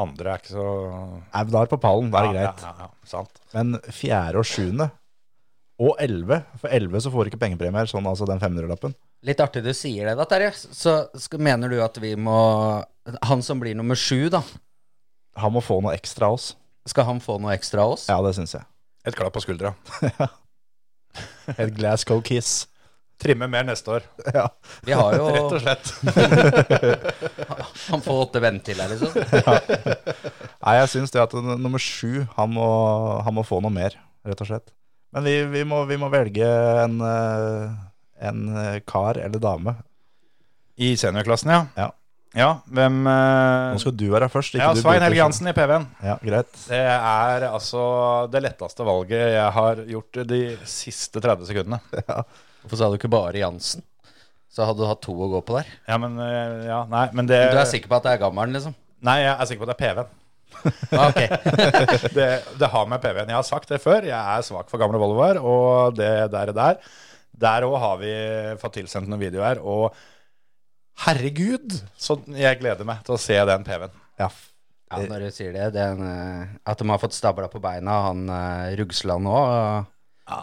andre 0.02 0.32
er 0.32 0.40
ikke 0.42 0.54
så 0.56 0.64
Nei, 0.90 1.42
Da 1.46 1.60
er 1.60 1.68
det 1.68 1.70
på 1.70 1.78
pallen, 1.82 2.08
da 2.10 2.22
er 2.24 2.26
det 2.26 2.40
Ja, 2.40 2.46
greit. 2.48 2.64
Ja, 2.64 2.72
ja, 2.72 2.88
ja, 2.88 3.08
sant. 3.12 3.42
Men 3.54 3.76
fjerde 3.94 4.40
og 4.42 4.48
sjuende, 4.50 4.88
og 5.78 5.98
elleve 6.00 6.40
For 6.58 6.72
elleve 6.72 7.02
så 7.04 7.12
får 7.12 7.26
du 7.26 7.30
ikke 7.30 7.42
pengepremier, 7.44 7.86
sånn 7.90 8.08
altså 8.08 8.26
den 8.28 8.40
500-lappen. 8.42 8.96
Litt 9.26 9.40
artig 9.44 9.62
du 9.66 9.72
sier 9.76 10.08
det, 10.10 10.16
da, 10.18 10.26
Terje. 10.28 10.52
Så 10.56 10.96
skal, 11.20 11.42
mener 11.44 11.70
du 11.70 11.78
at 11.84 11.98
vi 12.02 12.14
må 12.18 12.36
Han 13.30 13.44
som 13.46 13.60
blir 13.62 13.76
nummer 13.78 13.98
sju, 13.98 14.28
da. 14.32 14.42
Han 15.36 15.54
må 15.54 15.62
få 15.62 15.78
noe 15.84 15.94
ekstra 15.94 16.30
av 16.32 16.38
oss. 16.38 16.54
Skal 16.88 17.06
han 17.08 17.20
få 17.22 17.36
noe 17.42 17.54
ekstra 17.54 17.84
av 17.84 17.94
oss? 17.96 18.06
Ja, 18.10 18.18
det 18.24 18.32
syns 18.38 18.56
jeg. 18.56 18.66
Et 19.06 19.14
klapp 19.14 19.34
på 19.36 19.42
skuldra. 19.44 19.74
Et 21.60 21.70
Glasgow 21.76 22.20
kiss. 22.26 22.66
Trimme 23.16 23.46
mer 23.48 23.64
neste 23.64 23.88
år, 23.94 24.04
Ja. 24.34 24.44
Vi 24.84 24.92
har 24.92 25.14
jo 25.16 25.28
rett 25.36 25.54
og 25.56 25.62
slett. 25.62 25.86
Han 27.88 28.02
får 28.04 28.18
åtte 28.26 28.42
venn 28.44 28.58
til 28.66 28.80
her, 28.82 28.92
liksom. 28.92 29.14
Nei, 29.16 30.74
jeg 30.82 30.90
syns 30.92 31.14
det 31.14 31.22
at 31.22 31.36
nummer 31.38 31.80
sju, 31.80 32.26
han 32.36 32.50
må, 32.52 32.66
han 33.24 33.36
må 33.36 33.44
få 33.46 33.62
noe 33.64 33.72
mer, 33.72 33.96
rett 34.26 34.42
og 34.42 34.50
slett. 34.50 34.72
Men 35.14 35.24
vi, 35.24 35.36
vi, 35.48 35.62
må, 35.68 35.84
vi 35.88 35.96
må 36.00 36.10
velge 36.12 36.48
en, 36.82 36.98
eh, 37.06 37.76
en 38.28 38.42
eh, 38.58 38.80
kar 38.88 39.20
eller 39.22 39.40
dame. 39.40 39.76
I 40.76 40.90
seniorklassen, 41.00 41.54
ja. 41.54 41.62
Ja. 41.78 41.88
Ja, 42.36 42.48
hvem 42.68 42.98
eh, 43.08 43.72
Nå 43.76 43.80
skal 43.80 43.94
du 43.96 44.06
være 44.12 44.28
først. 44.32 44.56
Ikke 44.56 44.66
Ja, 44.66 44.76
Svein 44.76 45.04
Helge. 45.04 45.22
Hansen 45.22 45.48
i 45.48 45.54
PV-en. 45.56 45.86
Ja, 46.04 46.16
greit. 46.20 46.50
Det 46.66 46.80
er 46.82 47.46
altså 47.48 47.84
det 48.32 48.42
letteste 48.44 48.84
valget 48.86 49.22
jeg 49.36 49.52
har 49.56 49.82
gjort 49.92 50.20
de 50.28 50.40
siste 50.68 51.22
30 51.22 51.46
sekundene. 51.52 51.78
Hvorfor 52.66 52.80
sa 52.80 52.90
du 52.90 52.98
ikke 52.98 53.12
bare 53.12 53.40
Jansen? 53.40 53.84
Så 54.52 54.64
hadde 54.64 54.80
du 54.82 54.88
hatt 54.88 55.02
to 55.04 55.12
å 55.12 55.30
gå 55.30 55.40
på 55.46 55.56
der. 55.58 55.70
Ja, 55.88 55.96
men 56.02 56.18
eh, 56.20 56.66
Ja, 56.68 56.82
nei, 56.90 57.06
men 57.16 57.28
det 57.30 57.40
Du 57.52 57.58
er 57.60 57.68
sikker 57.68 57.92
på 57.92 57.98
at 58.00 58.08
det 58.08 58.16
er 58.16 58.22
gammelen, 58.26 58.56
liksom? 58.56 58.74
Nei, 59.06 59.18
jeg 59.22 59.34
er 59.36 59.48
sikker 59.50 59.62
på 59.64 59.68
at 59.70 59.74
det 59.74 59.78
er 59.78 59.94
PV-en. 59.94 60.14
Ah, 60.96 61.10
ok. 61.10 61.18
Det, 62.16 62.28
det 62.58 62.68
har 62.72 62.86
med 62.88 63.02
PV-en. 63.02 63.28
Jeg 63.32 63.36
har 63.36 63.44
sagt 63.46 63.68
det 63.72 63.80
før. 63.82 64.06
Jeg 64.08 64.16
er 64.16 64.44
svak 64.46 64.70
for 64.72 64.80
gamle 64.80 64.98
Volvoer, 65.00 65.38
og 65.44 65.96
det 65.98 66.10
der 66.32 66.52
og 66.52 66.56
der. 66.56 66.78
Der 67.36 67.66
òg 67.68 67.76
har 67.82 67.98
vi 68.00 68.12
fått 68.62 68.78
tilsendt 68.78 69.10
noen 69.10 69.20
videoer, 69.20 69.60
og 69.60 69.92
herregud, 71.04 71.74
så 72.00 72.16
jeg 72.32 72.60
gleder 72.62 72.88
meg 72.88 73.02
til 73.06 73.16
å 73.16 73.20
se 73.20 73.36
den 73.48 73.66
PV-en. 73.66 73.98
Ja. 74.20 74.30
Ja, 74.86 75.00
når 75.10 75.24
du 75.26 75.34
sier 75.34 75.50
det, 75.50 75.72
den, 75.74 75.98
eh, 76.06 76.46
At 76.64 76.78
de 76.78 76.86
har 76.88 77.00
fått 77.02 77.16
stabla 77.16 77.48
på 77.50 77.58
beina, 77.58 78.04
han 78.06 78.28
uh, 78.30 78.70
Rugsland 78.78 79.26
òg. 79.26 79.88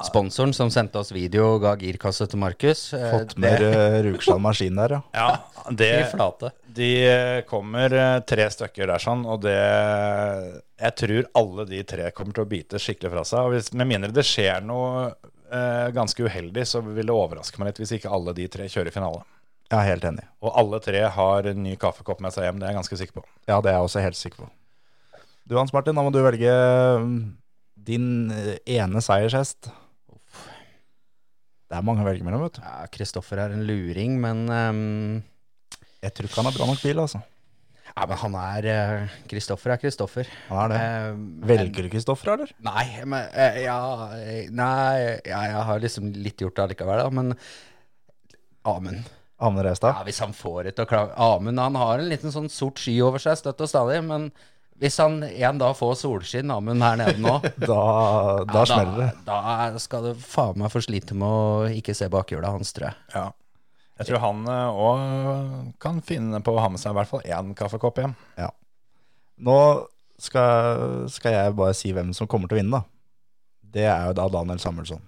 Sponsoren 0.07 0.53
som 0.55 0.69
sendte 0.71 0.99
oss 0.99 1.09
video 1.11 1.57
og 1.57 1.63
ga 1.65 1.73
girkasse 1.79 2.27
til 2.31 2.39
Markus. 2.39 2.93
eh, 2.95 3.09
Fått 3.11 3.33
med 3.39 3.63
Rugsland 4.05 4.43
maskin 4.43 4.75
der, 4.79 4.97
ja. 5.11 5.27
Ja, 5.63 5.69
det. 5.71 6.51
De 6.75 6.89
eh, 7.07 7.41
kommer 7.47 7.91
eh, 7.91 8.19
tre 8.27 8.47
stykker 8.51 8.87
der 8.87 9.03
sånn, 9.03 9.25
og 9.27 9.41
det 9.43 9.57
Jeg 10.79 10.95
tror 10.99 11.27
alle 11.39 11.65
de 11.67 11.83
tre 11.87 12.11
kommer 12.15 12.35
til 12.35 12.43
å 12.45 12.49
bite 12.49 12.79
skikkelig 12.79 13.11
fra 13.11 13.23
seg. 13.27 13.43
Og 13.47 13.55
hvis, 13.55 13.71
med 13.75 13.87
mindre 13.91 14.11
det 14.15 14.23
skjer 14.27 14.63
noe 14.63 15.05
eh, 15.51 15.87
ganske 15.95 16.23
uheldig, 16.27 16.65
så 16.67 16.83
vil 16.83 17.07
det 17.07 17.15
overraske 17.15 17.59
meg 17.59 17.71
litt 17.71 17.83
hvis 17.83 17.95
ikke 17.99 18.11
alle 18.11 18.35
de 18.39 18.47
tre 18.51 18.67
kjører 18.71 18.95
finale. 18.95 19.23
Jeg 19.71 19.79
er 19.79 19.89
helt 19.89 20.03
enig. 20.05 20.25
Og 20.43 20.51
alle 20.59 20.79
tre 20.83 21.05
har 21.15 21.47
en 21.49 21.63
ny 21.65 21.77
kaffekopp 21.81 22.19
med 22.23 22.35
seg 22.35 22.47
hjem, 22.47 22.59
det 22.61 22.67
er 22.67 22.73
jeg 22.73 22.81
ganske 22.81 22.99
sikker 22.99 23.21
på. 23.21 23.23
Ja, 23.47 23.59
det 23.63 23.71
er 23.71 23.79
jeg 23.79 23.87
også 23.87 24.03
helt 24.03 24.19
sikker 24.19 24.43
på. 24.43 24.49
Du 25.49 25.57
Hans 25.57 25.73
Martin, 25.75 25.97
da 25.97 26.03
må 26.05 26.11
du 26.13 26.21
velge 26.23 26.51
mm, 27.03 27.17
din 27.89 28.07
eh, 28.31 28.57
ene 28.77 29.01
seiershest. 29.03 29.71
Det 31.73 31.79
er 31.79 31.85
mange 31.85 32.03
å 32.03 32.07
velge 32.07 32.25
mellom, 32.25 32.45
vet 32.45 32.59
du. 32.59 32.63
Ja, 32.63 32.87
Kristoffer 32.93 33.41
er 33.41 33.55
en 33.55 33.67
luring, 33.67 34.19
men 34.21 34.45
um... 34.51 35.21
Jeg 36.03 36.11
tror 36.13 36.27
ikke 36.27 36.41
han 36.41 36.49
har 36.49 36.57
bra 36.57 36.65
nok 36.67 36.81
bil, 36.83 36.99
altså. 36.99 37.21
Ja, 37.93 38.05
men 38.09 38.17
han 38.17 38.35
er 38.39 38.67
eh, 38.71 39.17
Kristoffer 39.29 39.73
er 39.73 39.79
Kristoffer. 39.81 40.29
Han 40.49 40.59
er 40.63 40.71
det. 40.73 40.79
Uh, 40.83 41.49
Velger 41.51 41.85
du 41.85 41.91
Kristoffer, 41.93 42.31
eller? 42.33 42.53
Nei, 42.65 42.85
men 43.05 43.27
uh, 43.33 43.59
ja, 43.61 43.79
eh, 44.17 44.47
Nei, 44.53 45.19
ja, 45.29 45.43
jeg 45.51 45.65
har 45.69 45.83
liksom 45.83 46.09
litt 46.17 46.41
gjort 46.41 46.57
det 46.57 46.65
allikevel, 46.67 47.03
da, 47.03 47.11
men 47.13 47.35
Amund. 48.69 49.11
Amund 49.43 49.65
Restad? 49.67 49.99
Ja, 49.99 50.07
hvis 50.07 50.21
han 50.23 50.33
får 50.37 50.69
det 50.69 50.75
til 50.77 50.85
å 50.85 50.89
klare 50.89 51.13
Amund 51.19 51.61
han 51.61 51.77
har 51.79 52.01
en 52.01 52.09
liten 52.11 52.33
sånn 52.33 52.49
sort 52.51 52.81
sky 52.81 52.95
over 53.05 53.21
seg 53.21 53.37
støtt 53.39 53.61
og 53.63 53.69
stadig, 53.69 53.99
men 54.07 54.29
hvis 54.81 54.97
han 54.99 55.19
en 55.23 55.61
dag 55.61 55.75
får 55.77 55.93
solskinn, 56.01 56.51
Amund 56.51 56.83
her 56.83 56.97
nede 56.99 57.21
nå 57.21 57.37
Da, 57.69 57.83
da 58.49 58.65
smeller 58.67 58.99
det. 59.03 59.09
Da, 59.27 59.39
da 59.75 59.83
skal 59.83 60.09
du 60.09 60.25
faen 60.25 60.59
meg 60.59 60.73
få 60.73 60.81
slite 60.83 61.17
med 61.17 61.29
å 61.29 61.71
ikke 61.75 61.95
se 61.97 62.09
bakhjula 62.11 62.55
hans, 62.55 62.73
tror 62.75 62.89
jeg. 62.89 62.99
Ja. 63.13 63.27
Jeg 64.01 64.09
tror 64.09 64.23
han 64.23 64.47
òg 64.49 65.03
kan 65.83 66.01
finne 66.03 66.41
på 66.43 66.55
å 66.55 66.63
ha 66.63 66.69
med 66.73 66.81
seg 66.81 66.95
i 66.95 66.97
hvert 66.97 67.11
fall 67.11 67.27
én 67.29 67.53
kaffekopp 67.57 68.01
hjem. 68.01 68.15
Nå 69.43 69.57
skal, 70.21 71.07
skal 71.13 71.35
jeg 71.37 71.55
bare 71.57 71.77
si 71.77 71.93
hvem 71.93 72.09
som 72.17 72.29
kommer 72.29 72.49
til 72.49 72.57
å 72.57 72.61
vinne, 72.63 72.79
da. 72.81 72.89
Det 73.73 73.85
er 73.89 74.09
jo 74.09 74.15
da 74.17 74.27
Daniel 74.33 74.61
Samuelsson. 74.61 75.01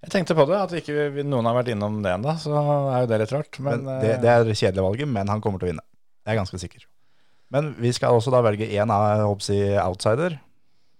Jeg 0.00 0.12
tenkte 0.14 0.34
på 0.38 0.46
det, 0.48 0.56
at 0.56 0.72
ikke 0.80 1.24
noen 1.28 1.44
har 1.44 1.58
vært 1.58 1.72
innom 1.74 1.98
det 2.04 2.14
ennå, 2.16 2.32
så 2.40 2.54
er 2.56 3.02
jo 3.04 3.08
det 3.10 3.18
litt 3.20 3.32
rart. 3.36 3.58
Men, 3.60 3.82
Men 3.84 3.98
det, 4.00 4.12
det 4.22 4.30
er 4.32 4.46
det 4.48 4.54
kjedelige 4.56 4.86
valget, 4.86 5.10
men 5.12 5.28
han 5.28 5.42
kommer 5.44 5.60
til 5.60 5.68
å 5.68 5.72
vinne. 5.74 5.84
Jeg 6.24 6.32
er 6.34 6.38
ganske 6.40 6.60
sikker. 6.62 6.86
Men 7.52 7.72
vi 7.82 7.90
skal 7.92 8.16
også 8.16 8.32
da 8.32 8.40
velge 8.46 8.68
én 8.70 8.92
outsider. 8.94 10.38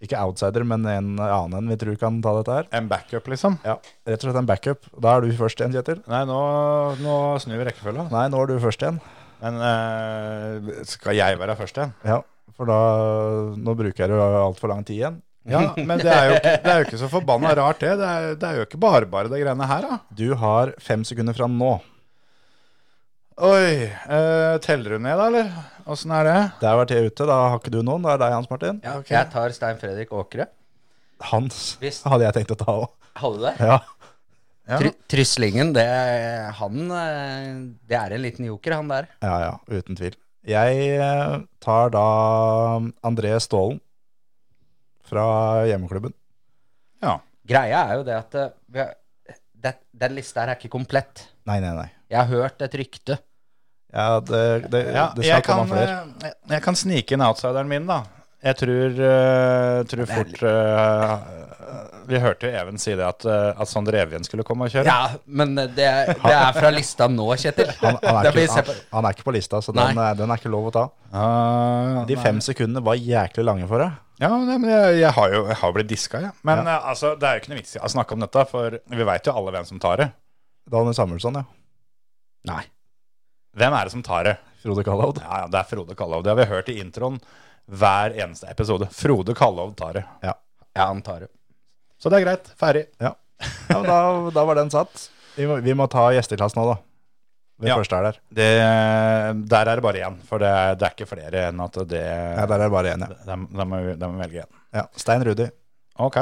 Ikke 0.00 0.16
outsider, 0.20 0.64
men 0.64 0.84
en 0.88 1.08
annen 1.20 1.56
enn 1.58 1.70
vi 1.72 1.76
tror 1.80 1.96
kan 2.00 2.18
ta 2.24 2.32
dette 2.38 2.54
her. 2.56 2.68
en 2.76 2.86
backup, 2.88 3.26
liksom. 3.28 3.58
Ja, 3.68 3.74
Rett 4.08 4.20
og 4.24 4.28
slett 4.30 4.38
en 4.40 4.48
backup. 4.48 4.86
Da 4.96 5.16
er 5.16 5.24
du 5.24 5.32
først 5.36 5.60
igjen, 5.60 5.74
Kjetil. 5.76 6.00
Nei, 6.08 6.22
nå, 6.28 6.38
nå 7.04 7.16
snur 7.44 7.60
vi 7.60 7.66
rekkefølga. 7.68 8.06
Nei, 8.12 8.26
nå 8.32 8.40
er 8.40 8.48
du 8.52 8.54
først 8.64 8.84
igjen. 8.84 9.00
Men 9.40 9.60
øh, 9.64 10.70
skal 10.88 11.16
jeg 11.16 11.38
være 11.40 11.56
først 11.56 11.78
igjen? 11.80 11.92
Ja, 12.04 12.20
for 12.56 12.68
da 12.68 12.78
Nå 13.56 13.72
bruker 13.76 14.10
du 14.12 14.16
altfor 14.20 14.72
lang 14.72 14.84
tid 14.88 14.98
igjen. 14.98 15.20
Ja, 15.48 15.60
men 15.76 15.98
det 16.02 16.10
er 16.12 16.26
jo 16.28 16.34
ikke, 16.36 16.50
det 16.64 16.70
er 16.72 16.80
jo 16.82 16.84
ikke 16.88 16.98
så 17.00 17.08
forbanna 17.08 17.54
rart, 17.56 17.78
det. 17.80 17.94
Det 17.96 18.08
er, 18.08 18.34
det 18.36 18.48
er 18.50 18.58
jo 18.60 18.64
ikke 18.66 18.80
bare 18.82 19.06
bare, 19.08 19.30
det 19.32 19.40
greiene 19.40 19.66
her, 19.70 19.86
da. 19.88 19.98
Du 20.12 20.34
har 20.36 20.74
fem 20.84 21.04
sekunder 21.08 21.32
fra 21.36 21.48
nå. 21.48 21.70
Oi. 23.40 23.88
eh, 23.88 24.58
teller 24.60 24.96
du 24.96 24.98
ned, 25.00 25.16
da, 25.16 25.26
eller? 25.30 25.52
Åssen 25.90 26.12
er 26.12 26.26
det? 26.28 26.38
Der 26.60 26.76
var 26.76 26.88
Thea 26.90 27.06
ute. 27.08 27.24
Da 27.30 27.38
har 27.48 27.56
ikke 27.58 27.72
du 27.72 27.80
noen. 27.82 28.04
Da 28.04 28.12
er 28.12 28.18
det 28.20 28.26
deg, 28.26 28.34
Hans 28.36 28.50
Martin. 28.52 28.80
Ja, 28.84 28.98
Jeg 29.08 29.30
tar 29.32 29.54
Stein 29.56 29.80
Fredrik 29.80 30.12
Åkre. 30.12 30.46
Hans 31.30 31.76
Hvis- 31.80 32.02
hadde 32.04 32.26
jeg 32.28 32.36
tenkt 32.36 32.52
å 32.52 32.58
ta 32.60 32.74
òg. 32.84 32.90
Hadde 33.20 33.38
du 33.40 33.46
det? 33.48 33.54
Ja. 33.64 33.78
Ja. 34.70 34.76
Try 34.78 34.90
Tryslingen, 35.10 35.72
det, 35.74 35.86
han, 36.60 36.76
eh, 36.94 37.54
det 37.90 37.96
er 37.98 38.12
en 38.14 38.22
liten 38.22 38.44
joker, 38.46 38.76
han 38.76 38.88
der. 38.92 39.08
ja, 39.24 39.38
ja, 39.48 39.54
uten 39.72 39.96
tvil. 39.98 40.14
Jeg 40.46 40.76
eh, 41.00 41.40
tar 41.64 41.90
da 41.90 42.04
André 43.02 43.32
Stålen 43.42 43.80
fra 45.10 45.24
hjemmeklubben. 45.68 46.14
Ja. 47.02 47.16
Greia 47.50 47.82
er 47.90 47.98
jo 48.00 48.04
det 48.06 48.14
at 48.18 48.36
eh, 48.38 48.52
vi 48.70 48.82
har, 48.82 48.94
det, 49.60 49.74
den 50.04 50.14
lista 50.16 50.44
her 50.44 50.54
er 50.54 50.60
ikke 50.60 50.70
komplett. 50.72 51.26
Nei, 51.50 51.58
nei, 51.64 51.72
nei. 51.76 51.88
Jeg 52.10 52.20
har 52.22 52.30
hørt 52.30 52.62
et 52.64 52.76
rykte. 52.80 53.18
Ja, 53.90 54.20
det, 54.22 54.42
det, 54.70 54.80
Ja, 54.94 55.08
det 55.16 55.24
skal 55.24 55.32
jeg, 55.40 55.44
komme 55.48 55.66
flere. 55.74 55.96
eh, 56.28 56.34
jeg 56.54 56.62
kan 56.62 56.78
snike 56.78 57.16
inn 57.16 57.24
outsideren 57.26 57.70
min, 57.70 57.88
da. 57.90 58.00
Jeg 58.40 58.56
tror, 58.56 58.94
uh, 59.04 59.82
tror 59.84 60.06
fort 60.08 60.38
uh, 60.48 61.16
Vi 62.08 62.16
hørte 62.22 62.48
jo 62.48 62.54
Even 62.56 62.78
si 62.80 62.94
det 62.96 63.04
at, 63.04 63.26
uh, 63.28 63.50
at 63.60 63.68
Sander 63.68 63.98
Evjen 64.00 64.24
skulle 64.24 64.46
komme 64.48 64.64
og 64.64 64.72
kjøre. 64.72 64.86
Ja, 64.88 65.18
men 65.28 65.52
det, 65.58 65.66
det 65.76 66.32
er 66.32 66.56
fra 66.56 66.70
lista 66.72 67.04
nå, 67.12 67.26
Kjetil. 67.36 67.68
Han, 67.82 67.98
han, 68.00 68.20
er 68.22 68.30
ikke, 68.40 68.62
på- 68.64 68.72
han, 68.72 68.80
han 68.96 69.08
er 69.10 69.16
ikke 69.18 69.26
på 69.28 69.34
lista, 69.36 69.60
så 69.60 69.74
den, 69.76 70.00
er- 70.00 70.16
den 70.18 70.32
er 70.32 70.40
ikke 70.40 70.52
lov 70.54 70.70
å 70.70 70.72
ta. 70.78 70.86
Ah, 71.12 72.00
De 72.08 72.16
nei. 72.16 72.22
fem 72.24 72.40
sekundene 72.44 72.82
var 72.86 72.96
jæklig 72.96 73.44
lange 73.44 73.68
for 73.68 73.84
deg. 73.84 73.98
Ja, 74.20 74.32
nei, 74.36 74.56
men 74.60 74.68
jeg, 74.72 74.96
jeg 75.00 75.12
har 75.16 75.32
jo 75.36 75.44
jeg 75.48 75.56
har 75.62 75.76
blitt 75.76 75.88
diska, 75.92 76.18
jeg. 76.24 76.32
Men 76.48 76.64
ja. 76.68 76.78
altså, 76.94 77.12
det 77.20 77.28
er 77.28 77.36
jo 77.38 77.44
ikke 77.44 77.52
noe 77.54 77.60
vits 77.60 77.76
i 77.76 77.84
å 77.84 77.92
snakke 77.92 78.16
om 78.16 78.24
dette, 78.24 78.42
for 78.50 78.80
vi 78.96 79.06
veit 79.08 79.28
jo 79.30 79.36
alle 79.36 79.54
hvem 79.54 79.68
som 79.68 79.80
tar 79.80 80.00
det. 80.02 80.08
Daniel 80.70 80.96
Samuelsson, 80.96 81.38
ja. 81.40 81.44
Nei. 82.50 82.62
Hvem 83.60 83.74
er 83.76 83.88
det 83.88 83.92
som 83.94 84.02
tar 84.06 84.26
det? 84.28 84.34
Frode 84.60 84.84
Kalhovd. 84.84 85.22
Ja, 85.24 85.44
ja, 85.44 85.46
Det 85.52 85.60
er 85.62 85.68
Frode 85.70 85.96
Kalhovd. 85.96 86.24
Det 86.26 86.34
har 86.34 86.40
vi 86.42 86.50
hørt 86.50 86.68
i 86.72 86.76
introen 86.82 87.16
hver 87.70 88.14
eneste 88.18 88.48
episode. 88.50 88.88
Frode 88.94 89.34
Kallov 89.38 89.74
tar 89.78 89.92
det. 90.00 90.04
Ja, 90.26 90.34
han 90.80 91.02
tar 91.06 91.20
det. 91.26 91.30
Så 92.00 92.10
det 92.10 92.20
er 92.20 92.24
greit. 92.26 92.50
Ferdig. 92.58 92.86
Ja, 93.02 93.14
men 93.70 93.86
da, 93.88 93.98
da 94.34 94.44
var 94.48 94.58
den 94.58 94.70
satt. 94.72 95.08
Vi 95.36 95.46
må, 95.48 95.60
vi 95.64 95.74
må 95.78 95.86
ta 95.92 96.08
gjesteklass 96.16 96.56
nå, 96.58 96.64
da. 96.70 96.78
Det 97.60 97.68
Ja. 97.68 97.76
første 97.76 97.96
er 97.98 98.06
der. 98.08 98.18
Det, 98.32 98.46
der 99.52 99.68
er 99.68 99.76
det 99.76 99.84
bare 99.84 100.00
én, 100.06 100.14
for 100.24 100.40
det 100.40 100.48
er, 100.48 100.74
det 100.80 100.86
er 100.86 100.94
ikke 100.96 101.08
flere 101.10 101.42
enn 101.50 101.60
at 101.60 101.74
det 101.90 102.00
Ja, 102.00 102.46
der 102.48 102.54
er 102.56 102.62
det 102.64 102.70
bare 102.72 102.94
én, 102.94 103.04
ja. 103.04 103.18
Da 103.26 103.36
må 103.36 103.82
vi 103.84 103.96
må 104.00 104.08
velge 104.22 104.46
én. 104.46 104.54
ja. 104.78 104.86
Stein 104.96 105.24
Rudi. 105.28 105.44
Ok. 106.00 106.16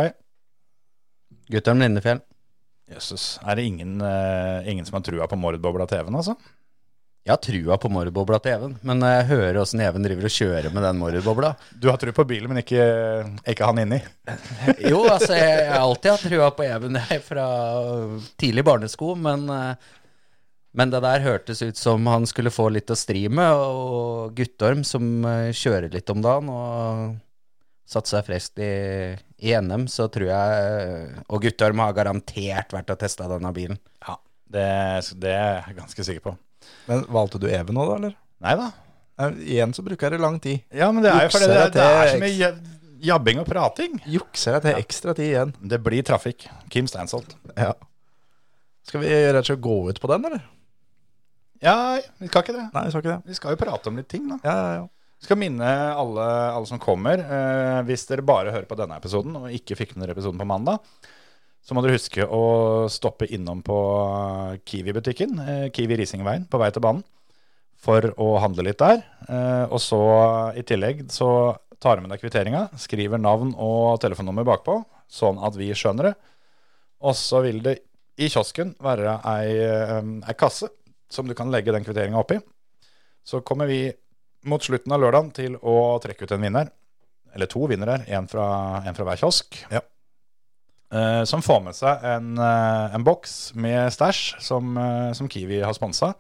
Guttorm 1.53 1.79
Lindefjell. 1.83 2.21
Jøsses. 2.91 3.39
Er 3.47 3.55
det 3.61 3.67
ingen, 3.69 3.99
uh, 4.03 4.65
ingen 4.69 4.87
som 4.89 4.97
har 4.99 5.05
trua 5.07 5.27
på 5.31 5.37
Mordbobla 5.39 5.87
TV-en, 5.87 6.17
altså? 6.19 6.35
Jeg 7.29 7.35
har 7.35 7.41
trua 7.45 7.77
på 7.77 7.91
morbobla 7.93 8.39
til 8.41 8.55
Even, 8.55 8.75
men 8.89 9.03
jeg 9.05 9.27
hører 9.29 9.59
åssen 9.61 9.83
Even 9.85 10.01
driver 10.07 10.25
og 10.25 10.33
kjører 10.33 10.73
med 10.73 10.81
den 10.87 10.97
morbobla 10.97 11.51
Du 11.77 11.91
har 11.91 11.99
trua 12.01 12.15
på 12.17 12.25
bilen, 12.31 12.49
men 12.49 12.63
ikke, 12.63 12.87
ikke 13.53 13.69
han 13.69 13.83
inni? 13.83 13.99
Jo, 14.89 15.03
altså, 15.05 15.35
jeg, 15.37 15.59
jeg 15.67 15.75
har 15.75 15.83
alltid 15.83 16.15
hatt 16.15 16.25
trua 16.25 16.49
på 16.57 16.65
Even 16.65 16.97
jeg, 16.97 17.21
fra 17.27 17.45
tidlig 18.41 18.65
barnesko, 18.65 19.13
men 19.29 19.45
eh, 19.53 19.93
Men 20.81 20.95
det 20.97 21.03
der 21.05 21.27
hørtes 21.27 21.61
ut 21.61 21.77
som 21.77 22.09
han 22.09 22.25
skulle 22.33 22.55
få 22.55 22.71
litt 22.73 22.89
å 22.89 22.97
stri 22.97 23.27
med, 23.29 23.53
og 23.53 24.33
Guttorm 24.39 24.81
som 24.89 25.21
eh, 25.29 25.53
kjører 25.53 25.93
litt 25.93 26.09
om 26.09 26.25
dagen 26.25 26.49
og 26.49 27.07
satte 27.89 28.15
seg 28.15 28.25
frest 28.25 28.57
i, 28.65 28.73
i 29.45 29.53
NM, 29.61 29.85
så 29.93 30.09
tror 30.09 30.33
jeg 30.33 31.15
Og 31.29 31.45
Guttorm 31.45 31.85
har 31.85 31.93
garantert 31.93 32.73
vært 32.73 32.97
og 32.97 33.05
testa 33.05 33.29
denne 33.37 33.53
bilen. 33.53 33.77
Ja, 34.01 34.17
det, 34.49 34.69
det 35.21 35.37
er 35.37 35.59
jeg 35.67 35.83
ganske 35.85 36.13
sikker 36.13 36.31
på. 36.31 36.39
Men 36.89 37.07
valgte 37.13 37.41
du 37.43 37.49
Even 37.51 37.77
nå, 37.77 37.85
da, 37.89 37.97
eller? 38.01 38.17
Nei 38.45 38.55
da. 38.59 38.69
Igjen 39.43 39.75
så 39.75 39.83
bruker 39.83 40.07
jeg 40.07 40.17
det 40.17 40.23
lang 40.23 40.39
tid. 40.43 40.63
Ja, 40.75 40.91
men 40.95 41.03
det 41.05 41.11
er 41.11 41.27
jo 41.27 41.33
fordi 41.35 41.49
det, 41.51 41.63
det 41.75 41.87
er 41.87 42.13
så 42.13 42.21
mye 42.23 42.51
jabbing 43.09 43.41
og 43.43 43.49
prating. 43.49 43.99
Jukser 44.11 44.59
jeg 44.59 44.67
til 44.67 44.79
ekstra 44.83 45.15
tid 45.19 45.33
igjen. 45.33 45.55
Det 45.73 45.81
blir 45.83 46.07
trafikk. 46.07 46.47
Kim 46.73 46.87
Stansholt. 46.91 47.35
Ja. 47.55 47.73
Skal 48.89 49.03
vi 49.03 49.11
rett 49.11 49.43
og 49.43 49.51
slett 49.51 49.65
gå 49.65 49.77
ut 49.91 50.01
på 50.01 50.11
den, 50.13 50.29
eller? 50.31 50.47
Ja, 51.65 51.99
vi 52.23 52.31
skal 52.31 52.45
ikke 52.45 52.55
det. 52.55 52.69
Nei, 52.75 52.85
vi 52.87 52.95
skal 52.95 53.03
ikke 53.03 53.17
det. 53.17 53.21
Vi 53.27 53.37
skal 53.37 53.55
jo 53.55 53.61
prate 53.61 53.91
om 53.91 53.99
litt 53.99 54.09
ting, 54.11 54.29
da. 54.31 54.39
Ja, 54.47 54.55
ja, 54.55 54.71
ja. 54.79 54.87
Skal 55.27 55.41
minne 55.41 55.69
alle, 55.99 56.25
alle 56.55 56.69
som 56.71 56.79
kommer, 56.79 57.19
eh, 57.19 57.79
hvis 57.89 58.07
dere 58.07 58.23
bare 58.23 58.53
hører 58.55 58.69
på 58.71 58.77
denne 58.79 59.01
episoden 59.01 59.35
og 59.35 59.49
ikke 59.51 59.75
fikk 59.81 59.97
med 59.97 60.05
dere 60.05 60.15
episoden 60.15 60.39
på 60.39 60.47
mandag, 60.47 60.79
så 61.69 61.77
må 61.77 61.83
dere 61.85 61.99
huske 61.99 62.25
å 62.25 62.45
stoppe 62.89 63.27
innom 63.29 63.59
på 63.61 63.77
Kiwi-butikken, 64.65 65.35
eh, 65.43 65.65
Kiwi 65.69 65.99
Risingveien, 66.01 66.47
på 66.49 66.57
vei 66.63 66.71
til 66.73 66.81
banen, 66.81 67.03
for 67.77 68.07
å 68.17 68.29
handle 68.41 68.65
litt 68.65 68.81
der. 68.81 69.03
Eh, 69.29 69.67
og 69.69 69.77
så 69.85 69.99
i 70.57 70.65
tillegg 70.65 71.03
så 71.13 71.59
tar 71.77 71.99
du 71.99 72.07
med 72.07 72.15
deg 72.15 72.23
kvitteringa, 72.23 72.63
skriver 72.81 73.21
navn 73.21 73.53
og 73.53 74.01
telefonnummer 74.01 74.49
bakpå, 74.49 74.79
sånn 75.13 75.43
at 75.45 75.61
vi 75.61 75.69
skjønner 75.77 76.09
det. 76.09 76.15
Og 77.05 77.13
så 77.21 77.45
vil 77.45 77.61
det 77.61 77.77
i 78.17 78.31
kiosken 78.33 78.73
være 78.81 79.19
ei, 79.29 79.53
eh, 79.61 80.01
ei 80.25 80.39
kasse 80.41 80.71
som 81.13 81.29
du 81.29 81.37
kan 81.37 81.53
legge 81.53 81.77
den 81.77 81.85
kvitteringa 81.85 82.17
oppi. 82.17 82.41
Så 83.29 83.45
kommer 83.45 83.69
vi 83.69 83.93
mot 84.49 84.65
slutten 84.65 84.97
av 84.97 85.05
lørdagen 85.05 85.35
til 85.37 85.61
å 85.61 86.01
trekke 86.01 86.25
ut 86.25 86.33
en 86.33 86.49
vinner. 86.49 86.73
Eller 87.37 87.47
to 87.47 87.61
vinnere, 87.69 88.07
én 88.09 88.25
fra, 88.27 88.81
en 88.89 88.97
fra 88.97 89.05
hver 89.05 89.21
kiosk. 89.21 89.67
Ja. 89.69 89.85
Eh, 90.89 91.23
som 91.29 91.43
får 91.45 91.61
med 91.67 91.77
seg 91.77 92.05
en, 92.09 92.31
uh, 92.41 92.95
en 92.97 93.03
boks 93.05 93.53
med 93.61 93.91
stæsj 93.93 94.39
som, 94.41 94.71
uh, 94.81 95.11
som 95.13 95.29
Kiwi 95.29 95.59
har 95.61 95.75
sponsa. 95.77 96.15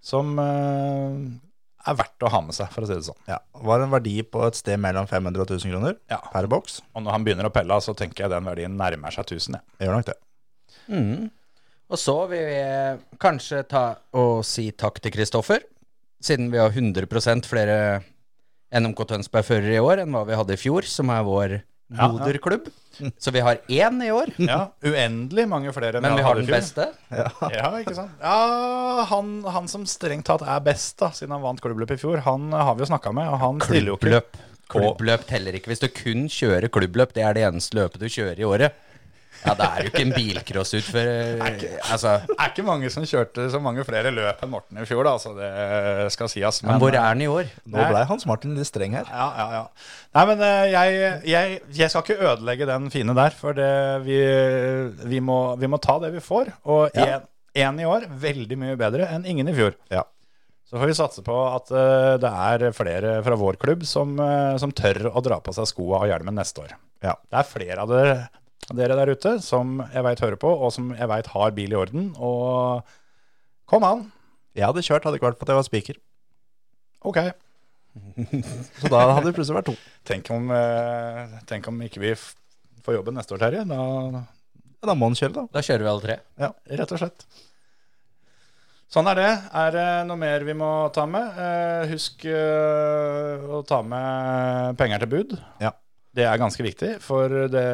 Som 0.00 0.38
er 0.38 1.94
verdt 1.98 2.22
å 2.24 2.30
ha 2.30 2.40
med 2.44 2.54
seg, 2.54 2.68
for 2.70 2.84
å 2.84 2.88
si 2.88 2.94
det 2.94 3.06
sånn. 3.08 3.18
ja. 3.28 3.38
Var 3.66 3.82
en 3.82 3.90
verdi 3.90 4.20
på 4.22 4.42
et 4.46 4.54
sted 4.58 4.78
mellom 4.78 5.06
500 5.10 5.42
og 5.42 5.50
1000 5.50 5.72
kroner 5.72 5.96
Ja. 6.10 6.18
per 6.32 6.46
boks. 6.46 6.80
Og 6.94 7.02
når 7.02 7.10
han 7.12 7.24
begynner 7.26 7.48
å 7.48 7.52
pelle, 7.52 7.74
så 7.82 7.94
tenker 7.94 8.24
jeg 8.24 8.30
den 8.30 8.44
verdien 8.46 8.76
nærmer 8.78 9.10
seg 9.14 9.26
1000. 9.26 9.54
Ja. 9.58 9.60
Jeg 9.80 9.88
gjør 9.88 9.96
nok 9.96 10.06
det. 10.06 10.16
Mm. 10.88 11.30
Og 11.90 11.98
så 11.98 12.16
vil 12.30 12.46
vi 12.46 13.18
kanskje 13.22 13.62
ta 13.68 13.84
og 14.14 14.44
si 14.44 14.70
takk 14.72 15.00
til 15.02 15.12
Kristoffer, 15.14 15.60
siden 16.22 16.50
vi 16.50 16.58
har 16.58 16.70
100% 16.70 17.46
flere 17.46 18.02
NMK 18.74 19.04
Tønsberg-førere 19.06 19.74
i 19.76 19.82
år 19.82 20.02
enn 20.02 20.14
hva 20.14 20.24
vi 20.26 20.34
hadde 20.38 20.54
i 20.54 20.60
fjor, 20.60 20.82
som 20.86 21.10
er 21.10 21.22
vår. 21.26 21.62
Moderklubb. 21.88 22.66
Så 23.20 23.30
vi 23.30 23.42
har 23.44 23.58
én 23.68 23.98
i 24.06 24.08
år, 24.10 24.30
Ja, 24.40 24.70
uendelig 24.80 25.44
mange 25.48 25.72
flere 25.76 25.98
enn 25.98 26.06
men 26.06 26.16
vi 26.16 26.24
har 26.24 26.38
den 26.38 26.48
beste. 26.48 26.88
Ja, 27.12 27.68
ikke 27.76 27.92
sant? 27.94 28.14
Ja, 28.22 29.04
han, 29.10 29.34
han 29.52 29.68
som 29.68 29.84
strengt 29.90 30.24
tatt 30.30 30.42
er 30.46 30.62
best, 30.64 30.96
da, 31.02 31.10
siden 31.12 31.34
han 31.36 31.44
vant 31.44 31.60
klubbløp 31.60 31.92
i 31.92 32.00
fjor, 32.00 32.22
han 32.24 32.48
har 32.56 32.72
vi 32.74 32.86
jo 32.86 32.90
snakka 32.94 33.12
med, 33.12 33.28
og 33.28 33.38
han 33.42 33.60
stiller 33.60 33.92
jo 33.92 33.98
ikke 34.00 34.08
Klubbløp. 34.08 34.42
Klubbløp 34.72 35.26
teller 35.28 35.54
ikke 35.54 35.70
hvis 35.70 35.84
du 35.84 35.86
kun 35.94 36.24
kjører 36.32 36.66
klubbløp. 36.72 37.12
Det 37.14 37.22
er 37.22 37.36
det 37.36 37.44
eneste 37.46 37.76
løpet 37.78 38.02
du 38.02 38.08
kjører 38.10 38.40
i 38.40 38.48
året. 38.48 38.80
Ja, 39.46 39.54
det 39.54 39.66
er 39.66 39.84
jo 39.84 39.90
ikke 39.92 40.02
en 40.02 40.12
bilcrossutfører. 40.16 41.60
Altså, 41.92 42.16
Det 42.26 42.36
er 42.38 42.50
ikke 42.50 42.64
mange 42.66 42.90
som 42.92 43.04
kjørte 43.06 43.46
så 43.52 43.60
mange 43.62 43.84
flere 43.86 44.10
løp 44.14 44.42
enn 44.42 44.50
Morten 44.52 44.80
i 44.82 44.86
fjor, 44.88 45.06
da, 45.06 45.14
så 45.22 45.32
det 45.36 45.50
skal 46.14 46.30
sies. 46.32 46.62
men 46.66 46.80
hvor 46.82 46.94
er 46.94 47.04
han 47.06 47.22
i 47.22 47.28
år? 47.30 47.50
Nå 47.70 47.86
blei 47.90 48.02
Hans 48.10 48.26
Martin 48.28 48.56
litt 48.58 48.68
streng 48.68 48.96
her. 48.98 49.06
Ja, 49.10 49.28
ja, 49.38 49.46
ja. 49.60 49.62
Nei, 50.16 50.24
men 50.32 50.42
eh, 50.48 50.64
jeg, 50.72 50.98
jeg, 51.30 51.60
jeg 51.78 51.92
skal 51.92 52.02
ikke 52.06 52.18
ødelegge 52.32 52.68
den 52.68 52.90
fine 52.90 53.14
der, 53.16 53.34
for 53.38 53.56
det, 53.56 53.70
vi, 54.06 54.18
vi, 55.06 55.20
må, 55.24 55.38
vi 55.60 55.70
må 55.70 55.80
ta 55.82 55.98
det 56.02 56.12
vi 56.16 56.22
får. 56.24 56.52
Og 56.66 56.90
Ja. 56.96 57.20
én 57.56 57.80
i 57.80 57.86
år, 57.88 58.04
veldig 58.20 58.58
mye 58.60 58.76
bedre 58.80 59.06
enn 59.14 59.24
ingen 59.28 59.48
i 59.48 59.54
fjor. 59.56 59.76
Ja. 59.92 60.02
Så 60.66 60.80
får 60.80 60.90
vi 60.90 60.94
satse 60.98 61.22
på 61.22 61.34
at 61.46 61.68
uh, 61.70 62.16
det 62.18 62.26
er 62.26 62.72
flere 62.74 63.20
fra 63.22 63.36
vår 63.38 63.54
klubb 63.62 63.84
som, 63.86 64.16
uh, 64.18 64.56
som 64.58 64.72
tør 64.74 65.12
å 65.12 65.22
dra 65.22 65.38
på 65.40 65.54
seg 65.54 65.68
skoa 65.70 66.00
og 66.02 66.08
hjelmen 66.10 66.34
neste 66.34 66.64
år. 66.64 66.72
Ja. 67.06 67.12
Det 67.30 67.38
er 67.38 67.46
flere 67.46 67.84
av 67.84 67.92
dere, 67.92 68.16
dere 68.74 68.96
der 68.98 69.12
ute 69.14 69.36
som 69.44 69.76
jeg 69.92 70.02
veit 70.02 70.20
hører 70.24 70.36
på, 70.42 70.50
og 70.50 70.72
som 70.74 70.88
jeg 70.96 71.06
veit 71.08 71.26
har 71.30 71.50
bil 71.54 71.72
i 71.72 71.78
orden. 71.78 72.08
Og 72.18 72.82
kom 73.70 73.84
an. 73.86 74.06
Jeg 74.56 74.66
hadde 74.66 74.82
kjørt, 74.82 75.04
hadde 75.06 75.20
ikke 75.20 75.28
vært 75.30 75.38
på 75.38 75.46
at 75.46 75.52
jeg 75.54 75.60
var 75.60 75.68
spiker. 75.68 76.00
Ok. 77.06 77.20
Så 78.80 78.90
da 78.92 79.04
hadde 79.14 79.28
det 79.30 79.34
plutselig 79.36 79.56
vært 79.60 79.70
to. 79.70 79.76
Tenk 80.08 80.30
om, 80.34 80.50
eh, 80.52 81.36
tenk 81.48 81.68
om 81.70 81.78
ikke 81.86 82.02
vi 82.02 82.10
f- 82.16 82.34
får 82.84 82.98
jobben 82.98 83.14
neste 83.16 83.36
år, 83.36 83.44
Terje. 83.44 83.62
Da, 83.70 83.78
Ja, 84.76 84.90
da 84.90 84.94
må 84.98 85.08
han 85.08 85.16
kjøre, 85.16 85.32
da. 85.32 85.44
Da 85.54 85.62
kjører 85.64 85.84
vi 85.86 85.88
alle 85.92 86.02
tre. 86.04 86.16
ja, 86.42 86.50
rett 86.80 86.92
og 86.92 86.98
slett. 87.00 87.24
Sånn 88.92 89.08
er 89.10 89.16
det. 89.18 89.30
Er 89.56 89.70
det 89.74 89.86
noe 90.06 90.18
mer 90.20 90.44
vi 90.46 90.54
må 90.54 90.68
ta 90.94 91.06
med? 91.10 91.38
Eh, 91.42 91.86
husk 91.90 92.22
eh, 92.30 93.46
å 93.50 93.62
ta 93.66 93.80
med 93.82 94.76
penger 94.78 95.02
til 95.02 95.10
bud. 95.14 95.32
Ja. 95.64 95.72
Det 96.16 96.24
er 96.24 96.38
ganske 96.40 96.62
viktig, 96.64 96.92
for 97.04 97.28
det 97.52 97.64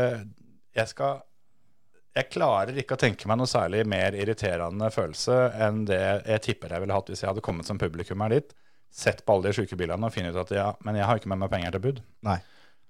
Jeg 0.77 0.89
skal 0.93 1.21
Jeg 2.17 2.29
klarer 2.33 2.77
ikke 2.81 2.97
å 2.97 3.01
tenke 3.01 3.29
meg 3.29 3.39
noe 3.41 3.51
særlig 3.51 3.85
mer 3.89 4.17
irriterende 4.17 4.91
følelse 4.93 5.37
enn 5.65 5.85
det 5.89 6.03
jeg 6.03 6.43
tipper 6.49 6.75
jeg 6.75 6.85
ville 6.85 6.97
hatt 6.97 7.09
hvis 7.13 7.23
jeg 7.25 7.31
hadde 7.31 7.45
kommet 7.45 7.69
som 7.69 7.81
publikum 7.81 8.21
her 8.25 8.35
dit, 8.35 8.51
sett 8.93 9.23
på 9.25 9.33
alle 9.33 9.49
de 9.49 9.57
sjuke 9.57 9.79
bilene 9.81 10.09
og 10.09 10.13
funnet 10.13 10.37
ut 10.37 10.43
at 10.45 10.53
ja, 10.57 10.67
men 10.85 10.99
jeg 11.01 11.09
har 11.09 11.21
ikke 11.21 11.33
med 11.33 11.41
meg 11.41 11.53
penger 11.55 11.73
til 11.73 11.85
bud. 11.87 12.03
Nei. 12.29 12.37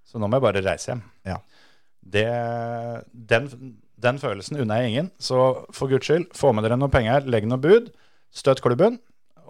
Så 0.03 0.18
nå 0.18 0.26
må 0.26 0.39
jeg 0.41 0.47
bare 0.49 0.64
reise 0.66 0.91
hjem. 0.91 1.05
Ja. 1.28 1.39
Det, 2.03 2.26
den, 3.30 3.47
den 4.03 4.18
følelsen 4.18 4.59
unner 4.64 4.83
jeg 4.83 4.91
ingen. 4.91 5.12
Så 5.22 5.39
for 5.70 5.91
guds 5.93 6.09
skyld, 6.09 6.26
få 6.35 6.51
med 6.51 6.66
dere 6.66 6.78
noen 6.80 6.93
penger, 6.93 7.28
legg 7.30 7.47
noe 7.47 7.62
bud, 7.62 7.93
støtt 8.35 8.62
klubben. 8.64 8.99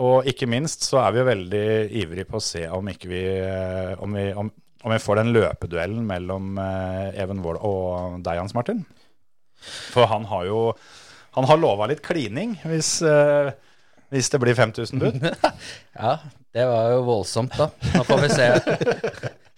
Og 0.03 0.29
ikke 0.29 0.49
minst 0.49 0.87
så 0.89 1.03
er 1.03 1.13
vi 1.13 1.21
jo 1.21 1.29
veldig 1.29 1.67
ivrige 2.03 2.29
på 2.29 2.39
å 2.39 2.45
se 2.45 2.65
om 2.73 2.87
ikke 2.89 3.11
vi 3.11 3.23
eh, 3.41 3.93
om 4.01 4.17
vi, 4.17 4.29
om, 4.37 4.49
om 4.83 4.93
vi 4.93 4.99
får 5.03 5.21
den 5.21 5.33
løpeduellen 5.35 6.05
mellom 6.07 6.57
eh, 6.59 7.23
Even 7.23 7.43
Wold 7.45 7.61
og 7.63 8.21
deg, 8.27 8.41
Hans 8.43 8.55
Martin. 8.57 8.83
For 9.63 10.09
han 10.11 10.25
har 10.27 10.49
jo 10.49 10.63
Han 11.37 11.47
har 11.49 11.61
lova 11.61 11.87
litt 11.89 12.03
klining 12.05 12.57
hvis, 12.67 12.97
eh, 13.07 13.53
hvis 14.13 14.29
det 14.33 14.41
blir 14.43 14.59
5000 14.59 14.99
bud. 15.01 15.23
Ja, 16.03 16.19
det 16.53 16.65
var 16.69 16.91
jo 16.93 17.05
voldsomt, 17.07 17.55
da. 17.57 17.71
Nå 17.95 18.03
får 18.05 18.21
vi 18.25 18.29
se. 18.33 18.49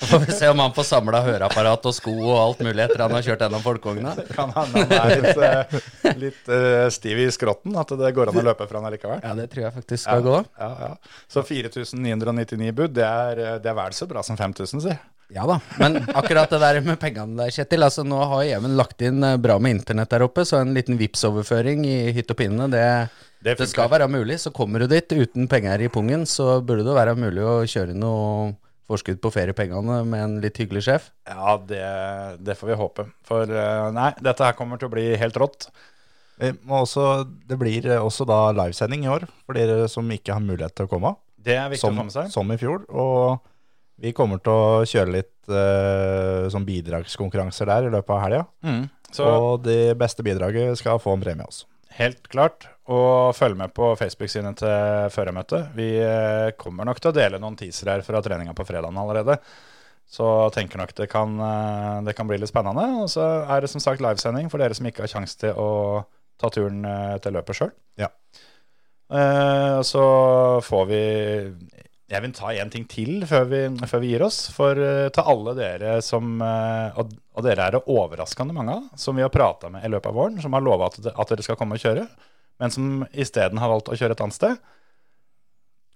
Får 0.04 0.20
vi 0.26 0.34
se 0.34 0.48
om 0.50 0.58
han 0.58 0.74
får 0.74 0.86
samla 0.86 1.20
høreapparat 1.24 1.86
og 1.88 1.94
sko 1.96 2.12
og 2.18 2.36
alt 2.36 2.62
mulig 2.66 2.82
etter 2.84 3.02
han 3.02 3.14
har 3.14 3.24
kjørt 3.26 3.42
gjennom 3.46 3.62
folkevogna. 3.64 4.12
Kan 4.34 4.52
hende 4.54 4.82
han 4.90 5.14
er 5.14 5.22
litt, 5.22 5.42
eh, 5.48 6.12
litt 6.20 6.52
stiv 6.94 7.22
i 7.24 7.26
skrotten, 7.34 7.74
at 7.80 7.94
det 7.98 8.12
går 8.14 8.30
an 8.30 8.38
å 8.42 8.46
løpe 8.50 8.68
fra 8.70 8.82
han 8.82 8.90
allikevel. 8.90 9.22
Ja, 9.24 9.34
det 9.38 9.48
tror 9.54 9.64
jeg 9.68 9.76
faktisk 9.80 10.04
skal 10.04 10.22
gå. 10.26 10.36
Ja, 10.60 10.70
ja. 10.84 10.92
Så 11.30 11.42
4999 11.46 12.74
bud, 12.74 12.94
det 12.98 13.06
er, 13.08 13.42
det 13.64 13.72
er 13.72 13.78
vel 13.78 13.96
så 13.96 14.10
bra 14.10 14.22
som 14.26 14.38
5000, 14.38 14.84
si. 14.84 14.94
Ja 15.32 15.46
da. 15.48 15.56
Men 15.80 15.96
akkurat 16.12 16.50
det 16.52 16.58
der 16.60 16.80
med 16.84 16.98
pengene 17.00 17.38
der, 17.44 17.52
Kjetil. 17.54 17.82
Altså, 17.86 18.04
nå 18.06 18.18
har 18.30 18.42
Even 18.44 18.74
lagt 18.76 19.00
inn 19.02 19.22
eh, 19.24 19.38
bra 19.40 19.56
med 19.58 19.78
internett 19.78 20.10
der 20.12 20.26
oppe, 20.26 20.44
så 20.44 20.60
en 20.60 20.74
liten 20.76 20.98
Vipps-overføring 21.00 21.86
i 21.88 21.96
hytt 22.16 22.30
og 22.34 22.36
pinne, 22.38 22.68
det, 22.72 22.82
Det 23.44 23.56
det 23.58 23.68
skal 23.70 23.88
være 23.90 24.08
mulig. 24.12 24.36
Så 24.42 24.52
kommer 24.54 24.84
du 24.84 24.86
dit 24.92 25.10
uten 25.16 25.48
penger 25.48 25.80
i 25.80 25.88
pungen, 25.88 26.26
så 26.28 26.60
burde 26.60 26.84
det 26.86 26.94
være 26.98 27.16
mulig 27.16 27.42
å 27.44 27.56
kjøre 27.64 27.96
noe 27.96 28.52
forskudd 28.84 29.16
på 29.24 29.30
feriepengene 29.32 30.02
med 30.04 30.20
en 30.26 30.36
litt 30.44 30.58
hyggelig 30.60 30.82
sjef. 30.84 31.08
Ja, 31.24 31.54
det, 31.56 31.80
det 32.44 32.58
får 32.60 32.68
vi 32.74 32.78
håpe. 32.82 33.06
For 33.24 33.48
eh, 33.48 33.88
nei, 33.96 34.10
dette 34.20 34.44
her 34.44 34.56
kommer 34.58 34.76
til 34.78 34.90
å 34.90 34.94
bli 34.94 35.08
helt 35.16 35.40
rått. 35.40 35.70
Også, 36.68 37.24
det 37.48 37.56
blir 37.60 37.86
også 38.00 38.26
da 38.28 38.50
livesending 38.52 39.04
i 39.06 39.10
år, 39.12 39.24
for 39.46 39.56
dere 39.56 39.86
som 39.88 40.08
ikke 40.12 40.34
har 40.34 40.42
mulighet 40.44 40.74
til 40.76 40.88
å 40.88 40.90
komme. 40.90 41.14
Det 41.44 41.54
er 41.56 41.68
viktig 41.70 41.84
Som, 41.86 41.96
å 41.96 42.02
få 42.02 42.08
med 42.08 42.14
seg. 42.16 42.30
som 42.34 42.50
i 42.52 42.56
fjor. 42.60 42.84
Og 42.90 43.38
vi 44.00 44.12
kommer 44.16 44.40
til 44.42 44.52
å 44.52 44.84
kjøre 44.88 45.14
litt 45.14 45.52
uh, 45.52 46.50
sånn 46.52 46.66
bidragskonkurranser 46.66 47.70
der 47.70 47.88
i 47.88 47.92
løpet 47.94 48.14
av 48.16 48.22
helga. 48.24 48.44
Mm. 48.66 48.84
Og 49.22 49.62
det 49.62 49.94
beste 49.98 50.24
bidraget 50.26 50.74
skal 50.80 50.98
få 51.02 51.14
en 51.14 51.22
premie 51.22 51.46
også. 51.46 51.68
helt 51.94 52.26
klart. 52.28 52.66
Og 52.90 53.32
følg 53.36 53.56
med 53.56 53.72
på 53.72 53.92
Facebook-sidene 53.96 54.52
til 54.58 55.12
førermøtet. 55.14 55.70
Vi 55.76 55.86
eh, 56.02 56.50
kommer 56.60 56.84
nok 56.84 56.98
til 57.00 57.12
å 57.12 57.16
dele 57.16 57.38
noen 57.40 57.56
teaser 57.56 57.88
her 57.92 58.02
fra 58.04 58.20
treninga 58.20 58.52
på 58.56 58.66
fredagen 58.68 58.98
allerede. 59.00 59.38
Så 60.04 60.26
tenker 60.52 60.82
nok 60.82 60.92
det 60.98 61.06
kan, 61.08 61.38
eh, 61.40 62.02
det 62.04 62.16
kan 62.18 62.28
bli 62.28 62.36
litt 62.42 62.50
spennende. 62.50 62.84
Og 63.00 63.08
så 63.14 63.24
er 63.46 63.64
det 63.64 63.70
som 63.72 63.80
sagt 63.80 64.04
livesending 64.04 64.50
for 64.52 64.60
dere 64.60 64.76
som 64.76 64.90
ikke 64.90 65.06
har 65.06 65.14
sjanse 65.14 65.40
til 65.40 65.56
å 65.56 66.02
ta 66.36 66.50
turen 66.52 66.84
til 67.24 67.38
løpet 67.38 67.60
sjøl. 67.60 67.72
Ja. 67.96 68.10
Eh, 69.14 69.80
så 69.86 70.04
får 70.66 70.84
vi 70.90 71.02
Jeg 72.12 72.20
vil 72.20 72.34
ta 72.36 72.50
én 72.52 72.68
ting 72.70 72.84
til 72.90 73.24
før 73.26 73.46
vi, 73.48 73.60
før 73.88 74.02
vi 74.02 74.10
gir 74.12 74.24
oss. 74.26 74.42
For 74.52 74.76
uh, 74.76 75.08
til 75.14 75.30
alle 75.32 75.54
dere 75.56 75.94
som 76.04 76.36
uh, 76.42 77.00
og, 77.00 77.14
og 77.32 77.46
dere 77.46 77.64
er 77.68 77.76
det 77.78 77.84
overraskende 77.90 78.56
mange 78.56 78.76
av, 78.76 78.90
som 79.00 79.16
vi 79.16 79.24
har 79.24 79.32
prata 79.32 79.70
med 79.72 79.86
i 79.86 79.90
løpet 79.92 80.10
av 80.12 80.18
våren, 80.18 80.36
som 80.42 80.52
har 80.56 80.64
lova 80.64 80.90
at, 80.92 81.00
at 81.10 81.32
dere 81.32 81.46
skal 81.46 81.58
komme 81.60 81.78
og 81.78 81.84
kjøre. 81.84 82.06
men 82.62 82.70
som 82.70 83.06
isteden 83.12 83.58
har 83.58 83.72
valgt 83.72 83.88
å 83.90 83.96
kjøre 83.98 84.14
et 84.14 84.20
annet 84.22 84.36
sted. 84.36 84.60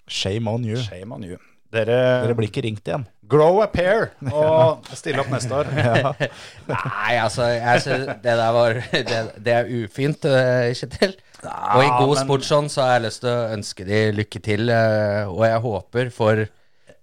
Shame 0.09 0.49
on 0.51 0.65
you. 0.65 0.81
Shame 0.81 1.15
on 1.15 1.23
you. 1.29 1.37
Dere, 1.69 2.25
Dere 2.25 2.35
blir 2.35 2.49
ikke 2.49 2.65
ringt 2.65 2.87
igjen. 2.89 3.05
grow 3.29 3.59
a 3.61 3.67
pair 3.69 4.07
og 4.33 4.87
stille 4.97 5.21
opp 5.21 5.29
neste 5.29 5.53
år. 5.53 5.69
Nei, 6.73 7.19
altså, 7.21 7.45
jeg 7.53 7.83
synes 7.85 8.07
det 8.25 8.37
der 8.41 8.53
var 8.57 8.79
Det, 8.89 9.19
det 9.45 9.53
er 9.53 9.69
ufint, 9.69 10.25
eh, 10.25 10.71
Kjetil. 10.73 11.13
Og 11.45 11.83
i 11.85 11.89
god 11.89 12.15
men- 12.17 12.25
sportsånd 12.27 12.71
så 12.73 12.83
har 12.83 12.97
jeg 12.97 13.07
lyst 13.07 13.21
til 13.23 13.31
å 13.31 13.51
ønske 13.55 13.85
de 13.87 14.01
lykke 14.13 14.41
til, 14.43 14.71
eh, 14.71 15.29
og 15.29 15.45
jeg 15.47 15.61
håper 15.61 16.11
for 16.11 16.49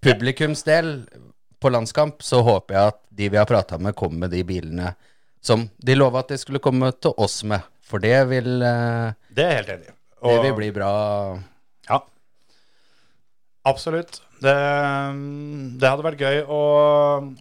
publikums 0.04 0.64
del 0.68 1.06
på 1.62 1.72
landskamp, 1.72 2.22
så 2.22 2.44
håper 2.44 2.76
jeg 2.76 2.88
at 2.94 3.00
de 3.16 3.30
vi 3.30 3.38
har 3.38 3.46
prata 3.50 3.78
med, 3.80 3.96
kommer 3.96 4.26
med 4.26 4.32
de 4.36 4.44
bilene 4.44 4.96
som 5.42 5.70
de 5.78 5.96
lova 5.96 6.20
at 6.20 6.34
de 6.34 6.38
skulle 6.38 6.60
komme 6.60 6.92
til 7.00 7.14
oss 7.18 7.44
med. 7.44 7.62
For 7.86 8.02
det 8.02 8.28
vil, 8.30 8.62
eh, 8.62 9.14
Det 9.34 9.46
er 9.46 9.56
helt 9.62 9.70
enig 9.70 9.92
Og... 10.22 10.32
det 10.32 10.42
vil 10.44 10.56
bli 10.58 10.72
bra. 10.72 11.40
Ja. 11.90 12.00
Absolutt. 13.66 14.22
Det, 14.46 14.56
det 15.82 15.90
hadde 15.90 16.06
vært 16.06 16.22
gøy 16.22 16.40
å, 16.52 16.62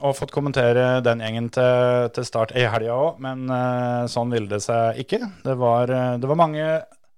å 0.01 0.13
fått 0.17 0.33
kommentere 0.35 0.99
den 1.05 1.21
gjengen 1.25 1.51
til, 1.55 2.09
til 2.17 2.27
start 2.27 2.55
i 2.57 2.65
helga 2.71 2.97
òg, 2.97 3.19
men 3.25 3.45
eh, 3.53 4.05
sånn 4.11 4.33
ville 4.35 4.51
det 4.51 4.63
seg 4.65 5.01
ikke. 5.05 5.21
Det 5.45 5.57
var, 5.61 5.93
eh, 5.93 6.15
det 6.23 6.31
var 6.31 6.39
mange, 6.41 6.69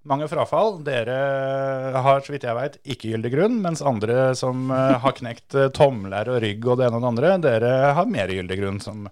mange 0.06 0.28
frafall. 0.30 0.80
Dere 0.86 1.16
har, 2.02 2.20
så 2.26 2.34
vidt 2.34 2.46
jeg 2.48 2.58
veit, 2.58 2.80
ikke 2.96 3.12
gyldig 3.14 3.32
grunn, 3.36 3.60
mens 3.64 3.84
andre 3.86 4.32
som 4.38 4.66
eh, 4.74 4.96
har 5.02 5.16
knekt 5.20 5.56
tomler 5.76 6.32
og 6.34 6.42
rygg 6.44 6.66
og 6.66 6.80
det 6.82 6.88
ene 6.90 7.00
og 7.00 7.06
det 7.06 7.12
andre, 7.14 7.32
dere 7.46 7.72
har 8.00 8.10
mer 8.10 8.32
gyldig 8.34 8.60
grunn, 8.60 8.82
som, 8.84 9.06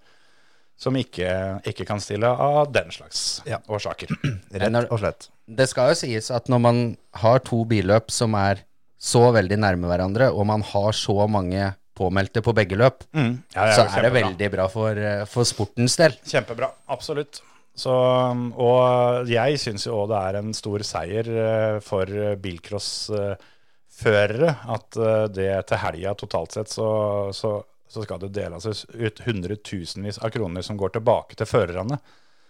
som 0.80 0.98
ikke, 0.98 1.30
ikke 1.70 1.86
kan 1.88 2.02
stille 2.02 2.28
av 2.30 2.72
den 2.74 2.90
slags 2.94 3.40
Ja. 3.48 3.62
årsaker. 3.70 4.12
Rett 4.52 4.84
og 4.90 5.00
slett. 5.02 5.30
Det 5.44 5.66
skal 5.70 5.92
jo 5.92 5.98
sies 6.02 6.30
at 6.32 6.46
når 6.52 6.60
man 6.66 6.78
har 7.20 7.42
to 7.44 7.62
billøp 7.68 8.10
som 8.12 8.34
er 8.40 8.64
så 9.04 9.26
veldig 9.36 9.58
nærme 9.60 9.84
hverandre, 9.90 10.30
og 10.32 10.46
man 10.48 10.62
har 10.64 10.92
så 10.96 11.26
mange 11.28 11.74
påmeldte 11.94 12.40
på 12.42 12.54
begge 12.56 12.76
løp, 12.80 13.04
Mm. 13.14 13.42
Ja, 13.54 13.68
så 13.76 13.82
er 13.84 13.98
er 13.98 14.02
det 14.08 14.12
veldig 14.22 14.48
bra 14.50 14.68
for, 14.68 14.90
eh, 14.98 15.24
for 15.30 15.44
sportens 15.44 15.96
del. 15.96 16.12
Kjempebra, 16.26 16.70
absolutt. 16.88 17.40
Så, 17.76 17.90
og 17.90 19.26
jeg 19.26 19.58
syns 19.58 19.86
jo 19.86 19.96
òg 20.04 20.08
det 20.12 20.18
er 20.22 20.36
en 20.38 20.52
stor 20.54 20.78
seier 20.86 21.26
eh, 21.26 21.80
for 21.82 22.06
bilcrossførere 22.38 24.50
at 24.74 24.96
eh, 24.96 25.26
det 25.34 25.66
til 25.68 25.76
helga 25.82 26.14
totalt 26.14 26.52
sett 26.54 26.68
så, 26.70 26.86
så, 27.34 27.64
så 27.90 28.02
skal 28.06 28.18
det 28.22 28.30
deles 28.36 28.84
ut 28.94 29.20
hundretusenvis 29.26 30.18
av 30.22 30.30
kroner 30.30 30.62
som 30.62 30.76
går 30.78 30.90
tilbake 30.98 31.34
til 31.38 31.46
førerne. 31.50 31.98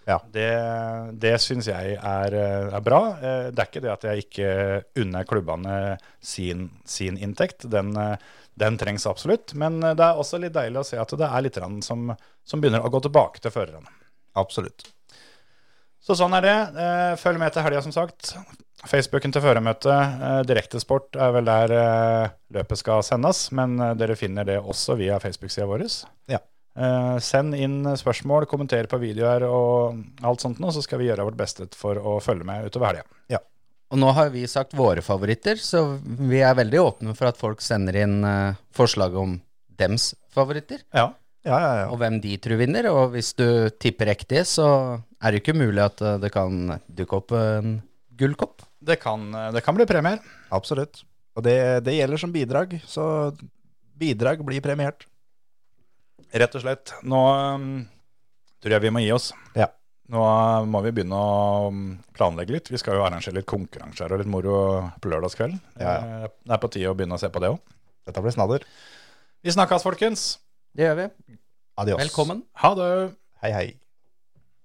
Ja. 0.04 0.18
Det, 0.32 0.48
det 1.20 1.34
syns 1.40 1.68
jeg 1.70 1.96
er, 1.96 2.34
eh, 2.36 2.70
er 2.76 2.84
bra. 2.84 3.00
Eh, 3.16 3.50
Det 3.50 3.62
er 3.62 3.68
ikke 3.70 3.82
det 3.84 3.92
at 3.92 4.06
jeg 4.08 4.24
ikke 4.26 4.48
unner 5.00 5.28
klubbene 5.28 5.76
sin, 6.20 6.66
sin 6.84 7.16
inntekt. 7.16 7.64
Den, 7.72 7.94
eh, 7.96 8.16
den 8.60 8.76
trengs 8.78 9.06
absolutt. 9.08 9.54
Men 9.54 9.80
det 9.80 10.04
er 10.04 10.20
også 10.20 10.40
litt 10.42 10.54
deilig 10.56 10.82
å 10.82 10.86
se 10.86 11.00
at 11.00 11.16
det 11.18 11.30
er 11.30 11.46
litt 11.46 11.60
som, 11.84 12.10
som 12.44 12.60
begynner 12.60 12.84
å 12.84 12.92
gå 12.92 13.00
tilbake 13.06 13.40
til 13.40 13.54
førerne. 13.54 13.88
Absolutt. 14.36 14.90
Så 16.04 16.16
sånn 16.18 16.36
er 16.36 16.44
det. 16.44 16.58
Følg 17.22 17.40
med 17.40 17.54
til 17.54 17.64
helga, 17.64 17.80
som 17.82 17.94
sagt. 17.94 18.34
Facebooken 18.84 19.32
til 19.32 19.40
førermøtet. 19.40 20.44
Direktesport 20.44 21.16
er 21.16 21.32
vel 21.32 21.48
der 21.48 21.72
løpet 22.52 22.82
skal 22.82 23.00
sendes, 23.06 23.46
men 23.56 23.78
dere 23.96 24.18
finner 24.20 24.44
det 24.44 24.58
også 24.60 24.98
via 25.00 25.16
Facebook-sida 25.22 25.64
vår. 25.70 25.86
Ja. 26.28 26.42
Eh, 26.74 27.16
Send 27.22 27.54
inn 27.54 27.82
spørsmål, 27.96 28.48
kommenter 28.50 28.88
på 28.90 28.98
videoer 29.02 29.44
og 29.46 30.00
alt 30.26 30.42
sånt 30.42 30.58
nå, 30.62 30.72
så 30.74 30.82
skal 30.82 30.98
vi 31.02 31.06
gjøre 31.10 31.26
vårt 31.28 31.38
beste 31.38 31.68
for 31.78 31.98
å 32.00 32.16
følge 32.24 32.46
med 32.48 32.66
utover 32.70 32.92
helga. 32.94 33.06
Og 33.92 33.98
nå 34.00 34.08
har 34.16 34.30
vi 34.32 34.40
sagt 34.50 34.72
våre 34.74 35.02
favoritter, 35.04 35.60
så 35.60 35.84
vi 36.02 36.40
er 36.42 36.56
veldig 36.58 36.80
åpne 36.80 37.12
for 37.14 37.28
at 37.28 37.38
folk 37.38 37.60
sender 37.62 37.94
inn 38.00 38.24
eh, 38.26 38.56
forslag 38.74 39.14
om 39.20 39.36
dems 39.78 40.14
favoritter, 40.34 40.82
Ja. 40.94 41.12
Ja, 41.44 41.58
ja, 41.60 41.72
ja. 41.82 41.88
og 41.92 41.98
hvem 42.00 42.16
de 42.24 42.38
tror 42.40 42.56
vinner. 42.56 42.86
Og 42.88 43.10
hvis 43.12 43.34
du 43.36 43.68
tipper 43.76 44.08
riktig, 44.08 44.46
så 44.48 44.64
er 45.20 45.30
det 45.34 45.42
ikke 45.42 45.52
umulig 45.52 45.82
at 45.84 46.00
eh, 46.00 46.16
det 46.22 46.30
kan 46.32 46.78
dukke 46.88 47.18
opp 47.20 47.34
en 47.36 47.74
gullkopp. 48.16 48.64
Det 48.80 48.96
kan, 49.02 49.28
det 49.52 49.60
kan 49.62 49.76
bli 49.76 49.84
premier. 49.86 50.24
Absolutt. 50.56 51.02
Og 51.36 51.44
det, 51.44 51.84
det 51.84 51.98
gjelder 51.98 52.22
som 52.24 52.32
bidrag, 52.32 52.72
så 52.88 53.04
bidrag 54.00 54.40
blir 54.48 54.64
premiert. 54.64 55.04
Rett 56.32 56.56
og 56.56 56.64
slett. 56.64 56.94
Nå 57.06 57.20
um, 57.54 57.68
tror 58.62 58.76
jeg 58.76 58.84
vi 58.86 58.92
må 58.94 59.02
gi 59.04 59.12
oss. 59.14 59.30
Ja. 59.58 59.68
Nå 60.12 60.24
uh, 60.24 60.64
må 60.68 60.82
vi 60.84 60.92
begynne 60.96 61.18
å 61.18 61.68
um, 61.72 61.84
planlegge 62.16 62.56
litt. 62.56 62.72
Vi 62.72 62.80
skal 62.80 62.98
jo 62.98 63.04
arrangere 63.06 63.38
litt 63.38 63.48
konkurranser 63.50 64.12
og 64.12 64.22
litt 64.22 64.30
moro 64.30 64.56
på 65.00 65.12
lørdagskvelden. 65.12 65.60
Ja, 65.80 65.94
ja. 66.24 66.32
Det 66.32 66.56
er 66.56 66.64
på 66.64 66.72
tide 66.74 66.90
å 66.92 66.98
begynne 66.98 67.18
å 67.18 67.22
se 67.22 67.30
på 67.32 67.44
det 67.44 67.54
òg. 67.54 67.62
Dette 68.04 68.24
blir 68.24 68.34
snadder. 68.34 68.66
Vi 69.44 69.52
snakkes, 69.52 69.84
folkens. 69.86 70.26
Det 70.76 70.88
gjør 70.88 71.00
vi. 71.04 71.08
Adios. 71.80 72.04
Velkommen. 72.04 72.44
Ha 72.62 72.74
det. 72.78 72.92
Hei, 73.44 73.54
hei. 73.54 73.66